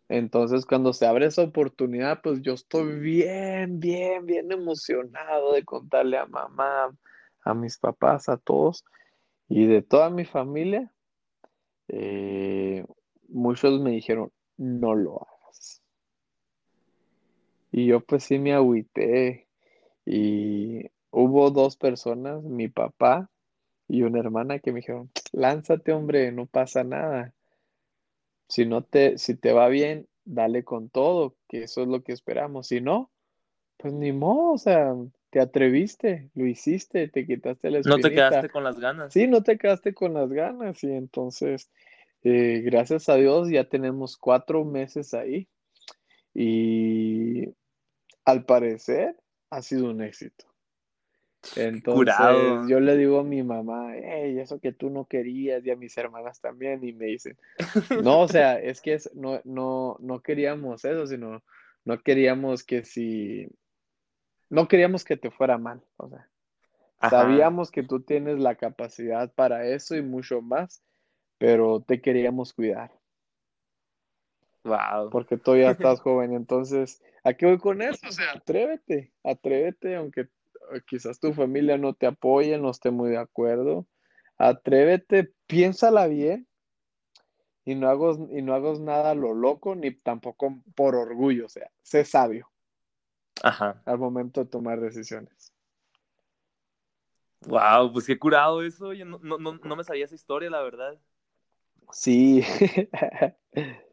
Entonces, 0.08 0.66
cuando 0.66 0.92
se 0.92 1.06
abre 1.06 1.26
esa 1.26 1.42
oportunidad, 1.42 2.20
pues 2.22 2.40
yo 2.42 2.54
estoy 2.54 2.98
bien, 2.98 3.78
bien, 3.78 4.26
bien 4.26 4.50
emocionado 4.50 5.52
de 5.52 5.64
contarle 5.64 6.18
a 6.18 6.26
mamá, 6.26 6.92
a 7.44 7.54
mis 7.54 7.78
papás, 7.78 8.28
a 8.28 8.36
todos 8.36 8.84
y 9.48 9.66
de 9.66 9.80
toda 9.80 10.10
mi 10.10 10.24
familia 10.24 10.92
eh, 11.88 12.84
muchos 13.28 13.80
me 13.80 13.90
dijeron, 13.90 14.32
no 14.56 14.94
lo 14.94 15.22
hagas. 15.22 15.82
Y 17.72 17.86
yo 17.86 18.00
pues 18.00 18.24
sí 18.24 18.38
me 18.38 18.54
agüité. 18.54 19.48
Y 20.04 20.90
hubo 21.10 21.50
dos 21.50 21.76
personas, 21.76 22.42
mi 22.42 22.68
papá 22.68 23.30
y 23.88 24.02
una 24.02 24.20
hermana, 24.20 24.58
que 24.58 24.72
me 24.72 24.80
dijeron, 24.80 25.10
lánzate 25.32 25.92
hombre, 25.92 26.30
no 26.32 26.46
pasa 26.46 26.84
nada. 26.84 27.34
Si 28.48 28.66
no 28.66 28.84
te, 28.84 29.18
si 29.18 29.34
te 29.34 29.52
va 29.52 29.68
bien, 29.68 30.08
dale 30.24 30.64
con 30.64 30.90
todo, 30.90 31.36
que 31.48 31.64
eso 31.64 31.82
es 31.82 31.88
lo 31.88 32.02
que 32.02 32.12
esperamos. 32.12 32.68
Si 32.68 32.80
no, 32.80 33.10
pues 33.78 33.94
ni 33.94 34.12
modo, 34.12 34.52
o 34.52 34.58
sea, 34.58 34.94
te 35.30 35.40
atreviste, 35.40 36.30
lo 36.34 36.46
hiciste, 36.46 37.08
te 37.08 37.26
quitaste 37.26 37.70
la 37.70 37.78
espinita. 37.78 37.96
No 37.96 38.08
te 38.08 38.14
quedaste 38.14 38.48
con 38.48 38.64
las 38.64 38.78
ganas. 38.78 39.12
Sí, 39.12 39.26
no 39.26 39.42
te 39.42 39.58
quedaste 39.58 39.94
con 39.94 40.14
las 40.14 40.30
ganas 40.30 40.82
y 40.82 40.92
entonces, 40.92 41.70
eh, 42.22 42.62
gracias 42.64 43.08
a 43.08 43.16
Dios 43.16 43.50
ya 43.50 43.64
tenemos 43.68 44.16
cuatro 44.16 44.64
meses 44.64 45.14
ahí 45.14 45.48
y 46.34 47.54
al 48.24 48.44
parecer 48.44 49.16
ha 49.50 49.62
sido 49.62 49.90
un 49.90 50.02
éxito. 50.02 50.46
Entonces 51.56 52.68
yo 52.68 52.80
le 52.80 52.96
digo 52.96 53.20
a 53.20 53.24
mi 53.24 53.42
mamá, 53.42 53.92
hey, 53.94 54.38
eso 54.40 54.58
que 54.58 54.72
tú 54.72 54.90
no 54.90 55.04
querías 55.04 55.64
y 55.64 55.70
a 55.70 55.76
mis 55.76 55.96
hermanas 55.96 56.40
también 56.40 56.82
y 56.84 56.92
me 56.92 57.06
dicen, 57.06 57.38
no, 58.02 58.22
o 58.22 58.28
sea, 58.28 58.58
es 58.58 58.80
que 58.80 58.98
no, 59.14 59.40
no, 59.44 59.96
no 60.00 60.20
queríamos 60.20 60.84
eso, 60.84 61.06
sino 61.06 61.42
no 61.84 62.02
queríamos 62.02 62.64
que 62.64 62.84
si 62.84 63.48
no 64.50 64.68
queríamos 64.68 65.04
que 65.04 65.16
te 65.16 65.30
fuera 65.30 65.58
mal, 65.58 65.82
o 65.96 66.08
sea, 66.08 66.28
sabíamos 67.08 67.70
que 67.70 67.82
tú 67.82 68.00
tienes 68.00 68.38
la 68.38 68.56
capacidad 68.56 69.32
para 69.32 69.66
eso 69.66 69.94
y 69.94 70.02
mucho 70.02 70.40
más, 70.40 70.82
pero 71.38 71.80
te 71.80 72.00
queríamos 72.00 72.52
cuidar. 72.52 72.90
Wow. 74.64 75.10
Porque 75.10 75.36
todavía 75.36 75.70
estás 75.70 76.00
joven, 76.00 76.32
entonces, 76.32 77.02
¿a 77.24 77.34
qué 77.34 77.46
voy 77.46 77.58
con 77.58 77.82
eso? 77.82 78.06
O 78.08 78.12
sea, 78.12 78.32
atrévete, 78.32 79.12
atrévete, 79.22 79.96
aunque 79.96 80.28
quizás 80.86 81.20
tu 81.20 81.32
familia 81.32 81.78
no 81.78 81.94
te 81.94 82.06
apoye, 82.06 82.58
no 82.58 82.70
esté 82.70 82.90
muy 82.90 83.10
de 83.10 83.18
acuerdo. 83.18 83.86
Atrévete, 84.36 85.32
piénsala 85.46 86.06
bien 86.06 86.46
y 87.64 87.74
no 87.74 87.88
hagas, 87.88 88.18
y 88.30 88.42
no 88.42 88.54
hagas 88.54 88.80
nada 88.80 89.10
a 89.10 89.14
lo 89.14 89.34
loco 89.34 89.74
ni 89.74 89.92
tampoco 89.92 90.62
por 90.74 90.94
orgullo, 90.94 91.46
o 91.46 91.48
sea, 91.48 91.70
sé 91.82 92.04
sabio 92.04 92.48
Ajá. 93.42 93.82
al 93.84 93.98
momento 93.98 94.42
de 94.42 94.50
tomar 94.50 94.80
decisiones. 94.80 95.52
Wow, 97.46 97.92
pues 97.92 98.06
qué 98.06 98.18
curado 98.18 98.62
eso. 98.62 98.92
Yo 98.92 99.04
no, 99.04 99.18
no, 99.18 99.38
no, 99.38 99.76
me 99.76 99.84
sabía 99.84 100.04
esa 100.04 100.14
historia, 100.14 100.50
la 100.50 100.62
verdad. 100.62 100.98
Sí. 101.92 102.42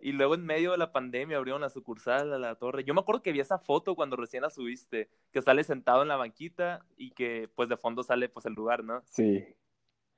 Y 0.02 0.12
luego 0.12 0.36
en 0.36 0.46
medio 0.46 0.74
de 0.74 0.78
la 0.78 0.92
pandemia 0.92 1.38
abrieron 1.38 1.62
la 1.62 1.70
sucursal 1.70 2.32
a 2.32 2.38
la 2.38 2.54
torre. 2.54 2.84
Yo 2.84 2.94
me 2.94 3.00
acuerdo 3.00 3.24
que 3.24 3.32
vi 3.32 3.40
esa 3.40 3.58
foto 3.58 3.96
cuando 3.96 4.16
recién 4.16 4.44
la 4.44 4.52
subiste, 4.52 5.10
que 5.32 5.42
sale 5.42 5.64
sentado 5.64 6.04
en 6.04 6.10
la 6.10 6.18
banquita 6.18 6.86
y 6.98 7.12
que 7.12 7.50
pues 7.56 7.68
de 7.70 7.78
fondo 7.78 8.04
sale 8.04 8.30
pues 8.30 8.46
el 8.46 8.54
lugar, 8.54 8.84
¿no? 8.84 9.02
Sí. 9.10 9.44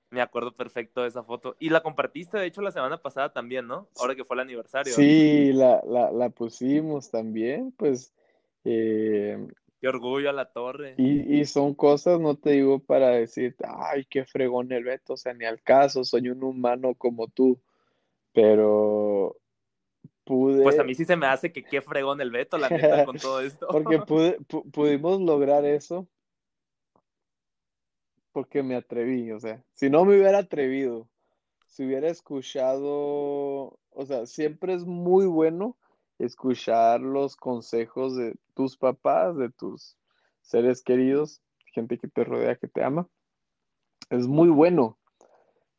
Me 0.10 0.20
acuerdo 0.20 0.54
perfecto 0.54 1.04
de 1.04 1.08
esa 1.08 1.24
foto. 1.24 1.56
Y 1.60 1.70
la 1.70 1.82
compartiste, 1.82 2.38
de 2.38 2.46
hecho, 2.46 2.62
la 2.62 2.72
semana 2.72 3.02
pasada 3.02 3.32
también, 3.32 3.68
¿no? 3.68 3.88
Ahora 4.00 4.16
que 4.16 4.26
fue 4.26 4.36
el 4.36 4.42
aniversario. 4.42 4.94
Sí, 4.94 5.54
la, 5.54 5.82
la, 5.86 6.12
la 6.12 6.30
pusimos 6.30 7.10
también, 7.10 7.72
pues. 7.72 8.14
Eh, 8.64 9.38
Qué 9.82 9.88
orgullo 9.88 10.30
a 10.30 10.34
la 10.34 10.52
torre. 10.52 10.96
y, 10.98 11.40
y 11.42 11.46
son 11.46 11.76
cosas, 11.76 12.20
no 12.20 12.36
te 12.36 12.52
digo 12.52 12.80
para 12.80 13.10
decir, 13.12 13.56
ay, 13.68 14.06
qué 14.06 14.26
fregón 14.26 14.72
el 14.72 14.84
Beto, 14.84 15.14
o 15.14 15.18
sea, 15.18 15.34
ni 15.34 15.46
al 15.46 15.62
caso, 15.62 16.04
soy 16.04 16.30
un 16.30 16.44
humano 16.44 16.96
como 16.96 17.28
tú, 17.28 17.60
pero 18.34 19.38
pude, 20.26 20.64
Pues 20.64 20.80
a 20.80 20.84
mí 20.84 20.96
sí 20.96 21.06
se 21.06 21.16
me 21.16 21.28
hace 21.28 21.52
que 21.54 21.64
qué 21.64 21.82
fregón 21.82 22.20
el 22.22 22.32
Beto, 22.32 22.58
la 22.58 22.70
neta, 22.70 23.04
con 23.04 23.20
todo 23.20 23.42
esto. 23.42 23.68
porque 23.72 24.00
pude, 24.00 24.40
pu- 24.48 24.70
pudimos 24.72 25.22
lograr 25.22 25.66
eso 25.66 26.08
porque 28.32 28.64
me 28.64 28.76
atreví, 28.76 29.32
o 29.32 29.40
sea, 29.40 29.64
si 29.74 29.90
no 29.90 30.06
me 30.06 30.18
hubiera 30.18 30.40
atrevido, 30.40 31.10
si 31.68 31.86
hubiera 31.86 32.10
escuchado, 32.10 33.80
o 33.92 34.06
sea, 34.08 34.26
siempre 34.28 34.74
es 34.76 34.86
muy 34.86 35.26
bueno 35.28 35.78
escuchar 36.20 37.02
los 37.02 37.36
consejos 37.36 38.16
de 38.16 38.36
tus 38.54 38.78
papás, 38.78 39.38
de 39.38 39.50
tus 39.50 39.98
seres 40.42 40.82
queridos, 40.82 41.42
gente 41.66 41.98
que 41.98 42.08
te 42.08 42.24
rodea, 42.24 42.56
que 42.56 42.68
te 42.68 42.84
ama. 42.84 43.08
Es 44.10 44.28
muy 44.28 44.50
bueno, 44.50 44.98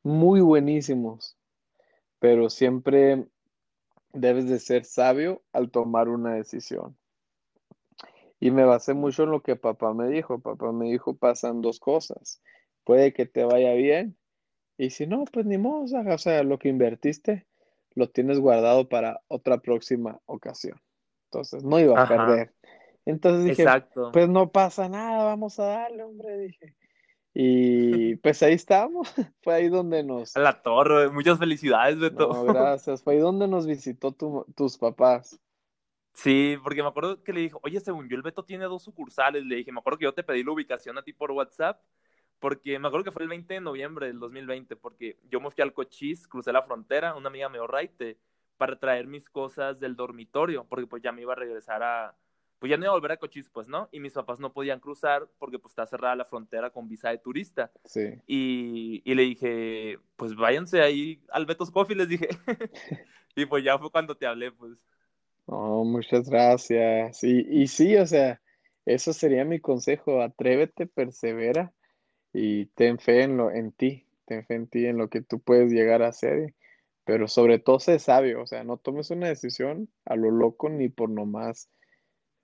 muy 0.03 0.41
buenísimos, 0.41 1.37
pero 2.19 2.51
siempre 2.51 3.27
debes 4.13 4.49
de 4.49 4.59
ser 4.59 4.85
sabio 4.85 5.43
al 5.53 5.71
tomar 5.71 6.09
una 6.09 6.35
decisión. 6.35 6.97
Y 8.41 8.51
me 8.51 8.65
basé 8.65 8.95
mucho 8.95 9.25
en 9.25 9.31
lo 9.31 9.43
que 9.43 9.57
papá 9.57 9.93
me 9.95 10.09
dijo. 10.09 10.39
Papá 10.39 10.71
me 10.71 10.87
dijo, 10.91 11.17
pasan 11.17 11.61
dos 11.61 11.81
cosas. 11.81 12.41
Puede 12.85 13.13
que 13.13 13.27
te 13.27 13.45
vaya 13.45 13.73
bien 13.73 14.17
y 14.77 14.91
si 14.91 15.07
no, 15.07 15.25
pues 15.25 15.45
ni 15.45 15.59
modo. 15.59 15.83
O 15.83 16.19
sea, 16.19 16.43
lo 16.45 16.59
que 16.59 16.69
invertiste 16.69 17.48
lo 17.95 18.09
tienes 18.09 18.41
guardado 18.41 18.89
para 18.89 19.21
otra 19.29 19.59
próxima 19.59 20.21
ocasión. 20.27 20.81
Entonces, 21.31 21.65
no 21.65 21.79
iba 21.79 21.99
a 21.99 22.03
Ajá. 22.03 22.27
perder. 22.27 22.55
Entonces 23.05 23.45
dije, 23.45 23.63
Exacto. 23.63 24.13
pues 24.13 24.29
no 24.29 24.53
pasa 24.53 24.89
nada, 24.89 25.25
vamos 25.25 25.59
a 25.59 25.65
darle, 25.65 26.03
hombre, 26.03 26.39
dije. 26.39 26.75
Y 27.33 28.17
pues 28.23 28.43
ahí 28.43 28.55
estamos. 28.55 29.09
Fue 29.43 29.55
ahí 29.55 29.69
donde 29.69 30.03
nos... 30.03 30.37
A 30.37 30.41
la 30.41 30.63
torre, 30.63 31.09
muchas 31.11 31.39
felicidades, 31.39 31.99
Beto. 31.99 32.33
No, 32.33 32.45
gracias. 32.53 33.03
Fue 33.03 33.15
ahí 33.15 33.21
donde 33.21 33.49
nos 33.49 33.67
visitó 33.67 34.13
tu- 34.13 34.45
tus 34.55 34.77
papás. 34.77 35.41
Sí, 36.15 36.57
porque 36.65 36.83
me 36.83 36.89
acuerdo 36.89 37.23
que 37.23 37.33
le 37.33 37.41
dijo, 37.41 37.61
oye, 37.63 37.79
según 37.79 38.09
yo, 38.09 38.17
el 38.17 38.23
Beto 38.23 38.45
tiene 38.45 38.65
dos 38.65 38.83
sucursales. 38.83 39.45
Le 39.45 39.57
dije, 39.57 39.71
me 39.71 39.79
acuerdo 39.79 39.99
que 39.99 40.05
yo 40.05 40.15
te 40.15 40.25
pedí 40.25 40.43
la 40.43 40.51
ubicación 40.51 40.99
a 40.99 41.03
ti 41.03 41.13
por 41.13 41.31
WhatsApp, 41.31 41.81
porque 42.41 42.79
me 42.79 42.89
acuerdo 42.89 43.05
que 43.05 43.13
fue 43.13 43.23
el 43.23 43.29
20 43.29 43.55
de 43.55 43.61
noviembre 43.61 44.07
del 44.07 44.21
2020, 44.21 44.77
porque 44.77 45.19
yo 45.31 45.41
me 45.41 45.51
fui 45.51 45.63
al 45.63 45.73
Cochís, 45.73 46.27
crucé 46.29 46.53
la 46.53 46.63
frontera, 46.63 47.15
una 47.15 47.29
amiga 47.29 47.49
me 47.49 47.59
dio 47.59 47.67
raite, 47.67 48.19
para 48.57 48.79
traer 48.79 49.07
mis 49.07 49.29
cosas 49.29 49.81
del 49.81 49.97
dormitorio, 49.97 50.65
porque 50.69 50.87
pues 50.87 51.03
ya 51.03 51.13
me 51.13 51.23
iba 51.23 51.33
a 51.33 51.37
regresar 51.37 51.83
a, 51.83 52.17
pues 52.59 52.71
ya 52.71 52.77
no 52.77 52.85
iba 52.85 52.91
a 52.91 52.97
volver 52.97 53.13
a 53.13 53.17
Cochís, 53.17 53.49
pues, 53.49 53.69
¿no? 53.69 53.89
Y 53.93 54.01
mis 54.01 54.13
papás 54.13 54.41
no 54.41 54.53
podían 54.53 54.81
cruzar 54.81 55.29
porque 55.39 55.59
pues 55.59 55.73
está 55.73 55.87
cerrada 55.87 56.17
la 56.17 56.25
frontera 56.25 56.71
con 56.71 56.89
visa 56.89 57.11
de 57.11 57.19
turista. 57.19 57.71
Sí. 57.85 58.21
Y, 58.27 59.03
y 59.05 59.15
le 59.15 59.23
dije, 59.23 59.99
pues 60.17 60.35
váyanse 60.35 60.83
ahí 60.83 61.23
al 61.31 61.47
Beto's 61.47 61.71
Coffee, 61.71 61.97
les 61.97 62.09
dije. 62.09 62.29
y 63.37 63.47
pues 63.47 63.65
ya 63.65 63.79
fue 63.79 63.91
cuando 63.91 64.17
te 64.17 64.27
hablé, 64.27 64.51
pues. 64.51 64.85
No, 65.47 65.85
muchas 65.85 66.29
gracias. 66.29 67.23
Y, 67.23 67.47
y 67.49 67.69
sí, 67.69 67.97
o 67.97 68.07
sea, 68.07 68.41
eso 68.85 69.13
sería 69.13 69.45
mi 69.45 69.61
consejo. 69.61 70.21
Atrévete, 70.21 70.87
persevera 70.87 71.73
y 72.39 72.67
ten 72.69 72.99
fe 72.99 73.23
en 73.25 73.37
lo, 73.37 73.51
en 73.51 73.73
ti. 73.73 74.07
Ten 74.27 74.45
fe 74.47 74.55
en 74.55 74.69
ti, 74.69 74.87
en 74.87 74.99
lo 74.99 75.09
que 75.11 75.23
tú 75.23 75.41
puedes 75.41 75.73
llegar 75.73 76.03
a 76.03 76.09
hacer. 76.09 76.55
Pero 77.05 77.29
sobre 77.29 77.59
todo 77.59 77.81
sé 77.81 77.99
sabio, 77.99 78.43
o 78.43 78.47
sea, 78.47 78.65
no 78.65 78.77
tomes 78.79 79.11
una 79.11 79.29
decisión 79.29 79.91
a 80.05 80.17
lo 80.17 80.31
loco 80.31 80.69
ni 80.71 80.89
por 80.91 81.11
nomás 81.11 81.71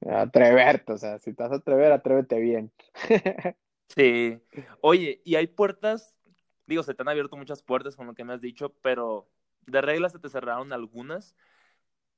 atreverte. 0.06 0.92
O 0.94 0.98
sea, 0.98 1.18
si 1.20 1.34
te 1.34 1.42
vas 1.44 1.52
a 1.52 1.56
atrever, 1.56 1.92
atrévete 1.92 2.38
bien. 2.40 2.72
Sí. 3.88 4.40
Oye, 4.80 5.20
y 5.24 5.36
hay 5.36 5.46
puertas, 5.46 6.14
digo, 6.66 6.82
se 6.82 6.94
te 6.94 7.02
han 7.02 7.08
abierto 7.08 7.36
muchas 7.36 7.62
puertas 7.62 7.96
con 7.96 8.06
lo 8.06 8.14
que 8.14 8.24
me 8.24 8.32
has 8.32 8.40
dicho, 8.40 8.74
pero 8.82 9.28
de 9.66 9.80
reglas 9.80 10.12
se 10.12 10.18
te 10.18 10.28
cerraron 10.28 10.72
algunas. 10.72 11.36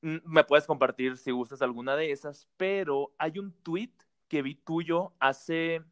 Mm, 0.02 0.18
Me 0.24 0.44
puedes 0.44 0.66
compartir 0.66 1.16
si 1.18 1.32
gustas 1.32 1.62
alguna 1.62 1.96
de 1.96 2.12
esas, 2.12 2.48
pero 2.56 3.14
hay 3.18 3.38
un 3.38 3.52
tweet 3.62 3.92
que 4.28 4.42
vi 4.42 4.56
tuyo 4.56 5.14
hace, 5.20 5.84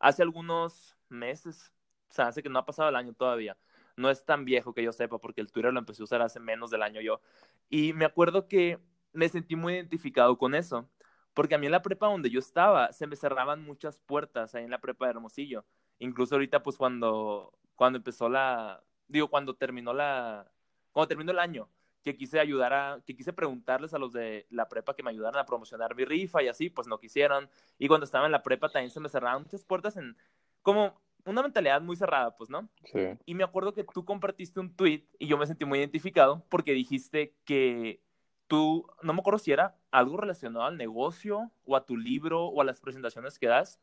hace 0.00 0.22
algunos 0.22 0.98
meses, 1.12 1.72
o 2.10 2.14
sea, 2.14 2.28
hace 2.28 2.42
que 2.42 2.48
no 2.48 2.58
ha 2.58 2.66
pasado 2.66 2.88
el 2.88 2.96
año 2.96 3.14
todavía. 3.14 3.56
No 3.96 4.10
es 4.10 4.24
tan 4.24 4.44
viejo 4.44 4.74
que 4.74 4.82
yo 4.82 4.92
sepa, 4.92 5.18
porque 5.18 5.40
el 5.40 5.52
Twitter 5.52 5.72
lo 5.72 5.78
empecé 5.78 6.02
a 6.02 6.04
usar 6.04 6.22
hace 6.22 6.40
menos 6.40 6.70
del 6.70 6.82
año 6.82 7.00
yo. 7.00 7.20
Y 7.68 7.92
me 7.92 8.04
acuerdo 8.04 8.48
que 8.48 8.78
me 9.12 9.28
sentí 9.28 9.56
muy 9.56 9.74
identificado 9.74 10.38
con 10.38 10.54
eso, 10.54 10.88
porque 11.34 11.54
a 11.54 11.58
mí 11.58 11.66
en 11.66 11.72
la 11.72 11.82
prepa 11.82 12.08
donde 12.08 12.30
yo 12.30 12.38
estaba 12.38 12.92
se 12.92 13.06
me 13.06 13.16
cerraban 13.16 13.62
muchas 13.62 14.00
puertas 14.00 14.54
ahí 14.54 14.64
en 14.64 14.70
la 14.70 14.80
prepa 14.80 15.06
de 15.06 15.12
Hermosillo. 15.12 15.64
Incluso 15.98 16.34
ahorita, 16.34 16.62
pues 16.62 16.76
cuando, 16.76 17.58
cuando 17.76 17.98
empezó 17.98 18.28
la, 18.28 18.82
digo, 19.08 19.28
cuando 19.28 19.54
terminó 19.56 19.92
la, 19.94 20.50
cuando 20.92 21.08
terminó 21.08 21.32
el 21.32 21.38
año, 21.38 21.68
que 22.02 22.16
quise 22.16 22.40
ayudar 22.40 22.72
a, 22.72 23.02
que 23.06 23.14
quise 23.16 23.32
preguntarles 23.32 23.94
a 23.94 23.98
los 23.98 24.12
de 24.12 24.46
la 24.50 24.68
prepa 24.68 24.94
que 24.94 25.02
me 25.02 25.10
ayudaran 25.10 25.40
a 25.40 25.46
promocionar 25.46 25.94
mi 25.94 26.04
rifa 26.04 26.42
y 26.42 26.48
así, 26.48 26.68
pues 26.68 26.88
no 26.88 26.98
quisieron. 26.98 27.48
Y 27.78 27.88
cuando 27.88 28.04
estaba 28.04 28.26
en 28.26 28.32
la 28.32 28.42
prepa 28.42 28.68
también 28.68 28.90
se 28.90 29.00
me 29.00 29.08
cerraban 29.08 29.42
muchas 29.42 29.64
puertas 29.64 29.96
en, 29.96 30.16
como 30.62 31.00
una 31.24 31.42
mentalidad 31.42 31.80
muy 31.80 31.96
cerrada, 31.96 32.36
pues, 32.36 32.50
¿no? 32.50 32.68
Sí. 32.84 33.00
Y 33.24 33.34
me 33.34 33.44
acuerdo 33.44 33.74
que 33.74 33.84
tú 33.84 34.04
compartiste 34.04 34.60
un 34.60 34.74
tweet 34.74 35.04
y 35.18 35.26
yo 35.26 35.38
me 35.38 35.46
sentí 35.46 35.64
muy 35.64 35.78
identificado 35.78 36.44
porque 36.48 36.72
dijiste 36.72 37.34
que 37.44 38.00
tú, 38.48 38.86
no 39.02 39.12
me 39.12 39.20
acuerdo 39.20 39.38
si 39.38 39.52
era 39.52 39.76
algo 39.90 40.16
relacionado 40.16 40.64
al 40.64 40.76
negocio 40.76 41.50
o 41.64 41.76
a 41.76 41.86
tu 41.86 41.96
libro 41.96 42.46
o 42.46 42.60
a 42.60 42.64
las 42.64 42.80
presentaciones 42.80 43.38
que 43.38 43.46
das, 43.46 43.80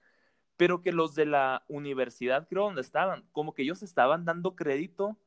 pero 0.58 0.82
que 0.82 0.92
los 0.92 1.16
de 1.16 1.26
la 1.26 1.64
universidad, 1.70 2.48
creo, 2.50 2.66
donde 2.66 2.82
estaban, 2.82 3.24
como 3.32 3.54
que 3.54 3.62
ellos 3.62 3.82
estaban 3.82 4.26
dando 4.26 4.56
crédito 4.56 5.18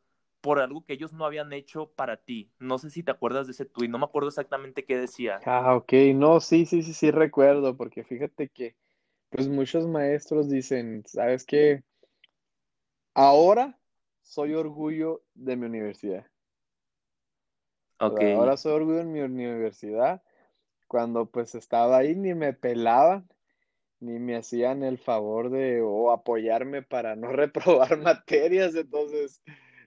por 0.43 0.61
algo 0.61 0.85
que 0.85 0.93
ellos 0.93 1.13
no 1.13 1.25
habían 1.25 1.53
hecho 1.53 1.87
para 1.97 2.19
ti. 2.19 2.51
No 2.59 2.77
sé 2.77 2.91
si 2.91 3.03
te 3.03 3.13
acuerdas 3.13 3.47
de 3.47 3.53
ese 3.53 3.65
tweet, 3.65 3.89
no 3.89 3.99
me 3.99 4.05
acuerdo 4.05 4.29
exactamente 4.29 4.85
qué 4.85 4.99
decía. 4.99 5.41
Ah, 5.47 5.75
ok. 5.77 5.93
No, 6.15 6.41
sí, 6.41 6.67
sí, 6.67 6.83
sí, 6.83 6.93
sí 6.93 7.11
recuerdo, 7.11 7.77
porque 7.77 8.05
fíjate 8.05 8.49
que, 8.49 8.75
pues 9.33 9.49
muchos 9.49 9.89
maestros 9.89 10.51
dicen, 10.51 11.03
¿sabes 11.07 11.47
qué? 11.47 11.83
Ahora 13.15 13.79
soy 14.21 14.53
orgullo 14.55 15.23
de 15.35 15.57
mi 15.57 15.67
universidad. 15.67 16.27
Ahora 17.99 18.57
soy 18.59 18.73
orgullo 18.73 19.01
en 19.01 19.13
mi 19.13 19.21
universidad. 19.23 20.23
Cuando 20.87 21.27
pues 21.27 21.55
estaba 21.55 21.97
ahí 21.97 22.15
ni 22.15 22.35
me 22.35 22.53
pelaban, 22.53 23.27
ni 24.01 24.19
me 24.19 24.37
hacían 24.37 24.83
el 24.83 24.99
favor 24.99 25.49
de 25.49 25.81
o 25.81 26.13
apoyarme 26.13 26.83
para 26.83 27.17
no 27.17 27.29
reprobar 27.33 27.97
materias. 27.97 28.75
Entonces, 28.75 29.43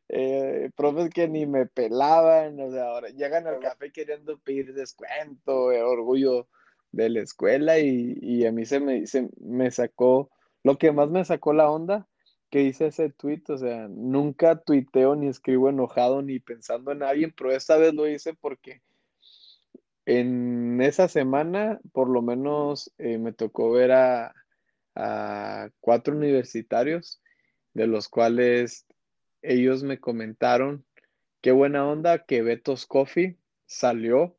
eh, 0.10 0.72
profes 0.76 1.12
que 1.12 1.28
ni 1.28 1.46
me 1.46 1.68
pelaban, 1.68 2.60
o 2.60 2.72
sea, 2.72 2.86
ahora 2.86 3.10
llegan 3.10 3.46
al 3.46 3.60
café 3.60 3.92
queriendo 3.92 4.40
pedir 4.40 4.74
descuento, 4.74 5.72
eh, 5.72 5.84
orgullo 5.84 6.48
de 6.96 7.10
la 7.10 7.20
escuela 7.22 7.80
y, 7.80 8.18
y 8.22 8.46
a 8.46 8.52
mí 8.52 8.66
se 8.66 8.80
me, 8.80 9.06
se 9.06 9.30
me 9.40 9.70
sacó, 9.70 10.32
lo 10.64 10.78
que 10.78 10.92
más 10.92 11.10
me 11.10 11.26
sacó 11.26 11.54
la 11.54 11.70
onda 11.70 12.08
que 12.50 12.62
hice 12.62 12.88
ese 12.88 13.10
tweet, 13.10 13.44
o 13.50 13.58
sea, 13.58 13.88
nunca 13.90 14.62
tuiteo 14.62 15.16
ni 15.16 15.28
escribo 15.28 15.70
enojado 15.70 16.22
ni 16.22 16.40
pensando 16.40 16.92
en 16.92 17.04
alguien, 17.04 17.34
pero 17.36 17.52
esta 17.52 17.78
vez 17.78 17.94
lo 17.94 18.08
hice 18.08 18.34
porque 18.34 18.82
en 20.06 20.82
esa 20.82 21.08
semana 21.10 21.80
por 21.92 22.10
lo 22.10 22.22
menos 22.22 22.94
eh, 22.98 23.18
me 23.18 23.34
tocó 23.34 23.72
ver 23.72 23.92
a, 23.92 24.34
a 24.96 25.70
cuatro 25.82 26.16
universitarios, 26.16 27.22
de 27.74 27.88
los 27.88 28.08
cuales 28.08 28.86
ellos 29.42 29.84
me 29.84 30.00
comentaron 30.00 30.86
qué 31.42 31.52
buena 31.52 31.86
onda 31.86 32.26
que 32.26 32.42
Beto's 32.42 32.86
Coffee 32.86 33.38
salió 33.66 34.38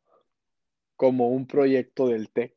como 0.96 1.28
un 1.28 1.46
proyecto 1.46 2.08
del 2.08 2.30
TEC. 2.30 2.52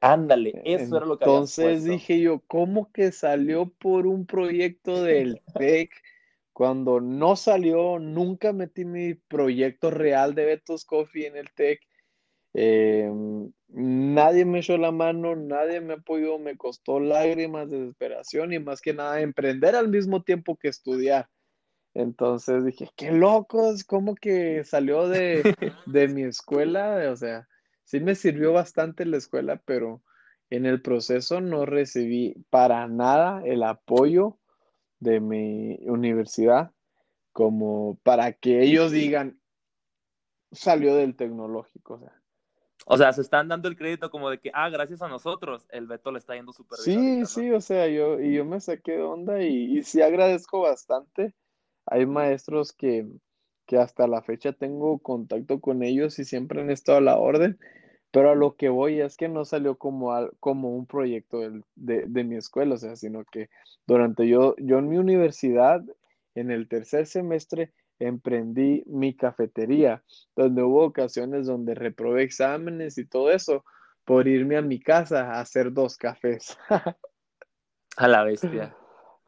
Ándale, 0.00 0.60
eso 0.64 0.96
era 0.96 1.06
lo 1.06 1.16
que 1.16 1.24
Entonces 1.24 1.84
dije 1.84 2.20
yo, 2.20 2.42
¿cómo 2.48 2.90
que 2.92 3.12
salió 3.12 3.68
por 3.68 4.06
un 4.06 4.26
proyecto 4.26 5.02
del 5.02 5.40
TEC? 5.58 5.92
Cuando 6.52 7.00
no 7.00 7.36
salió, 7.36 7.98
nunca 7.98 8.52
metí 8.52 8.84
mi 8.84 9.14
proyecto 9.14 9.90
real 9.90 10.34
de 10.34 10.44
Betos 10.44 10.84
Coffee 10.84 11.26
en 11.26 11.36
el 11.36 11.50
TEC. 11.52 11.80
Em, 12.54 13.50
nadie 13.68 14.44
me 14.44 14.58
echó 14.58 14.76
la 14.76 14.90
mano, 14.90 15.34
nadie 15.34 15.80
me 15.80 15.94
apoyó, 15.94 16.38
me 16.38 16.56
costó 16.56 17.00
lágrimas, 17.00 17.70
desesperación 17.70 18.52
y 18.52 18.58
más 18.58 18.82
que 18.82 18.92
nada 18.92 19.20
emprender 19.20 19.74
al 19.74 19.88
mismo 19.88 20.22
tiempo 20.22 20.56
que 20.56 20.68
estudiar. 20.68 21.28
Entonces 21.94 22.64
dije, 22.64 22.88
qué 22.96 23.12
locos, 23.12 23.84
¿cómo 23.84 24.14
que 24.14 24.64
salió 24.64 25.08
de, 25.08 25.56
de 25.86 26.08
mi 26.08 26.22
escuela? 26.22 27.10
O 27.10 27.16
sea, 27.16 27.48
sí 27.84 28.00
me 28.00 28.14
sirvió 28.14 28.52
bastante 28.52 29.04
la 29.04 29.18
escuela, 29.18 29.60
pero 29.64 30.02
en 30.50 30.66
el 30.66 30.82
proceso 30.82 31.40
no 31.40 31.66
recibí 31.66 32.34
para 32.50 32.86
nada 32.86 33.42
el 33.44 33.62
apoyo 33.62 34.38
de 35.00 35.20
mi 35.20 35.78
universidad 35.86 36.72
como 37.32 37.98
para 38.02 38.32
que 38.32 38.62
ellos 38.62 38.92
digan, 38.92 39.40
salió 40.52 40.94
del 40.94 41.16
tecnológico. 41.16 41.94
O 41.94 41.98
sea, 41.98 42.22
o 42.84 42.98
sea, 42.98 43.12
se 43.12 43.22
están 43.22 43.48
dando 43.48 43.68
el 43.68 43.76
crédito 43.76 44.10
como 44.10 44.28
de 44.28 44.38
que, 44.38 44.50
ah, 44.52 44.68
gracias 44.68 45.02
a 45.02 45.08
nosotros, 45.08 45.66
el 45.70 45.86
Beto 45.86 46.10
le 46.10 46.18
está 46.18 46.34
yendo 46.34 46.52
súper 46.52 46.78
bien. 46.84 47.24
Sí, 47.24 47.26
sí, 47.26 47.50
o 47.52 47.60
sea, 47.60 47.86
yo, 47.88 48.20
y 48.20 48.34
yo 48.34 48.44
me 48.44 48.60
saqué 48.60 48.92
de 48.92 49.02
onda 49.02 49.42
y, 49.42 49.78
y 49.78 49.82
sí 49.82 50.02
agradezco 50.02 50.60
bastante. 50.60 51.34
Hay 51.86 52.06
maestros 52.06 52.72
que, 52.72 53.06
que 53.66 53.76
hasta 53.78 54.06
la 54.06 54.22
fecha 54.22 54.52
tengo 54.52 54.98
contacto 54.98 55.60
con 55.60 55.82
ellos 55.82 56.18
y 56.18 56.24
siempre 56.24 56.60
han 56.60 56.70
estado 56.70 56.98
a 56.98 57.02
la 57.02 57.16
orden, 57.18 57.58
pero 58.10 58.30
a 58.30 58.34
lo 58.34 58.56
que 58.56 58.68
voy 58.68 59.00
es 59.00 59.16
que 59.16 59.28
no 59.28 59.44
salió 59.44 59.76
como, 59.76 60.12
como 60.38 60.76
un 60.76 60.86
proyecto 60.86 61.40
de, 61.40 62.06
de, 62.06 62.24
mi 62.24 62.36
escuela, 62.36 62.74
o 62.74 62.78
sea, 62.78 62.94
sino 62.94 63.24
que 63.24 63.48
durante 63.86 64.28
yo, 64.28 64.54
yo 64.58 64.78
en 64.78 64.88
mi 64.88 64.98
universidad, 64.98 65.82
en 66.34 66.50
el 66.50 66.68
tercer 66.68 67.06
semestre, 67.06 67.72
emprendí 67.98 68.84
mi 68.86 69.16
cafetería, 69.16 70.02
donde 70.36 70.62
hubo 70.62 70.84
ocasiones 70.84 71.46
donde 71.46 71.74
reprobé 71.74 72.22
exámenes 72.22 72.98
y 72.98 73.06
todo 73.06 73.30
eso 73.30 73.64
por 74.04 74.28
irme 74.28 74.56
a 74.56 74.62
mi 74.62 74.80
casa 74.80 75.32
a 75.32 75.40
hacer 75.40 75.72
dos 75.72 75.96
cafés. 75.96 76.58
a 77.96 78.08
la 78.08 78.24
bestia. 78.24 78.76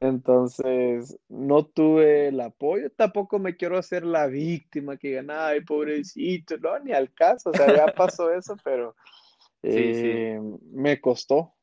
Entonces, 0.04 1.18
no 1.30 1.64
tuve 1.64 2.28
el 2.28 2.38
apoyo, 2.42 2.90
tampoco 2.90 3.38
me 3.38 3.56
quiero 3.56 3.78
hacer 3.78 4.04
la 4.04 4.26
víctima 4.26 4.98
que 4.98 5.08
digan, 5.08 5.30
ay, 5.30 5.62
pobrecito, 5.62 6.58
no, 6.58 6.78
ni 6.80 6.92
al 6.92 7.10
caso, 7.14 7.48
o 7.48 7.54
sea, 7.54 7.74
ya 7.74 7.86
pasó 7.96 8.30
eso, 8.30 8.54
pero 8.62 8.94
eh, 9.62 10.38
me 10.72 11.00
costó, 11.00 11.54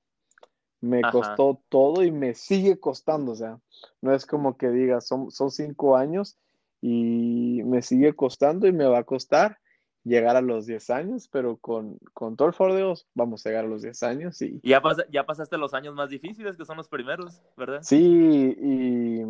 me 0.79 1.03
costó 1.11 1.61
todo 1.69 2.03
y 2.03 2.09
me 2.09 2.33
sigue 2.33 2.79
costando, 2.79 3.33
o 3.33 3.35
sea, 3.35 3.59
no 4.01 4.11
es 4.11 4.25
como 4.25 4.57
que 4.57 4.69
diga, 4.69 5.01
son, 5.01 5.29
son 5.29 5.51
cinco 5.51 5.95
años 5.95 6.35
y 6.81 7.61
me 7.63 7.83
sigue 7.83 8.15
costando 8.15 8.65
y 8.65 8.71
me 8.71 8.85
va 8.85 8.97
a 8.97 9.03
costar 9.03 9.59
llegar 10.03 10.35
a 10.35 10.41
los 10.41 10.65
10 10.65 10.89
años, 10.89 11.27
pero 11.27 11.57
con, 11.57 11.97
con 12.13 12.35
todo 12.35 12.47
el 12.47 12.53
foro 12.53 12.93
vamos 13.13 13.45
a 13.45 13.49
llegar 13.49 13.65
a 13.65 13.67
los 13.67 13.81
10 13.81 14.03
años 14.03 14.41
y... 14.41 14.59
Ya, 14.63 14.81
ya 15.11 15.25
pasaste 15.25 15.57
los 15.57 15.73
años 15.73 15.95
más 15.95 16.09
difíciles, 16.09 16.57
que 16.57 16.65
son 16.65 16.77
los 16.77 16.87
primeros, 16.87 17.41
¿verdad? 17.55 17.81
Sí, 17.83 18.55
y, 18.59 19.21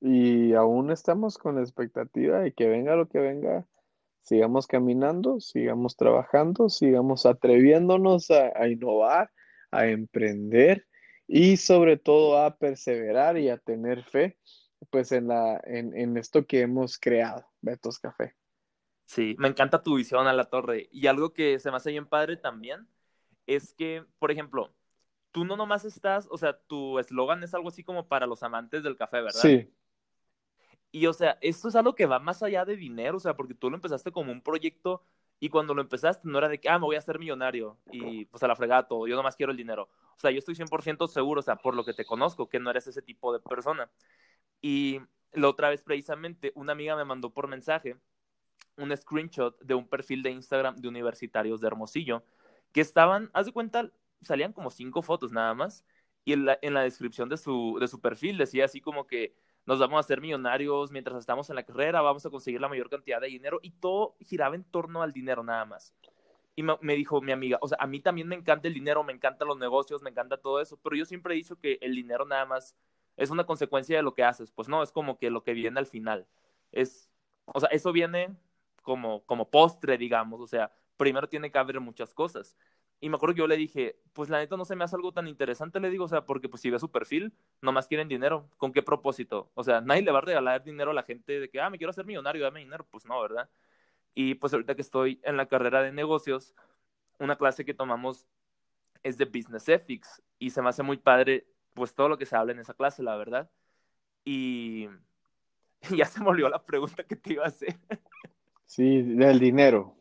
y 0.00 0.54
aún 0.54 0.90
estamos 0.90 1.38
con 1.38 1.56
la 1.56 1.62
expectativa 1.62 2.40
de 2.40 2.52
que 2.52 2.68
venga 2.68 2.96
lo 2.96 3.08
que 3.08 3.18
venga, 3.20 3.66
sigamos 4.22 4.66
caminando, 4.66 5.40
sigamos 5.40 5.96
trabajando, 5.96 6.68
sigamos 6.68 7.26
atreviéndonos 7.26 8.30
a, 8.30 8.52
a 8.56 8.68
innovar, 8.68 9.30
a 9.70 9.86
emprender 9.86 10.86
y 11.26 11.56
sobre 11.56 11.96
todo 11.96 12.38
a 12.38 12.56
perseverar 12.56 13.38
y 13.38 13.48
a 13.48 13.58
tener 13.58 14.02
fe 14.02 14.36
pues 14.90 15.12
en, 15.12 15.28
la, 15.28 15.60
en, 15.64 15.96
en 15.96 16.16
esto 16.16 16.46
que 16.46 16.62
hemos 16.62 16.98
creado, 16.98 17.46
Betos 17.60 17.98
Café. 17.98 18.34
Sí, 19.10 19.34
me 19.40 19.48
encanta 19.48 19.82
tu 19.82 19.96
visión 19.96 20.28
a 20.28 20.32
la 20.32 20.44
torre. 20.44 20.88
Y 20.92 21.08
algo 21.08 21.32
que 21.32 21.58
se 21.58 21.72
me 21.72 21.78
hace 21.78 21.90
bien 21.90 22.06
padre 22.06 22.36
también 22.36 22.86
es 23.48 23.74
que, 23.74 24.04
por 24.20 24.30
ejemplo, 24.30 24.72
tú 25.32 25.44
no 25.44 25.56
nomás 25.56 25.84
estás, 25.84 26.28
o 26.30 26.38
sea, 26.38 26.60
tu 26.60 26.96
eslogan 27.00 27.42
es 27.42 27.52
algo 27.52 27.70
así 27.70 27.82
como 27.82 28.06
para 28.06 28.28
los 28.28 28.44
amantes 28.44 28.84
del 28.84 28.96
café, 28.96 29.20
¿verdad? 29.20 29.40
Sí. 29.40 29.68
Y, 30.92 31.06
o 31.06 31.12
sea, 31.12 31.38
esto 31.40 31.66
es 31.66 31.74
algo 31.74 31.96
que 31.96 32.06
va 32.06 32.20
más 32.20 32.44
allá 32.44 32.64
de 32.64 32.76
dinero, 32.76 33.16
o 33.16 33.20
sea, 33.20 33.34
porque 33.34 33.54
tú 33.54 33.68
lo 33.68 33.74
empezaste 33.74 34.12
como 34.12 34.30
un 34.30 34.42
proyecto 34.42 35.02
y 35.40 35.48
cuando 35.48 35.74
lo 35.74 35.82
empezaste 35.82 36.28
no 36.28 36.38
era 36.38 36.48
de 36.48 36.60
que, 36.60 36.68
ah, 36.68 36.78
me 36.78 36.84
voy 36.84 36.94
a 36.94 37.00
hacer 37.00 37.18
millonario 37.18 37.78
y 37.90 38.26
pues 38.26 38.44
a 38.44 38.46
la 38.46 38.54
fregada 38.54 38.86
todo, 38.86 39.08
yo 39.08 39.16
nomás 39.16 39.34
quiero 39.34 39.50
el 39.50 39.58
dinero. 39.58 39.88
O 40.16 40.20
sea, 40.20 40.30
yo 40.30 40.38
estoy 40.38 40.54
100% 40.54 41.08
seguro, 41.08 41.40
o 41.40 41.42
sea, 41.42 41.56
por 41.56 41.74
lo 41.74 41.84
que 41.84 41.94
te 41.94 42.04
conozco, 42.04 42.48
que 42.48 42.60
no 42.60 42.70
eres 42.70 42.86
ese 42.86 43.02
tipo 43.02 43.32
de 43.32 43.40
persona. 43.40 43.90
Y 44.62 45.00
la 45.32 45.48
otra 45.48 45.68
vez 45.68 45.82
precisamente 45.82 46.52
una 46.54 46.70
amiga 46.70 46.94
me 46.94 47.04
mandó 47.04 47.30
por 47.30 47.48
mensaje 47.48 47.96
un 48.76 48.96
screenshot 48.96 49.58
de 49.60 49.74
un 49.74 49.86
perfil 49.86 50.22
de 50.22 50.30
Instagram 50.30 50.76
de 50.76 50.88
universitarios 50.88 51.60
de 51.60 51.66
Hermosillo 51.66 52.24
que 52.72 52.80
estaban, 52.80 53.30
haz 53.32 53.46
de 53.46 53.52
cuenta, 53.52 53.90
salían 54.22 54.52
como 54.52 54.70
cinco 54.70 55.02
fotos 55.02 55.32
nada 55.32 55.54
más 55.54 55.84
y 56.24 56.32
en 56.32 56.44
la, 56.44 56.58
en 56.62 56.74
la 56.74 56.82
descripción 56.82 57.28
de 57.28 57.36
su, 57.36 57.78
de 57.80 57.88
su 57.88 58.00
perfil 58.00 58.38
decía 58.38 58.64
así 58.64 58.80
como 58.80 59.06
que 59.06 59.34
nos 59.66 59.78
vamos 59.78 59.98
a 59.98 60.00
hacer 60.00 60.20
millonarios 60.20 60.90
mientras 60.90 61.18
estamos 61.18 61.48
en 61.50 61.56
la 61.56 61.64
carrera, 61.64 62.00
vamos 62.00 62.24
a 62.26 62.30
conseguir 62.30 62.60
la 62.60 62.68
mayor 62.68 62.88
cantidad 62.88 63.20
de 63.20 63.28
dinero 63.28 63.60
y 63.62 63.70
todo 63.70 64.16
giraba 64.20 64.54
en 64.54 64.64
torno 64.64 65.02
al 65.02 65.12
dinero 65.12 65.42
nada 65.42 65.64
más. 65.64 65.94
Y 66.56 66.62
me, 66.62 66.94
dijo 66.94 67.20
mi 67.22 67.32
amiga, 67.32 67.58
o 67.62 67.68
sea, 67.68 67.78
a 67.80 67.86
mí 67.86 68.00
también 68.00 68.28
me 68.28 68.34
encanta 68.34 68.68
el 68.68 68.74
dinero, 68.74 69.04
me 69.04 69.12
encantan 69.12 69.48
los 69.48 69.56
negocios, 69.56 70.02
me 70.02 70.10
encanta 70.10 70.36
todo 70.36 70.60
eso, 70.60 70.78
pero 70.82 70.96
yo 70.96 71.04
siempre 71.04 71.34
he 71.34 71.36
dicho 71.36 71.56
que 71.56 71.78
el 71.80 71.94
dinero 71.94 72.26
nada 72.26 72.44
más 72.44 72.76
es 73.16 73.30
una 73.30 73.44
consecuencia 73.44 73.96
de 73.96 74.02
lo 74.02 74.14
que 74.14 74.24
haces. 74.24 74.50
Pues 74.50 74.68
no, 74.68 74.82
es 74.82 74.92
como 74.92 75.18
que 75.18 75.30
lo 75.30 75.42
que 75.42 75.54
viene 75.54 75.78
al 75.78 75.86
final. 75.86 76.26
Es, 76.72 77.08
o 77.46 77.60
sea, 77.60 77.68
eso 77.70 77.92
viene 77.92 78.36
como, 78.82 79.24
como 79.26 79.50
postre, 79.50 79.98
digamos. 79.98 80.40
O 80.40 80.46
sea, 80.46 80.72
primero 80.96 81.28
tiene 81.28 81.50
que 81.50 81.58
haber 81.58 81.80
muchas 81.80 82.14
cosas. 82.14 82.56
Y 83.00 83.08
me 83.08 83.16
acuerdo 83.16 83.34
que 83.34 83.38
yo 83.40 83.46
le 83.46 83.56
dije, 83.56 83.98
pues 84.12 84.28
la 84.28 84.38
neta 84.38 84.56
no 84.56 84.64
se 84.66 84.76
me 84.76 84.84
hace 84.84 84.94
algo 84.94 85.12
tan 85.12 85.26
interesante, 85.26 85.80
le 85.80 85.88
digo, 85.88 86.04
o 86.04 86.08
sea, 86.08 86.26
porque 86.26 86.50
pues 86.50 86.60
si 86.60 86.70
ve 86.70 86.78
su 86.78 86.90
perfil, 86.90 87.32
nomás 87.62 87.86
quieren 87.88 88.08
dinero. 88.08 88.50
¿Con 88.58 88.72
qué 88.72 88.82
propósito? 88.82 89.50
O 89.54 89.64
sea, 89.64 89.80
nadie 89.80 90.02
le 90.02 90.12
va 90.12 90.18
a 90.18 90.22
regalar 90.22 90.62
dinero 90.62 90.90
a 90.90 90.94
la 90.94 91.02
gente 91.02 91.40
de 91.40 91.48
que, 91.48 91.60
ah, 91.60 91.70
me 91.70 91.78
quiero 91.78 91.90
hacer 91.90 92.04
millonario, 92.04 92.42
dame 92.42 92.60
dinero. 92.60 92.86
Pues 92.90 93.06
no, 93.06 93.20
¿verdad? 93.20 93.48
Y 94.14 94.34
pues 94.34 94.52
ahorita 94.52 94.74
que 94.74 94.82
estoy 94.82 95.20
en 95.24 95.36
la 95.36 95.46
carrera 95.46 95.82
de 95.82 95.92
negocios, 95.92 96.54
una 97.18 97.36
clase 97.36 97.64
que 97.64 97.74
tomamos 97.74 98.26
es 99.02 99.18
de 99.18 99.24
Business 99.24 99.68
Ethics 99.68 100.22
y 100.38 100.50
se 100.50 100.62
me 100.62 100.68
hace 100.68 100.82
muy 100.82 100.98
padre 100.98 101.46
pues 101.74 101.94
todo 101.94 102.08
lo 102.08 102.18
que 102.18 102.26
se 102.26 102.36
habla 102.36 102.52
en 102.52 102.58
esa 102.58 102.74
clase, 102.74 103.02
la 103.02 103.16
verdad. 103.16 103.50
Y, 104.24 104.88
ya 105.96 106.04
se 106.06 106.20
me 106.20 106.28
olvidó 106.28 106.48
la 106.48 106.64
pregunta 106.64 107.04
que 107.04 107.16
te 107.16 107.34
iba 107.34 107.44
a 107.44 107.48
hacer. 107.48 107.78
Sí, 108.70 109.02
del 109.02 109.40
dinero. 109.40 109.96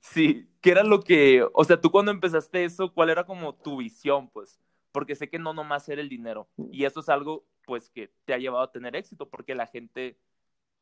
Sí, 0.00 0.48
¿qué 0.60 0.72
era 0.72 0.82
lo 0.82 1.00
que, 1.02 1.46
o 1.54 1.62
sea, 1.62 1.80
tú 1.80 1.92
cuando 1.92 2.10
empezaste 2.10 2.64
eso, 2.64 2.92
cuál 2.92 3.10
era 3.10 3.24
como 3.24 3.54
tu 3.54 3.76
visión, 3.76 4.28
pues? 4.28 4.58
Porque 4.90 5.14
sé 5.14 5.28
que 5.28 5.38
no 5.38 5.54
nomás 5.54 5.88
era 5.88 6.00
el 6.00 6.08
dinero. 6.08 6.48
Y 6.72 6.84
eso 6.84 6.98
es 6.98 7.08
algo, 7.08 7.46
pues, 7.64 7.88
que 7.88 8.10
te 8.24 8.34
ha 8.34 8.38
llevado 8.38 8.64
a 8.64 8.72
tener 8.72 8.96
éxito, 8.96 9.28
porque 9.28 9.54
la 9.54 9.68
gente 9.68 10.18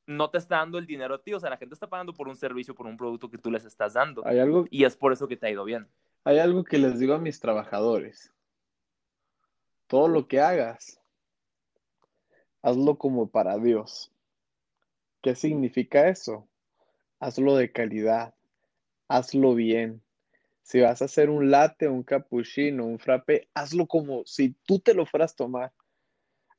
no 0.07 0.31
te 0.31 0.39
está 0.39 0.57
dando 0.57 0.79
el 0.79 0.87
dinero 0.87 1.17
a 1.17 1.23
ti, 1.23 1.35
o 1.35 1.41
sea, 1.41 1.51
la 1.51 1.59
gente 1.59 1.75
está 1.75 1.91
pagando 1.91 2.15
por 2.15 2.27
un 2.27 2.37
servicio, 2.37 2.75
por 2.75 2.87
un 2.87 2.97
producto 2.97 3.29
que 3.29 3.37
tú 3.37 3.51
les 3.51 3.67
estás 3.67 3.93
dando. 3.93 4.27
Hay 4.27 4.39
algo... 4.39 4.65
Y 4.71 4.85
es 4.85 4.97
por 4.97 5.13
eso 5.13 5.29
que 5.29 5.37
te 5.37 5.47
ha 5.47 5.51
ido 5.51 5.65
bien. 5.65 5.87
Hay 6.25 6.39
algo 6.39 6.65
que 6.65 6.79
les 6.79 6.99
digo 6.99 7.13
a 7.13 7.19
mis 7.19 7.39
trabajadores 7.39 8.33
todo 9.87 10.09
lo 10.09 10.27
que 10.27 10.41
hagas, 10.41 11.01
hazlo 12.63 12.97
como 12.97 13.29
para 13.29 13.59
Dios. 13.59 14.11
¿Qué 15.21 15.35
significa 15.35 16.09
eso? 16.09 16.49
Hazlo 17.25 17.57
de 17.57 17.73
calidad, 17.73 18.35
hazlo 19.09 19.55
bien. 19.55 20.03
Si 20.63 20.83
vas 20.83 21.01
a 21.01 21.07
hacer 21.07 21.31
un 21.31 21.51
latte, 21.51 21.89
un 21.89 22.03
cappuccino, 22.03 22.85
un 22.85 22.99
frappe, 22.99 23.49
hazlo 23.55 23.87
como 23.87 24.27
si 24.27 24.51
tú 24.67 24.79
te 24.79 24.93
lo 24.93 25.07
fueras 25.07 25.33
a 25.33 25.37
tomar. 25.37 25.73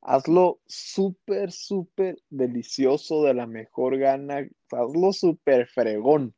Hazlo 0.01 0.59
súper, 0.65 1.51
súper 1.51 2.17
delicioso, 2.31 3.23
de 3.25 3.35
la 3.35 3.45
mejor 3.45 3.99
gana. 3.99 4.49
Hazlo 4.71 5.13
súper 5.13 5.67
fregón. 5.67 6.33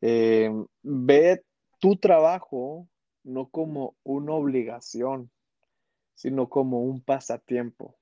Eh, 0.00 0.52
ve 0.84 1.44
tu 1.80 1.96
trabajo 1.96 2.88
no 3.24 3.48
como 3.48 3.96
una 4.04 4.34
obligación, 4.34 5.32
sino 6.14 6.48
como 6.48 6.78
un 6.84 7.00
pasatiempo. 7.00 7.96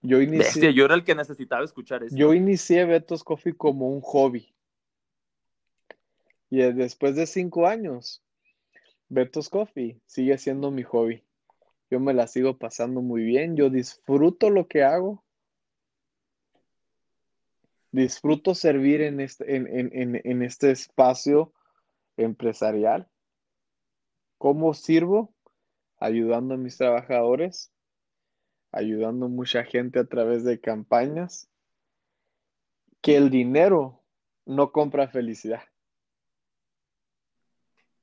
Yo 0.00 0.20
inicié, 0.20 0.72
yo 0.74 0.84
era 0.84 0.94
el 0.94 1.04
que 1.04 1.14
necesitaba 1.14 1.64
escuchar 1.64 2.04
eso. 2.04 2.16
Yo 2.16 2.32
inicié 2.32 2.84
Betos 2.84 3.24
Coffee 3.24 3.56
como 3.56 3.88
un 3.88 4.00
hobby. 4.00 4.54
Y 6.50 6.58
después 6.58 7.16
de 7.16 7.26
cinco 7.26 7.66
años, 7.66 8.22
Betos 9.08 9.48
Coffee 9.48 10.00
sigue 10.06 10.38
siendo 10.38 10.70
mi 10.70 10.82
hobby. 10.82 11.24
Yo 11.90 12.00
me 12.00 12.14
la 12.14 12.26
sigo 12.26 12.58
pasando 12.58 13.02
muy 13.02 13.22
bien. 13.24 13.56
Yo 13.56 13.70
disfruto 13.70 14.50
lo 14.50 14.68
que 14.68 14.84
hago. 14.84 15.24
Disfruto 17.90 18.54
servir 18.54 19.00
en 19.00 19.20
este, 19.20 19.56
en 19.56 20.42
este 20.42 20.70
espacio 20.70 21.52
empresarial. 22.16 23.08
¿Cómo 24.36 24.72
sirvo? 24.74 25.34
Ayudando 25.98 26.54
a 26.54 26.58
mis 26.58 26.76
trabajadores, 26.76 27.72
ayudando 28.72 29.28
mucha 29.28 29.64
gente 29.64 29.98
a 29.98 30.04
través 30.04 30.44
de 30.44 30.60
campañas, 30.60 31.48
que 33.00 33.16
el 33.16 33.30
dinero 33.30 34.02
no 34.46 34.72
compra 34.72 35.08
felicidad, 35.08 35.62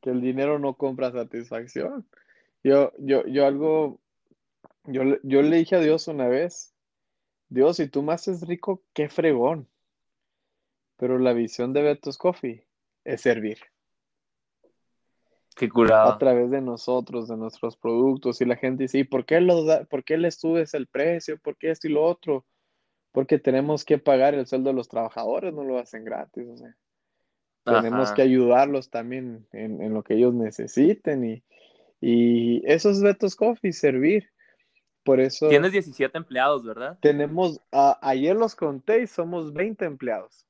que 0.01 0.09
el 0.09 0.21
dinero 0.21 0.59
no 0.59 0.75
compra 0.75 1.11
satisfacción. 1.11 2.07
Yo, 2.63 2.91
yo, 2.97 3.25
yo 3.27 3.45
algo, 3.45 3.99
yo, 4.85 5.03
yo 5.23 5.41
le 5.41 5.57
dije 5.57 5.75
a 5.75 5.81
Dios 5.81 6.07
una 6.07 6.27
vez, 6.27 6.73
Dios, 7.49 7.77
si 7.77 7.87
tú 7.87 8.01
me 8.01 8.13
haces 8.13 8.47
rico, 8.47 8.83
qué 8.93 9.09
fregón. 9.09 9.67
Pero 10.97 11.19
la 11.19 11.33
visión 11.33 11.73
de 11.73 11.81
Beto's 11.81 12.17
Coffee 12.17 12.65
es 13.03 13.21
servir. 13.21 13.59
Qué 15.55 15.69
curado. 15.69 16.11
A 16.11 16.17
través 16.17 16.51
de 16.51 16.61
nosotros, 16.61 17.27
de 17.27 17.37
nuestros 17.37 17.77
productos. 17.77 18.41
Y 18.41 18.45
la 18.45 18.57
gente 18.57 18.83
dice, 18.83 18.99
¿y 18.99 19.03
por 19.05 19.25
qué, 19.25 19.39
lo 19.39 19.63
da, 19.63 19.85
por 19.85 20.03
qué 20.03 20.17
le 20.17 20.29
subes 20.31 20.73
el 20.73 20.87
precio? 20.87 21.37
¿Por 21.39 21.55
qué 21.57 21.71
esto 21.71 21.87
y 21.87 21.91
lo 21.91 22.03
otro? 22.03 22.45
Porque 23.13 23.39
tenemos 23.39 23.85
que 23.85 23.97
pagar 23.97 24.33
el 24.33 24.45
sueldo 24.45 24.69
de 24.71 24.75
los 24.75 24.89
trabajadores, 24.89 25.53
no 25.53 25.63
lo 25.63 25.79
hacen 25.79 26.03
gratis. 26.03 26.45
O 26.49 26.57
sea, 26.57 26.75
tenemos 27.63 28.11
que 28.11 28.21
ayudarlos 28.21 28.89
también 28.89 29.47
en, 29.53 29.81
en 29.81 29.93
lo 29.93 30.03
que 30.03 30.15
ellos 30.15 30.33
necesiten. 30.33 31.23
Y, 31.23 31.43
y 32.01 32.61
eso 32.69 32.89
es 32.89 33.01
Beto's 33.01 33.35
Coffee, 33.37 33.71
servir. 33.71 34.29
Por 35.03 35.19
eso 35.21 35.47
Tienes 35.49 35.71
17 35.71 36.17
empleados, 36.17 36.65
¿verdad? 36.65 36.97
tenemos, 36.99 37.61
a- 37.71 37.97
ayer 38.01 38.35
los 38.35 38.55
conté 38.55 39.03
y 39.03 39.07
somos 39.07 39.53
20 39.53 39.85
empleados. 39.85 40.45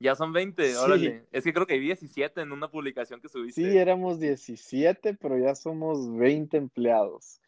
Ya 0.00 0.14
son 0.14 0.32
20, 0.32 0.70
Sí. 0.70 0.76
órale. 0.76 1.26
Es 1.32 1.44
que 1.44 1.52
creo 1.52 1.66
que 1.66 1.78
vi 1.78 1.86
17 1.86 2.40
en 2.40 2.52
una 2.52 2.70
publicación 2.70 3.20
que 3.20 3.28
subiste. 3.28 3.62
Sí, 3.62 3.76
éramos 3.76 4.18
17, 4.18 5.14
pero 5.14 5.38
ya 5.38 5.54
somos 5.54 6.14
20 6.16 6.56
empleados. 6.56 7.40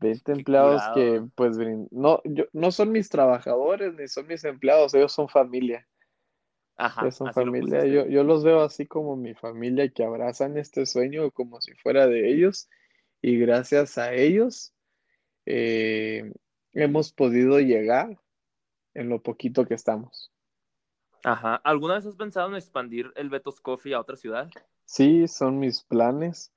20 0.00 0.22
Qué 0.24 0.32
empleados 0.32 0.82
que, 0.94 1.22
pues, 1.34 1.58
no, 1.90 2.20
yo, 2.24 2.44
no 2.52 2.70
son 2.70 2.92
mis 2.92 3.08
trabajadores 3.08 3.94
ni 3.94 4.06
son 4.06 4.28
mis 4.28 4.44
empleados, 4.44 4.94
ellos 4.94 5.12
son 5.12 5.28
familia. 5.28 5.86
Ajá, 6.76 7.02
Ellos 7.02 7.16
son 7.16 7.32
familia. 7.32 7.84
Yo, 7.86 8.06
yo 8.06 8.22
los 8.22 8.44
veo 8.44 8.60
así 8.60 8.86
como 8.86 9.16
mi 9.16 9.34
familia 9.34 9.88
que 9.88 10.04
abrazan 10.04 10.56
este 10.56 10.86
sueño 10.86 11.32
como 11.32 11.60
si 11.60 11.74
fuera 11.74 12.06
de 12.06 12.30
ellos. 12.30 12.68
Y 13.20 13.36
gracias 13.36 13.98
a 13.98 14.14
ellos 14.14 14.72
eh, 15.44 16.30
hemos 16.72 17.12
podido 17.12 17.58
llegar 17.58 18.20
en 18.94 19.08
lo 19.08 19.20
poquito 19.22 19.66
que 19.66 19.74
estamos. 19.74 20.30
Ajá. 21.24 21.56
¿Alguna 21.56 21.94
vez 21.94 22.06
has 22.06 22.16
pensado 22.16 22.48
en 22.48 22.56
expandir 22.56 23.12
el 23.16 23.30
Betos 23.30 23.60
Coffee 23.60 23.94
a 23.94 24.00
otra 24.00 24.16
ciudad? 24.16 24.48
Sí, 24.84 25.28
son 25.28 25.58
mis 25.58 25.82
planes 25.82 26.52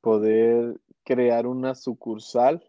poder 0.00 0.80
crear 1.04 1.46
una 1.46 1.74
sucursal, 1.74 2.68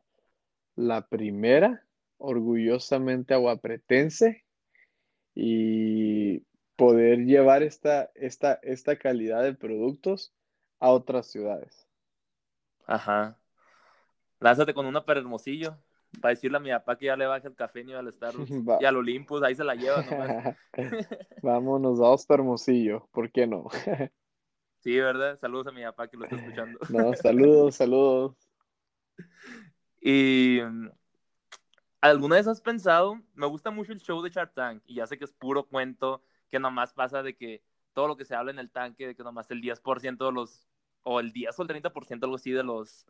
la 0.76 1.08
primera, 1.08 1.86
orgullosamente 2.18 3.34
aguapretense, 3.34 4.46
y 5.36 6.40
poder 6.76 7.20
llevar 7.20 7.64
esta, 7.64 8.12
esta, 8.16 8.60
esta 8.62 8.98
calidad 8.98 9.44
de 9.44 9.54
productos 9.54 10.34
a 10.80 10.90
otras 10.90 11.28
ciudades. 11.28 11.88
Ajá. 12.86 13.38
Lánzate 14.40 14.74
con 14.74 14.86
una 14.86 15.06
para 15.06 15.20
Hermosillo. 15.20 15.78
Para 16.22 16.34
decirle 16.34 16.58
a 16.58 16.62
mi 16.62 16.70
papá 16.70 16.98
que 16.98 17.08
ya 17.08 17.18
le 17.18 17.26
baje 17.26 17.48
el 17.48 17.56
café 17.56 17.84
ni 17.84 17.94
al 17.94 18.12
Starbucks. 18.12 18.52
Va. 18.70 18.78
Y 18.82 18.86
al 18.86 18.98
Olympus, 18.98 19.44
ahí 19.44 19.56
se 19.56 19.64
la 19.64 19.76
lleva 19.76 20.04
nomás. 20.04 20.56
Vámonos, 21.42 22.00
vamos 22.00 22.26
para 22.26 22.42
Hermosillo, 22.42 23.08
¿por 23.12 23.32
qué 23.32 23.48
no? 23.48 23.68
Sí, 24.80 25.00
¿verdad? 25.00 25.38
Saludos 25.38 25.68
a 25.68 25.72
mi 25.72 25.84
papá 25.84 26.08
que 26.08 26.18
lo 26.18 26.26
está 26.26 26.36
escuchando. 26.36 26.80
No, 26.90 27.14
saludos, 27.14 27.76
saludos. 27.76 28.36
Y 30.02 30.60
¿alguna 32.02 32.36
vez 32.36 32.48
has 32.48 32.60
pensado? 32.60 33.22
Me 33.34 33.48
gusta 33.48 33.72
mucho 33.72 33.94
el 33.94 34.02
show 34.02 34.22
de 34.22 34.30
Shark 34.30 34.54
Tank 34.54 34.84
y 34.86 34.96
ya 34.96 35.08
sé 35.08 35.18
que 35.18 35.24
es 35.24 35.32
puro 35.32 35.64
cuento, 35.64 36.22
que 36.50 36.60
nomás 36.60 36.94
pasa 36.94 37.24
de 37.24 37.38
que 37.38 37.64
todo 37.94 38.08
lo 38.08 38.18
que 38.18 38.26
se 38.26 38.36
habla 38.36 38.52
en 38.52 38.60
el 38.60 38.70
tanque, 38.70 39.08
de 39.08 39.16
que 39.16 39.24
nomás 39.24 39.50
el 39.52 39.62
10% 39.62 40.26
de 40.26 40.32
los, 40.34 40.68
o 41.04 41.22
el 41.22 41.32
10 41.32 41.58
o 41.58 41.62
el 41.62 41.68
30%, 41.70 42.24
algo 42.24 42.36
así, 42.36 42.52
de 42.52 42.64
los, 42.64 43.06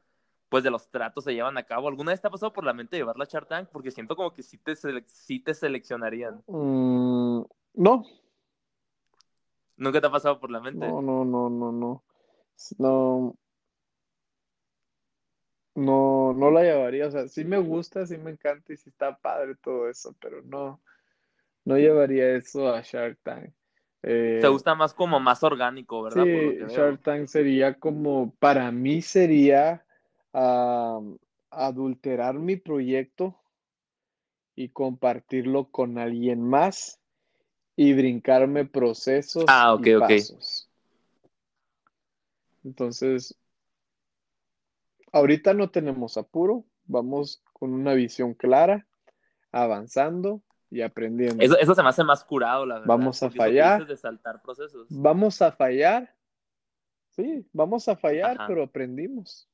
pues 0.54 0.64
de 0.64 0.70
los 0.70 0.88
tratos 0.88 1.24
se 1.24 1.34
llevan 1.34 1.58
a 1.58 1.64
cabo. 1.64 1.88
¿Alguna 1.88 2.12
vez 2.12 2.22
te 2.22 2.28
ha 2.28 2.30
pasado 2.30 2.54
por 2.54 2.64
la 2.64 2.74
mente 2.74 2.96
llevarla 2.96 3.24
a 3.24 3.28
Shark 3.28 3.48
Tank? 3.48 3.70
Porque 3.72 3.90
siento 3.90 4.16
como 4.16 4.32
que 4.32 4.44
sí 4.44 4.60
te, 4.60 4.74
sele- 4.74 5.04
sí 5.08 5.40
te 5.40 5.52
seleccionarían. 5.56 6.44
Mm, 6.48 7.42
no, 7.74 8.04
¿Nunca 9.78 10.00
te 10.00 10.06
ha 10.06 10.12
pasado 10.12 10.40
por 10.40 10.52
la 10.52 10.60
mente? 10.62 10.86
no, 10.86 11.02
no, 11.02 11.26
no, 11.26 11.50
no, 11.50 11.72
no. 11.72 12.04
No, 12.78 13.36
no, 15.74 16.34
no 16.36 16.52
la 16.52 16.62
llevaría. 16.62 17.08
O 17.08 17.12
sea, 17.12 17.28
sí 17.28 17.44
me 17.44 17.58
gusta, 17.58 18.06
sí 18.06 18.16
me 18.18 18.30
encanta 18.30 18.74
y 18.74 18.78
sí 18.78 18.92
está 18.92 19.18
padre 19.18 19.56
todo 19.56 19.90
eso, 19.90 20.16
pero 20.22 20.44
no, 20.44 20.80
no 21.66 21.78
llevaría 21.80 22.36
eso 22.36 22.70
a 22.72 22.82
Shark 22.82 23.18
Tank. 23.24 23.52
Eh, 24.04 24.40
Te 24.42 24.48
gusta 24.50 24.76
más 24.76 24.94
como 24.94 25.20
más 25.20 25.44
orgánico, 25.44 26.04
¿verdad? 26.04 26.26
Sí. 26.26 26.58
Shark 26.76 27.02
Tank 27.02 27.28
sería 27.28 27.74
como, 27.80 28.36
para 28.36 28.72
mí 28.72 29.02
sería 29.02 29.84
ah, 30.34 31.00
adulterar 31.50 32.36
mi 32.40 32.58
proyecto 32.58 33.40
y 34.56 34.70
compartirlo 34.70 35.70
con 35.72 35.98
alguien 35.98 36.42
más 36.42 37.00
y 37.76 37.94
brincarme 37.94 38.66
procesos 38.66 39.46
Ah, 39.48 39.78
y 39.84 40.00
pasos. 40.00 40.70
Entonces, 42.64 43.38
ahorita 45.12 45.54
no 45.54 45.70
tenemos 45.70 46.18
apuro, 46.18 46.66
vamos 46.86 47.44
con 47.52 47.74
una 47.74 47.94
visión 47.94 48.34
clara, 48.34 48.88
avanzando 49.52 50.42
y 50.70 50.82
aprendiendo. 50.82 51.44
Eso, 51.44 51.58
eso 51.58 51.76
se 51.76 51.84
me 51.84 51.90
hace 51.90 52.04
más 52.04 52.24
curado, 52.24 52.66
la 52.66 52.76
verdad. 52.76 52.88
Vamos 52.88 53.22
a 53.22 53.30
fallar. 53.30 53.80
dices 53.80 53.90
de 53.90 53.98
saltar 53.98 54.42
procesos. 54.42 54.88
Vamos 54.90 55.42
a 55.42 55.52
fallar, 55.52 56.16
sí, 57.12 57.46
vamos 57.54 57.88
a 57.88 57.96
fallar, 57.96 58.38
Ajá. 58.38 58.48
pero 58.48 58.64
aprendimos. 58.64 59.48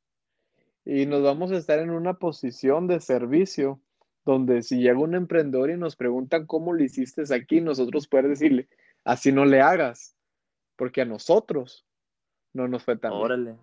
Y 0.92 1.06
nos 1.06 1.22
vamos 1.22 1.52
a 1.52 1.58
estar 1.58 1.78
en 1.78 1.92
una 1.92 2.16
posición 2.16 2.88
de 2.88 3.00
servicio 3.00 3.80
donde 4.26 4.64
si 4.64 4.80
llega 4.80 4.98
un 4.98 5.14
emprendedor 5.14 5.70
y 5.70 5.78
nos 5.78 5.96
preguntan 5.96 6.48
cómo 6.48 6.74
lo 6.74 6.84
hiciste 6.84 7.22
aquí, 7.32 7.62
nosotros 7.62 8.08
poder 8.08 8.28
decirle, 8.28 8.68
así 9.04 9.32
no 9.32 9.46
le 9.46 9.62
hagas, 9.62 10.16
porque 10.76 11.02
a 11.02 11.06
nosotros 11.06 11.86
no 12.54 12.68
nos 12.68 12.82
fue 12.84 12.98
tan 12.98 13.12
bien. 13.12 13.22
Órale. 13.22 13.58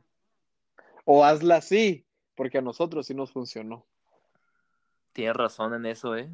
O 1.05 1.25
hazla 1.25 1.57
así, 1.57 2.07
porque 2.37 2.59
a 2.59 2.63
nosotros 2.63 3.09
sí 3.09 3.15
nos 3.15 3.33
funcionó. 3.33 3.85
Tienes 5.13 5.35
razón 5.35 5.75
en 5.75 5.87
eso, 5.87 6.15
¿eh? 6.15 6.31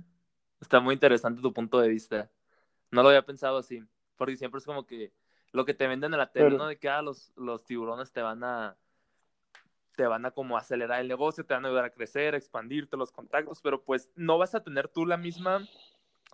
Está 0.60 0.80
muy 0.80 0.92
interesante 0.92 1.40
tu 1.40 1.54
punto 1.54 1.80
de 1.80 1.88
vista. 1.88 2.30
No 2.90 3.02
lo 3.02 3.08
había 3.08 3.24
pensado 3.24 3.56
así, 3.56 3.82
porque 4.16 4.36
siempre 4.36 4.58
es 4.58 4.66
como 4.66 4.84
que 4.84 5.10
lo 5.52 5.64
que 5.64 5.72
te 5.72 5.86
venden 5.86 6.12
en 6.12 6.18
la 6.18 6.30
tele, 6.30 6.48
Pero- 6.48 6.58
¿no? 6.58 6.66
De 6.66 6.76
que 6.76 6.90
ah, 6.90 7.00
los, 7.00 7.32
los 7.34 7.64
tiburones 7.64 8.12
te 8.12 8.20
van 8.20 8.44
a 8.44 8.76
te 9.96 10.06
van 10.06 10.26
a 10.26 10.30
como 10.32 10.56
acelerar 10.56 11.00
el 11.00 11.08
negocio, 11.08 11.44
te 11.46 11.54
van 11.54 11.64
a 11.64 11.68
ayudar 11.68 11.84
a 11.86 11.90
crecer, 11.90 12.34
a 12.34 12.38
expandirte 12.38 12.96
los 12.96 13.12
contactos, 13.12 13.60
pero 13.62 13.82
pues 13.84 14.10
no 14.16 14.38
vas 14.38 14.54
a 14.54 14.62
tener 14.64 14.88
tú 14.88 15.06
la 15.06 15.16
misma 15.16 15.68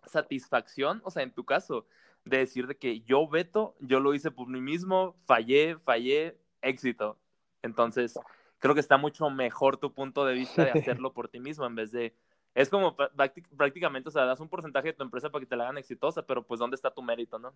satisfacción, 0.06 1.00
o 1.04 1.10
sea, 1.10 1.22
en 1.22 1.32
tu 1.32 1.44
caso, 1.44 1.86
de 2.24 2.38
decir 2.38 2.66
de 2.66 2.76
que 2.76 3.00
yo 3.02 3.28
veto, 3.28 3.76
yo 3.80 4.00
lo 4.00 4.14
hice 4.14 4.30
por 4.30 4.48
mí 4.48 4.60
mismo, 4.60 5.16
fallé, 5.26 5.78
fallé, 5.78 6.38
éxito. 6.62 7.18
Entonces, 7.62 8.14
creo 8.58 8.74
que 8.74 8.80
está 8.80 8.96
mucho 8.96 9.28
mejor 9.30 9.76
tu 9.78 9.92
punto 9.94 10.24
de 10.24 10.34
vista 10.34 10.62
de 10.64 10.70
hacerlo 10.72 11.12
por 11.12 11.28
ti 11.28 11.40
mismo 11.40 11.66
en 11.66 11.74
vez 11.74 11.90
de 11.92 12.14
es 12.54 12.70
como 12.70 12.96
prá- 12.96 13.10
prácti- 13.12 13.46
prácticamente, 13.56 14.08
o 14.08 14.12
sea, 14.12 14.24
das 14.24 14.40
un 14.40 14.48
porcentaje 14.48 14.88
de 14.88 14.92
tu 14.94 15.02
empresa 15.04 15.30
para 15.30 15.40
que 15.40 15.46
te 15.46 15.56
la 15.56 15.64
hagan 15.64 15.78
exitosa, 15.78 16.26
pero 16.26 16.44
pues 16.46 16.58
¿dónde 16.60 16.74
está 16.76 16.90
tu 16.92 17.02
mérito, 17.02 17.38
no? 17.38 17.54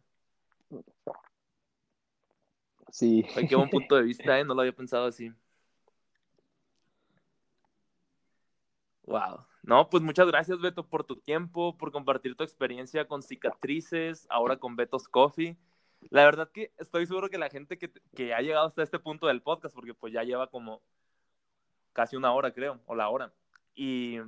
Sí. 2.91 3.25
Oye, 3.35 3.47
qué 3.47 3.57
buen 3.57 3.71
punto 3.71 3.97
de 3.97 4.03
vista, 4.05 4.39
¿eh? 4.39 4.45
No 4.45 4.55
lo 4.55 4.61
había 4.61 4.75
pensado 4.75 5.07
así. 5.07 5.33
Wow. 9.05 9.47
No, 9.63 9.89
pues 9.91 10.03
muchas 10.03 10.27
gracias, 10.27 10.61
Beto, 10.61 10.87
por 10.89 11.05
tu 11.05 11.17
tiempo, 11.17 11.77
por 11.77 11.93
compartir 11.93 12.37
tu 12.37 12.45
experiencia 12.45 13.07
con 13.07 13.23
cicatrices, 13.23 14.27
ahora 14.29 14.57
con 14.57 14.77
Beto's 14.77 15.09
Coffee. 15.09 15.57
La 16.11 16.25
verdad 16.25 16.51
que 16.51 16.73
estoy 16.79 17.07
seguro 17.07 17.29
que 17.29 17.39
la 17.39 17.49
gente 17.49 17.79
que, 17.79 17.93
que 18.17 18.35
ha 18.35 18.41
llegado 18.41 18.67
hasta 18.67 18.83
este 18.83 18.99
punto 18.99 19.27
del 19.29 19.43
podcast, 19.43 19.75
porque 19.75 19.95
pues 19.95 20.13
ya 20.13 20.25
lleva 20.25 20.49
como 20.49 20.83
casi 21.93 22.17
una 22.17 22.33
hora, 22.33 22.53
creo, 22.53 22.81
o 22.87 22.95
la 22.95 23.09
hora. 23.09 23.33
Y 23.75 24.19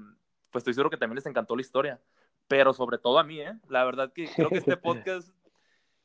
pues 0.51 0.63
estoy 0.63 0.75
seguro 0.75 0.91
que 0.91 0.97
también 0.97 1.17
les 1.17 1.27
encantó 1.27 1.57
la 1.57 1.63
historia. 1.63 2.01
Pero 2.47 2.73
sobre 2.73 2.99
todo 2.99 3.19
a 3.19 3.25
mí, 3.25 3.41
¿eh? 3.41 3.55
La 3.69 3.85
verdad 3.85 4.13
que 4.13 4.29
creo 4.29 4.51
que 4.51 4.59
este 4.59 4.77
podcast, 4.77 5.31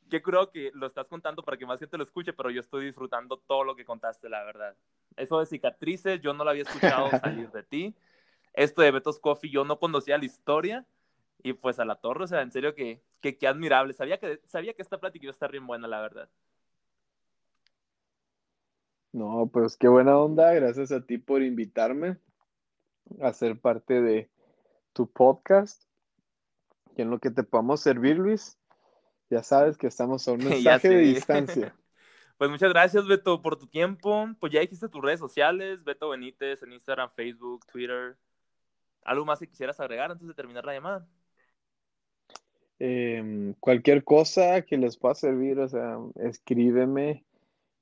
que 0.08 0.22
creo 0.22 0.50
que 0.50 0.70
lo 0.74 0.86
estás 0.86 1.08
contando 1.08 1.42
para 1.44 1.56
que 1.56 1.66
más 1.66 1.78
gente 1.78 1.96
lo 1.96 2.02
escuche, 2.02 2.32
pero 2.32 2.50
yo 2.50 2.60
estoy 2.60 2.86
disfrutando 2.86 3.38
todo 3.38 3.62
lo 3.62 3.76
que 3.76 3.84
contaste, 3.84 4.28
la 4.28 4.42
verdad. 4.42 4.74
Eso 5.16 5.38
de 5.38 5.46
cicatrices, 5.46 6.20
yo 6.20 6.32
no 6.32 6.44
lo 6.44 6.50
había 6.50 6.62
escuchado 6.62 7.10
salir 7.20 7.50
de 7.50 7.62
ti. 7.62 7.94
Esto 8.52 8.82
de 8.82 8.90
Beto's 8.90 9.18
Coffee, 9.18 9.50
yo 9.50 9.64
no 9.64 9.78
conocía 9.78 10.18
la 10.18 10.24
historia. 10.24 10.86
Y 11.42 11.54
pues 11.54 11.78
a 11.78 11.84
la 11.84 11.96
torre, 11.96 12.24
o 12.24 12.26
sea, 12.26 12.42
en 12.42 12.52
serio 12.52 12.74
que, 12.74 13.02
que, 13.20 13.38
que 13.38 13.46
admirable. 13.46 13.94
Sabía 13.94 14.18
que, 14.18 14.40
sabía 14.46 14.74
que 14.74 14.82
esta 14.82 14.98
plática 14.98 15.24
iba 15.24 15.30
a 15.30 15.32
estar 15.32 15.50
bien 15.50 15.66
buena, 15.66 15.88
la 15.88 16.00
verdad. 16.00 16.28
No, 19.12 19.48
pues 19.52 19.76
qué 19.76 19.88
buena 19.88 20.18
onda. 20.18 20.52
Gracias 20.52 20.92
a 20.92 21.04
ti 21.04 21.18
por 21.18 21.42
invitarme 21.42 22.18
a 23.20 23.32
ser 23.32 23.58
parte 23.58 24.00
de 24.00 24.30
tu 24.92 25.10
podcast. 25.10 25.82
Y 26.96 27.02
en 27.02 27.10
lo 27.10 27.18
que 27.18 27.30
te 27.30 27.42
podamos 27.42 27.80
servir, 27.80 28.18
Luis, 28.18 28.58
ya 29.30 29.42
sabes 29.42 29.78
que 29.78 29.86
estamos 29.86 30.26
a 30.28 30.32
un 30.32 30.38
mensaje 30.44 30.88
de 30.88 30.98
distancia. 30.98 31.74
Pues 32.40 32.50
muchas 32.50 32.70
gracias, 32.70 33.06
Beto, 33.06 33.42
por 33.42 33.58
tu 33.58 33.66
tiempo. 33.66 34.26
Pues 34.40 34.50
ya 34.50 34.60
dijiste 34.60 34.88
tus 34.88 35.02
redes 35.02 35.20
sociales, 35.20 35.84
Beto 35.84 36.08
Benítez, 36.08 36.62
en 36.62 36.72
Instagram, 36.72 37.10
Facebook, 37.14 37.66
Twitter. 37.66 38.16
¿Algo 39.04 39.24
más 39.24 39.38
que 39.38 39.48
quisieras 39.48 39.80
agregar 39.80 40.10
antes 40.10 40.26
de 40.26 40.34
terminar 40.34 40.64
la 40.64 40.74
llamada? 40.74 41.06
Em, 42.78 43.54
cualquier 43.60 44.04
cosa 44.04 44.62
que 44.62 44.78
les 44.78 44.96
pueda 44.96 45.14
servir, 45.14 45.58
o 45.58 45.68
sea, 45.68 45.98
escríbeme 46.16 47.24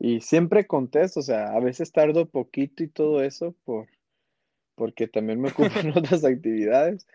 y 0.00 0.20
siempre 0.20 0.66
contesto, 0.66 1.20
o 1.20 1.22
sea, 1.22 1.52
a 1.52 1.60
veces 1.60 1.92
tardo 1.92 2.26
poquito 2.26 2.82
y 2.82 2.88
todo 2.88 3.22
eso 3.22 3.54
por, 3.64 3.86
porque 4.74 5.06
también 5.06 5.40
me 5.40 5.50
ocupo 5.50 5.70
en 5.80 5.90
otras 5.96 6.24
actividades, 6.24 7.06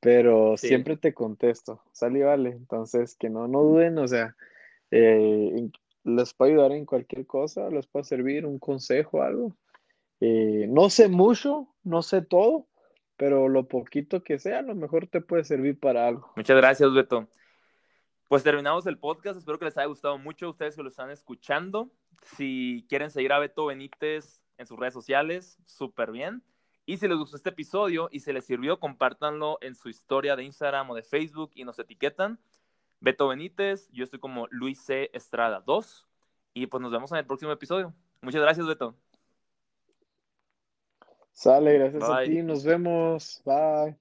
pero 0.00 0.56
siempre 0.56 0.96
te 0.96 1.12
contesto, 1.12 1.82
sale 1.92 2.24
vale, 2.24 2.50
entonces 2.50 3.14
que 3.14 3.28
no, 3.28 3.48
no 3.48 3.62
duden, 3.62 3.98
o 3.98 4.08
sea, 4.08 4.34
eh, 4.90 5.68
les 6.04 6.32
puedo 6.32 6.52
ayudar 6.52 6.72
en 6.72 6.86
cualquier 6.86 7.26
cosa, 7.26 7.68
les 7.68 7.86
puedo 7.86 8.04
servir 8.04 8.46
un 8.46 8.58
consejo, 8.58 9.22
algo. 9.22 9.56
Eh, 10.20 10.66
no 10.70 10.88
sé 10.88 11.08
mucho, 11.08 11.68
no 11.84 12.00
sé 12.02 12.22
todo, 12.22 12.66
pero 13.16 13.48
lo 13.48 13.68
poquito 13.68 14.22
que 14.22 14.38
sea, 14.38 14.58
a 14.58 14.62
lo 14.62 14.74
mejor 14.74 15.06
te 15.06 15.20
puede 15.20 15.44
servir 15.44 15.78
para 15.78 16.06
algo. 16.06 16.32
Muchas 16.36 16.56
gracias, 16.56 16.92
Beto. 16.92 17.28
Pues 18.28 18.42
terminamos 18.42 18.86
el 18.86 18.98
podcast. 18.98 19.38
Espero 19.38 19.58
que 19.58 19.66
les 19.66 19.78
haya 19.78 19.86
gustado 19.86 20.18
mucho 20.18 20.46
a 20.46 20.50
ustedes 20.50 20.76
que 20.76 20.82
lo 20.82 20.88
están 20.88 21.10
escuchando. 21.10 21.90
Si 22.36 22.84
quieren 22.88 23.10
seguir 23.10 23.32
a 23.32 23.38
Beto 23.38 23.66
Benítez 23.66 24.42
en 24.58 24.66
sus 24.66 24.78
redes 24.78 24.94
sociales, 24.94 25.58
súper 25.64 26.10
bien. 26.10 26.42
Y 26.86 26.98
si 26.98 27.08
les 27.08 27.18
gustó 27.18 27.36
este 27.36 27.50
episodio 27.50 28.08
y 28.12 28.20
se 28.20 28.32
les 28.32 28.44
sirvió, 28.44 28.78
compártanlo 28.78 29.58
en 29.60 29.74
su 29.74 29.88
historia 29.88 30.36
de 30.36 30.44
Instagram 30.44 30.90
o 30.90 30.94
de 30.94 31.02
Facebook 31.02 31.50
y 31.54 31.64
nos 31.64 31.78
etiquetan. 31.78 32.38
Beto 33.00 33.28
Benítez, 33.28 33.88
yo 33.92 34.04
estoy 34.04 34.18
como 34.18 34.46
Luis 34.50 34.80
C. 34.80 35.10
Estrada 35.12 35.62
2. 35.64 36.06
Y 36.54 36.66
pues 36.66 36.80
nos 36.80 36.90
vemos 36.90 37.12
en 37.12 37.18
el 37.18 37.26
próximo 37.26 37.52
episodio. 37.52 37.92
Muchas 38.22 38.40
gracias, 38.40 38.66
Beto. 38.66 38.96
Sale, 41.36 41.72
gracias 41.78 42.10
a 42.10 42.16
ti. 42.20 42.42
Nos 42.42 42.64
vemos. 42.64 43.40
Bye. 43.44 43.96